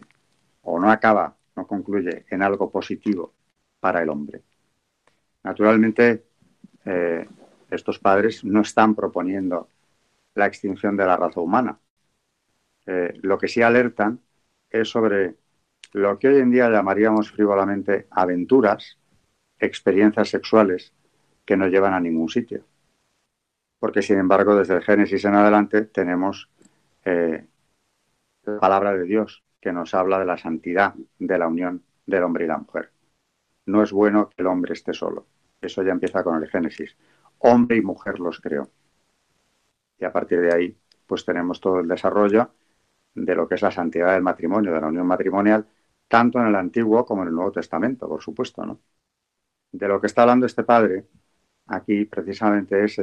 o 0.64 0.80
no 0.80 0.92
acaba, 0.92 1.36
no 1.56 1.66
concluye 1.68 2.26
en 2.30 2.42
algo 2.42 2.70
positivo 2.70 3.34
para 3.80 4.02
el 4.02 4.10
hombre. 4.10 4.44
Naturalmente, 5.44 6.26
eh, 6.86 7.28
estos 7.70 8.00
padres 8.00 8.44
no 8.44 8.62
están 8.62 8.96
proponiendo 8.96 9.70
la 10.34 10.48
extinción 10.48 10.98
de 10.98 11.06
la 11.06 11.18
raza 11.18 11.40
humana. 11.40 11.80
Eh, 12.88 13.14
lo 13.22 13.38
que 13.38 13.48
sí 13.48 13.62
alertan 13.62 14.20
es 14.82 14.90
sobre 14.90 15.36
lo 15.94 16.20
que 16.20 16.28
hoy 16.28 16.40
en 16.40 16.52
día 16.52 16.70
llamaríamos 16.70 17.32
frívolamente 17.32 18.08
aventuras, 18.12 18.98
experiencias 19.58 20.30
sexuales 20.30 20.94
que 21.46 21.56
no 21.56 21.68
llevan 21.68 21.94
a 21.94 22.00
ningún 22.00 22.28
sitio. 22.28 22.66
Porque, 23.80 24.02
sin 24.02 24.18
embargo, 24.18 24.56
desde 24.56 24.76
el 24.76 24.84
Génesis 24.84 25.24
en 25.26 25.36
adelante 25.36 25.84
tenemos 25.84 26.50
eh, 27.06 27.46
la 28.44 28.60
palabra 28.60 28.94
de 28.94 29.04
Dios 29.04 29.44
que 29.62 29.72
nos 29.72 29.94
habla 29.94 30.20
de 30.20 30.26
la 30.26 30.38
santidad 30.38 30.94
de 31.20 31.38
la 31.38 31.48
unión 31.48 31.84
del 32.06 32.24
hombre 32.24 32.46
y 32.46 32.48
la 32.48 32.58
mujer. 32.58 32.92
No 33.66 33.82
es 33.82 33.92
bueno 33.92 34.30
que 34.30 34.42
el 34.42 34.48
hombre 34.48 34.74
esté 34.74 34.94
solo. 34.94 35.26
Eso 35.62 35.82
ya 35.84 35.92
empieza 35.92 36.24
con 36.24 36.42
el 36.42 36.50
Génesis. 36.50 36.96
Hombre 37.40 37.78
y 37.78 37.82
mujer 37.82 38.20
los 38.20 38.40
creó. 38.40 38.70
Y 39.98 40.06
a 40.06 40.12
partir 40.12 40.42
de 40.42 40.54
ahí, 40.54 40.78
pues 41.08 41.26
tenemos 41.26 41.60
todo 41.60 41.80
el 41.80 41.88
desarrollo 41.88 42.52
de 43.16 43.36
lo 43.36 43.48
que 43.48 43.56
es 43.56 43.62
la 43.62 43.72
santidad 43.72 44.14
del 44.14 44.22
matrimonio, 44.24 44.74
de 44.74 44.82
la 44.82 44.88
unión 44.88 45.08
matrimonial, 45.08 45.68
tanto 46.08 46.40
en 46.40 46.48
el 46.48 46.56
Antiguo 46.56 47.06
como 47.06 47.24
en 47.24 47.30
el 47.30 47.36
Nuevo 47.36 47.52
Testamento, 47.52 48.08
por 48.08 48.22
supuesto, 48.22 48.66
¿no? 48.66 48.80
De 49.72 49.88
lo 49.88 50.00
que 50.00 50.08
está 50.08 50.22
hablando 50.22 50.46
este 50.46 50.64
padre 50.64 51.06
aquí, 51.68 52.06
precisamente, 52.06 52.84
es 52.84 53.00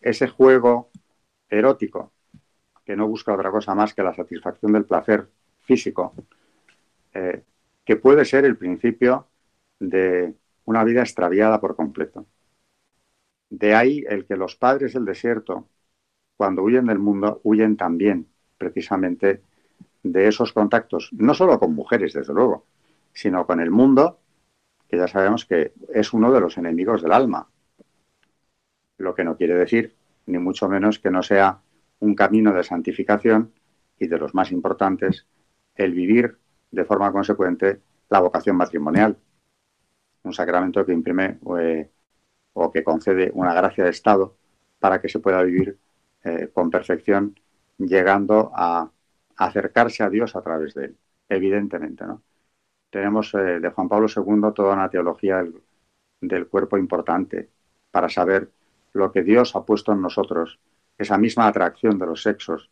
ese 0.00 0.28
juego 0.28 0.90
erótico 1.48 2.12
que 2.84 2.96
no 2.96 3.08
busca 3.08 3.32
otra 3.32 3.50
cosa 3.50 3.74
más 3.74 3.94
que 3.94 4.02
la 4.02 4.14
satisfacción 4.14 4.72
del 4.72 4.84
placer 4.84 5.28
físico, 5.60 6.14
eh, 7.14 7.42
que 7.84 7.96
puede 7.96 8.24
ser 8.24 8.44
el 8.44 8.56
principio 8.56 9.28
de 9.78 10.34
una 10.64 10.84
vida 10.84 11.00
extraviada 11.00 11.60
por 11.60 11.76
completo. 11.76 12.26
De 13.48 13.74
ahí 13.74 14.04
el 14.08 14.26
que 14.26 14.36
los 14.36 14.56
padres 14.56 14.94
del 14.94 15.04
desierto, 15.04 15.68
cuando 16.36 16.62
huyen 16.62 16.86
del 16.86 16.98
mundo, 16.98 17.40
huyen 17.44 17.76
también 17.76 18.28
precisamente 18.60 19.40
de 20.02 20.28
esos 20.28 20.52
contactos, 20.52 21.08
no 21.12 21.32
solo 21.34 21.58
con 21.58 21.74
mujeres, 21.74 22.12
desde 22.12 22.34
luego, 22.34 22.66
sino 23.12 23.46
con 23.46 23.60
el 23.60 23.70
mundo, 23.70 24.20
que 24.86 24.98
ya 24.98 25.08
sabemos 25.08 25.46
que 25.46 25.72
es 25.92 26.12
uno 26.12 26.30
de 26.30 26.40
los 26.40 26.58
enemigos 26.58 27.02
del 27.02 27.12
alma. 27.12 27.48
Lo 28.98 29.14
que 29.14 29.24
no 29.24 29.36
quiere 29.36 29.54
decir, 29.54 29.94
ni 30.26 30.38
mucho 30.38 30.68
menos, 30.68 30.98
que 30.98 31.10
no 31.10 31.22
sea 31.22 31.60
un 32.00 32.14
camino 32.14 32.52
de 32.52 32.62
santificación 32.62 33.52
y 33.98 34.08
de 34.08 34.18
los 34.18 34.34
más 34.34 34.52
importantes, 34.52 35.26
el 35.74 35.94
vivir 35.94 36.36
de 36.70 36.84
forma 36.84 37.10
consecuente 37.12 37.80
la 38.10 38.20
vocación 38.20 38.56
matrimonial, 38.56 39.16
un 40.22 40.32
sacramento 40.34 40.84
que 40.84 40.92
imprime 40.92 41.38
eh, 41.58 41.88
o 42.52 42.70
que 42.70 42.84
concede 42.84 43.30
una 43.32 43.54
gracia 43.54 43.84
de 43.84 43.90
Estado 43.90 44.36
para 44.78 45.00
que 45.00 45.08
se 45.08 45.18
pueda 45.18 45.42
vivir 45.42 45.78
eh, 46.24 46.50
con 46.52 46.70
perfección, 46.70 47.38
llegando 47.80 48.50
a 48.54 48.90
acercarse 49.36 50.02
a 50.02 50.10
Dios 50.10 50.36
a 50.36 50.42
través 50.42 50.74
de 50.74 50.86
él, 50.86 50.96
evidentemente. 51.28 52.04
¿no? 52.06 52.22
Tenemos 52.90 53.32
eh, 53.34 53.60
de 53.60 53.70
Juan 53.70 53.88
Pablo 53.88 54.06
II 54.14 54.52
toda 54.54 54.74
una 54.74 54.90
teología 54.90 55.38
del, 55.38 55.62
del 56.20 56.46
cuerpo 56.48 56.76
importante 56.76 57.48
para 57.90 58.08
saber 58.08 58.50
lo 58.92 59.12
que 59.12 59.22
Dios 59.22 59.54
ha 59.56 59.64
puesto 59.64 59.92
en 59.92 60.02
nosotros, 60.02 60.58
esa 60.98 61.16
misma 61.16 61.46
atracción 61.46 61.98
de 61.98 62.06
los 62.06 62.22
sexos, 62.22 62.70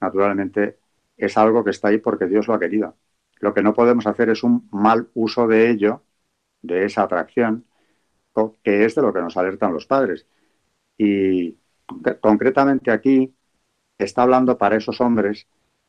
naturalmente 0.00 0.78
es 1.16 1.36
algo 1.36 1.64
que 1.64 1.70
está 1.70 1.88
ahí 1.88 1.98
porque 1.98 2.26
Dios 2.26 2.46
lo 2.48 2.54
ha 2.54 2.60
querido. 2.60 2.96
Lo 3.40 3.52
que 3.52 3.62
no 3.62 3.74
podemos 3.74 4.06
hacer 4.06 4.30
es 4.30 4.42
un 4.42 4.68
mal 4.70 5.08
uso 5.14 5.46
de 5.46 5.70
ello, 5.70 6.02
de 6.62 6.84
esa 6.84 7.02
atracción, 7.02 7.64
que 8.62 8.84
es 8.84 8.94
de 8.94 9.02
lo 9.02 9.12
que 9.12 9.20
nos 9.20 9.36
alertan 9.36 9.72
los 9.72 9.86
padres. 9.86 10.26
Y 10.98 11.56
concretamente 12.20 12.90
aquí 12.90 13.34
está 13.98 14.22
hablando 14.22 14.58
para 14.58 14.76
esos 14.76 15.00
hombres 15.00 15.46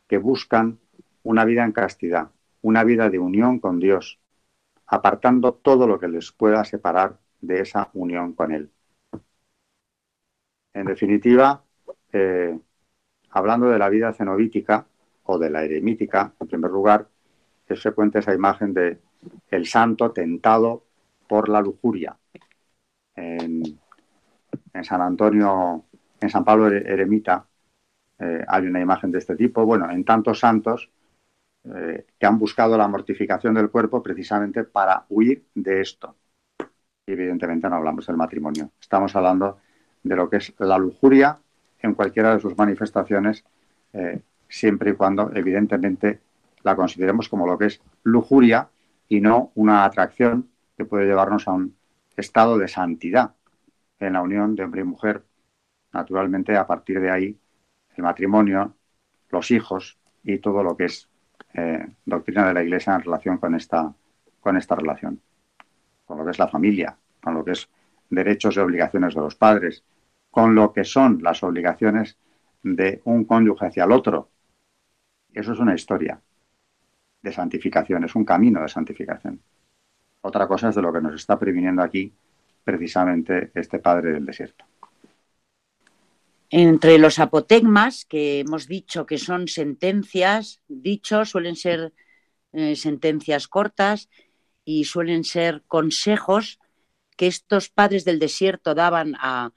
que 0.07 0.17
buscan 0.17 0.79
una 1.23 1.45
vida 1.45 1.63
en 1.63 1.71
castidad, 1.71 2.31
una 2.61 2.83
vida 2.83 3.09
de 3.09 3.19
unión 3.19 3.59
con 3.59 3.79
Dios, 3.79 4.19
apartando 4.85 5.53
todo 5.53 5.87
lo 5.87 5.99
que 5.99 6.07
les 6.07 6.31
pueda 6.31 6.63
separar 6.63 7.19
de 7.41 7.61
esa 7.61 7.89
unión 7.93 8.33
con 8.33 8.51
Él. 8.53 8.71
En 10.73 10.85
definitiva, 10.85 11.63
eh, 12.13 12.57
hablando 13.31 13.67
de 13.69 13.79
la 13.79 13.89
vida 13.89 14.13
cenobítica 14.13 14.87
o 15.23 15.37
de 15.37 15.49
la 15.49 15.63
eremítica, 15.63 16.33
en 16.39 16.47
primer 16.47 16.71
lugar, 16.71 17.07
es 17.67 17.81
frecuente 17.81 18.19
esa 18.19 18.33
imagen 18.33 18.73
de 18.73 18.99
el 19.49 19.65
santo 19.65 20.11
tentado 20.11 20.85
por 21.27 21.49
la 21.49 21.61
lujuria. 21.61 22.17
En, 23.15 23.79
San 24.83 25.01
Antonio, 25.01 25.85
en 26.21 26.29
San 26.29 26.45
Pablo 26.45 26.67
Eremita, 26.67 27.46
eh, 28.19 28.43
hay 28.47 28.65
una 28.65 28.81
imagen 28.81 29.11
de 29.11 29.19
este 29.19 29.35
tipo. 29.35 29.65
Bueno, 29.65 29.89
en 29.89 30.03
tantos 30.03 30.39
santos 30.39 30.89
eh, 31.75 32.05
que 32.17 32.25
han 32.25 32.39
buscado 32.39 32.77
la 32.77 32.87
mortificación 32.87 33.53
del 33.53 33.69
cuerpo 33.69 34.01
precisamente 34.01 34.63
para 34.63 35.05
huir 35.09 35.45
de 35.53 35.81
esto. 35.81 36.15
Y 37.05 37.11
evidentemente 37.11 37.69
no 37.69 37.75
hablamos 37.75 38.07
del 38.07 38.17
matrimonio. 38.17 38.71
Estamos 38.79 39.15
hablando 39.15 39.59
de 40.03 40.15
lo 40.15 40.29
que 40.29 40.37
es 40.37 40.53
la 40.59 40.77
lujuria 40.77 41.37
en 41.81 41.93
cualquiera 41.93 42.33
de 42.33 42.39
sus 42.39 42.57
manifestaciones, 42.57 43.43
eh, 43.93 44.21
siempre 44.47 44.91
y 44.91 44.93
cuando, 44.93 45.31
evidentemente, 45.33 46.19
la 46.63 46.75
consideremos 46.75 47.29
como 47.29 47.45
lo 47.45 47.57
que 47.57 47.65
es 47.67 47.81
lujuria 48.03 48.69
y 49.09 49.21
no 49.21 49.51
una 49.55 49.85
atracción 49.85 50.49
que 50.75 50.85
puede 50.85 51.05
llevarnos 51.05 51.47
a 51.47 51.51
un 51.51 51.75
estado 52.15 52.57
de 52.57 52.67
santidad 52.67 53.33
en 53.99 54.13
la 54.13 54.21
unión 54.21 54.55
de 54.55 54.63
hombre 54.63 54.81
y 54.81 54.85
mujer. 54.85 55.23
Naturalmente, 55.93 56.55
a 56.55 56.67
partir 56.67 56.99
de 56.99 57.11
ahí, 57.11 57.37
el 57.97 58.03
matrimonio, 58.03 58.75
los 59.29 59.51
hijos 59.51 59.97
y 60.23 60.37
todo 60.39 60.63
lo 60.63 60.77
que 60.77 60.85
es 60.85 61.09
eh, 61.53 61.85
doctrina 62.05 62.47
de 62.47 62.53
la 62.53 62.63
Iglesia 62.63 62.95
en 62.95 63.01
relación 63.01 63.37
con 63.37 63.55
esta, 63.55 63.93
con 64.39 64.57
esta 64.57 64.75
relación, 64.75 65.19
con 66.05 66.17
lo 66.17 66.25
que 66.25 66.31
es 66.31 66.39
la 66.39 66.47
familia, 66.47 66.97
con 67.21 67.33
lo 67.33 67.43
que 67.43 67.51
es 67.51 67.69
derechos 68.09 68.55
y 68.55 68.59
obligaciones 68.59 69.15
de 69.15 69.21
los 69.21 69.35
padres, 69.35 69.83
con 70.29 70.55
lo 70.55 70.71
que 70.71 70.83
son 70.83 71.19
las 71.21 71.43
obligaciones 71.43 72.17
de 72.63 73.01
un 73.05 73.25
cónyuge 73.25 73.67
hacia 73.67 73.85
el 73.85 73.91
otro. 73.91 74.29
Eso 75.33 75.53
es 75.53 75.59
una 75.59 75.75
historia 75.75 76.21
de 77.21 77.31
santificación, 77.31 78.03
es 78.03 78.15
un 78.15 78.25
camino 78.25 78.61
de 78.61 78.69
santificación. 78.69 79.41
Otra 80.21 80.47
cosa 80.47 80.69
es 80.69 80.75
de 80.75 80.81
lo 80.81 80.93
que 80.93 81.01
nos 81.01 81.15
está 81.15 81.37
previniendo 81.37 81.81
aquí 81.81 82.13
precisamente 82.63 83.51
este 83.55 83.79
Padre 83.79 84.13
del 84.13 84.25
Desierto. 84.25 84.65
Entre 86.49 86.97
los 86.97 87.19
apotegmas, 87.19 88.05
que 88.05 88.39
hemos 88.39 88.67
dicho 88.67 89.05
que 89.05 89.17
son 89.17 89.47
sentencias, 89.47 90.61
dichos, 90.67 91.29
suelen 91.31 91.55
ser 91.55 91.93
eh, 92.53 92.75
sentencias 92.75 93.47
cortas 93.47 94.09
y 94.63 94.85
suelen 94.85 95.25
ser 95.25 95.63
consejos 95.67 96.59
que 97.17 97.27
estos 97.27 97.69
padres 97.69 98.05
del 98.05 98.19
desierto 98.19 98.75
daban 98.75 99.15
a 99.19 99.51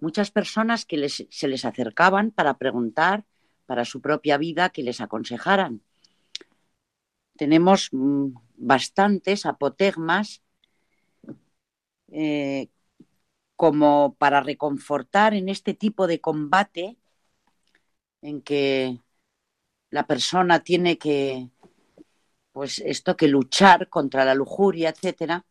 muchas 0.00 0.30
personas 0.30 0.84
que 0.84 1.08
se 1.08 1.48
les 1.48 1.64
acercaban 1.64 2.30
para 2.30 2.58
preguntar 2.58 3.24
para 3.66 3.84
su 3.84 4.00
propia 4.00 4.38
vida 4.38 4.70
que 4.70 4.82
les 4.82 5.00
aconsejaran. 5.00 5.82
Tenemos 7.36 7.88
mm, 7.92 8.28
bastantes 8.56 9.44
apotegmas 9.44 10.42
eh, 12.10 12.68
como 13.58 14.14
para 14.18 14.40
reconfortar 14.40 15.34
en 15.34 15.48
este 15.50 15.74
tipo 15.74 16.06
de 16.06 16.20
combate 16.20 16.96
en 18.22 18.40
que 18.40 19.00
la 19.90 20.06
persona 20.06 20.60
tiene 20.60 20.96
que, 20.96 21.50
pues 22.52 22.78
esto, 22.78 23.16
que 23.16 23.28
luchar 23.28 23.88
contra 23.88 24.24
la 24.24 24.34
lujuria, 24.34 24.90
etcétera. 24.90 25.44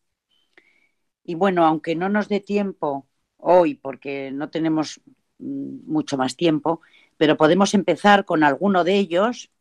Y 1.23 1.35
bueno, 1.35 1.65
aunque 1.65 1.95
no 1.95 2.09
nos 2.09 2.29
dé 2.29 2.39
tiempo 2.39 3.07
hoy, 3.37 3.75
porque 3.75 4.31
no 4.31 4.49
tenemos 4.49 5.01
mm, 5.39 5.91
mucho 5.91 6.17
más 6.17 6.37
tiempo, 6.37 6.81
pero 7.17 7.37
podemos 7.37 7.73
empezar 7.73 8.25
con 8.25 8.43
alguno 8.43 8.83
de 8.83 8.95
ellos 8.95 9.51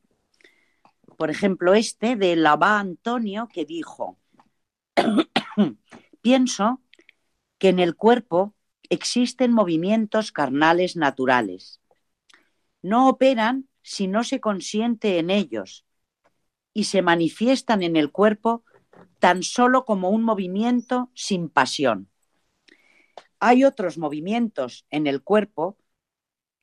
por 1.16 1.30
ejemplo, 1.30 1.74
este 1.74 2.16
de 2.16 2.36
Labá 2.36 2.78
Antonio 2.78 3.48
que 3.52 3.64
dijo, 3.64 4.18
pienso 6.20 6.80
que 7.66 7.70
en 7.70 7.80
el 7.80 7.96
cuerpo 7.96 8.54
existen 8.90 9.52
movimientos 9.52 10.30
carnales 10.30 10.94
naturales. 10.94 11.80
No 12.80 13.08
operan 13.08 13.68
si 13.82 14.06
no 14.06 14.22
se 14.22 14.38
consiente 14.38 15.18
en 15.18 15.30
ellos 15.30 15.84
y 16.72 16.84
se 16.84 17.02
manifiestan 17.02 17.82
en 17.82 17.96
el 17.96 18.12
cuerpo 18.12 18.62
tan 19.18 19.42
solo 19.42 19.84
como 19.84 20.10
un 20.10 20.22
movimiento 20.22 21.10
sin 21.12 21.48
pasión. 21.48 22.08
Hay 23.40 23.64
otros 23.64 23.98
movimientos 23.98 24.86
en 24.90 25.08
el 25.08 25.24
cuerpo 25.24 25.76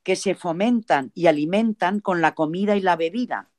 que 0.03 0.15
se 0.15 0.35
fomentan 0.35 1.11
y 1.13 1.27
alimentan 1.27 1.99
con 1.99 2.21
la 2.21 2.33
comida 2.33 2.77
y 2.77 2.79
la 2.79 2.95
bebida, 2.95 3.51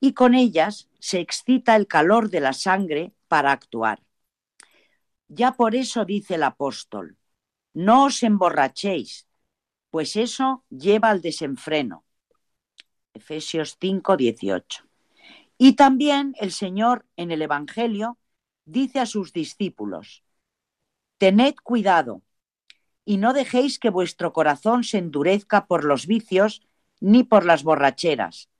y 0.00 0.14
con 0.14 0.34
ellas 0.34 0.88
se 1.00 1.20
excita 1.20 1.76
el 1.76 1.86
calor 1.86 2.30
de 2.30 2.40
la 2.40 2.54
sangre 2.54 3.12
para 3.28 3.52
actuar. 3.52 4.02
Ya 5.34 5.52
por 5.52 5.74
eso 5.74 6.04
dice 6.04 6.34
el 6.34 6.42
apóstol, 6.42 7.16
no 7.72 8.04
os 8.04 8.22
emborrachéis, 8.22 9.26
pues 9.90 10.16
eso 10.16 10.64
lleva 10.68 11.08
al 11.08 11.22
desenfreno. 11.22 12.04
Efesios 13.14 13.78
5, 13.80 14.18
18. 14.18 14.84
Y 15.56 15.72
también 15.72 16.34
el 16.38 16.52
Señor 16.52 17.06
en 17.16 17.30
el 17.30 17.40
Evangelio 17.40 18.18
dice 18.66 19.00
a 19.00 19.06
sus 19.06 19.32
discípulos, 19.32 20.22
tened 21.16 21.54
cuidado 21.62 22.20
y 23.06 23.16
no 23.16 23.32
dejéis 23.32 23.78
que 23.78 23.88
vuestro 23.88 24.34
corazón 24.34 24.84
se 24.84 24.98
endurezca 24.98 25.66
por 25.66 25.84
los 25.84 26.06
vicios 26.06 26.60
ni 27.00 27.24
por 27.24 27.46
las 27.46 27.62
borracheras 27.62 28.50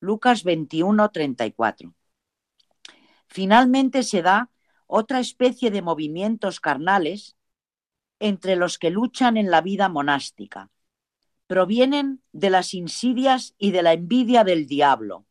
Lucas 0.00 0.44
21, 0.44 1.10
34. 1.10 1.94
Finalmente 3.26 4.02
se 4.02 4.20
da 4.20 4.50
otra 4.96 5.18
especie 5.18 5.72
de 5.72 5.82
movimientos 5.82 6.60
carnales 6.60 7.36
entre 8.20 8.54
los 8.54 8.78
que 8.78 8.90
luchan 8.90 9.36
en 9.36 9.50
la 9.50 9.60
vida 9.60 9.88
monástica. 9.88 10.70
Provienen 11.48 12.22
de 12.30 12.50
las 12.50 12.74
insidias 12.74 13.56
y 13.58 13.72
de 13.72 13.82
la 13.82 13.92
envidia 13.92 14.44
del 14.44 14.68
diablo. 14.68 15.26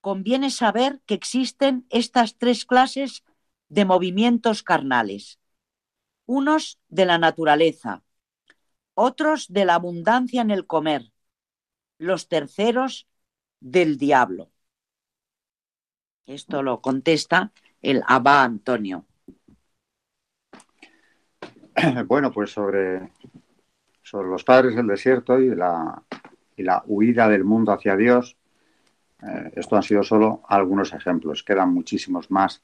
Conviene 0.00 0.50
saber 0.50 1.00
que 1.06 1.14
existen 1.14 1.86
estas 1.88 2.36
tres 2.36 2.64
clases 2.64 3.22
de 3.68 3.84
movimientos 3.84 4.64
carnales. 4.64 5.38
Unos 6.26 6.80
de 6.88 7.06
la 7.06 7.18
naturaleza, 7.18 8.02
otros 8.94 9.52
de 9.52 9.66
la 9.66 9.76
abundancia 9.76 10.42
en 10.42 10.50
el 10.50 10.66
comer, 10.66 11.12
los 11.98 12.26
terceros 12.26 13.06
del 13.60 13.98
diablo. 13.98 14.50
Esto 16.26 16.64
lo 16.64 16.80
contesta 16.80 17.52
el 17.84 18.02
Abba 18.06 18.42
Antonio. 18.42 19.04
Bueno, 22.06 22.32
pues 22.32 22.50
sobre, 22.50 23.10
sobre 24.02 24.28
los 24.28 24.44
padres 24.44 24.76
del 24.76 24.86
desierto 24.86 25.38
y 25.38 25.54
la, 25.54 26.02
y 26.56 26.62
la 26.62 26.82
huida 26.86 27.28
del 27.28 27.44
mundo 27.44 27.72
hacia 27.72 27.96
Dios, 27.96 28.36
eh, 29.22 29.52
esto 29.56 29.76
han 29.76 29.82
sido 29.82 30.02
solo 30.02 30.42
algunos 30.48 30.92
ejemplos. 30.92 31.42
Quedan 31.42 31.74
muchísimos 31.74 32.30
más 32.30 32.62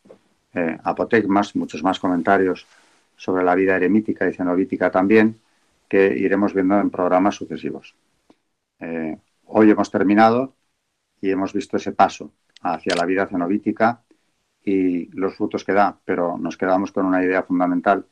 eh, 0.54 0.78
apotegmas, 0.84 1.56
muchos 1.56 1.82
más 1.82 1.98
comentarios 1.98 2.66
sobre 3.16 3.44
la 3.44 3.54
vida 3.54 3.76
eremítica 3.76 4.28
y 4.28 4.32
cenobítica 4.32 4.90
también, 4.90 5.40
que 5.88 6.06
iremos 6.16 6.54
viendo 6.54 6.78
en 6.78 6.90
programas 6.90 7.34
sucesivos. 7.34 7.94
Eh, 8.78 9.18
hoy 9.46 9.70
hemos 9.70 9.90
terminado 9.90 10.54
y 11.20 11.30
hemos 11.30 11.52
visto 11.52 11.76
ese 11.76 11.92
paso 11.92 12.32
hacia 12.62 12.94
la 12.94 13.04
vida 13.04 13.26
cenobítica 13.26 14.02
y 14.64 15.06
los 15.16 15.36
frutos 15.36 15.64
que 15.64 15.72
da, 15.72 15.98
pero 16.04 16.36
nos 16.38 16.56
quedamos 16.56 16.92
con 16.92 17.06
una 17.06 17.24
idea 17.24 17.42
fundamental 17.42 18.06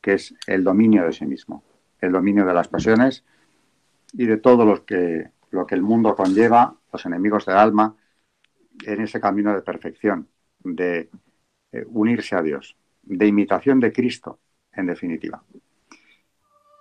que 0.00 0.14
es 0.14 0.34
el 0.46 0.62
dominio 0.62 1.04
de 1.04 1.12
sí 1.12 1.24
mismo, 1.24 1.62
el 2.00 2.12
dominio 2.12 2.44
de 2.44 2.52
las 2.52 2.68
pasiones 2.68 3.24
y 4.12 4.26
de 4.26 4.36
todo 4.36 4.64
lo 4.64 4.84
que, 4.84 5.30
lo 5.50 5.66
que 5.66 5.74
el 5.74 5.82
mundo 5.82 6.14
conlleva, 6.14 6.76
los 6.92 7.06
enemigos 7.06 7.46
del 7.46 7.56
alma, 7.56 7.96
en 8.84 9.00
ese 9.00 9.20
camino 9.20 9.54
de 9.54 9.62
perfección, 9.62 10.28
de 10.58 11.08
eh, 11.72 11.84
unirse 11.88 12.36
a 12.36 12.42
Dios, 12.42 12.76
de 13.02 13.26
imitación 13.26 13.80
de 13.80 13.92
Cristo, 13.92 14.38
en 14.72 14.86
definitiva. 14.86 15.42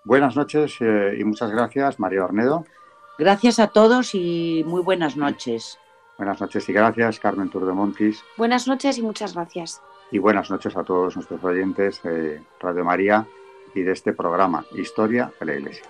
Buenas 0.04 0.36
noches 0.36 0.76
eh, 0.82 1.16
y 1.18 1.24
muchas 1.24 1.50
gracias, 1.52 2.00
María 2.00 2.26
Ornedo. 2.26 2.66
Gracias 3.18 3.60
a 3.60 3.68
todos 3.68 4.16
y 4.16 4.64
muy 4.66 4.82
buenas 4.82 5.16
noches. 5.16 5.78
Buenas 6.24 6.40
noches 6.40 6.70
y 6.70 6.72
gracias, 6.72 7.20
Carmen 7.20 7.50
Turdemontis. 7.50 8.24
Buenas 8.38 8.66
noches 8.66 8.98
y 8.98 9.02
muchas 9.02 9.34
gracias. 9.34 9.82
Y 10.10 10.20
buenas 10.20 10.50
noches 10.50 10.74
a 10.78 10.86
todos 10.86 11.18
nuestros 11.18 11.44
oyentes 11.44 12.02
de 12.02 12.42
Radio 12.62 12.86
María 12.86 13.28
y 13.76 13.82
de 13.82 13.92
este 13.92 14.14
programa, 14.14 14.66
Historia 14.74 15.34
de 15.38 15.46
la 15.46 15.56
Iglesia. 15.56 15.84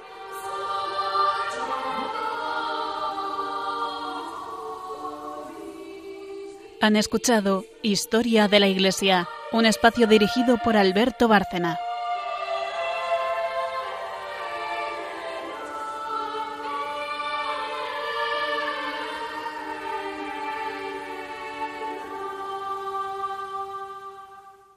Han 6.82 6.96
escuchado 6.96 7.64
Historia 7.84 8.48
de 8.48 8.60
la 8.60 8.68
Iglesia, 8.68 9.28
un 9.52 9.68
espacio 9.68 10.08
dirigido 10.08 10.58
por 10.64 10.78
Alberto 10.78 11.28
Bárcena. 11.28 11.78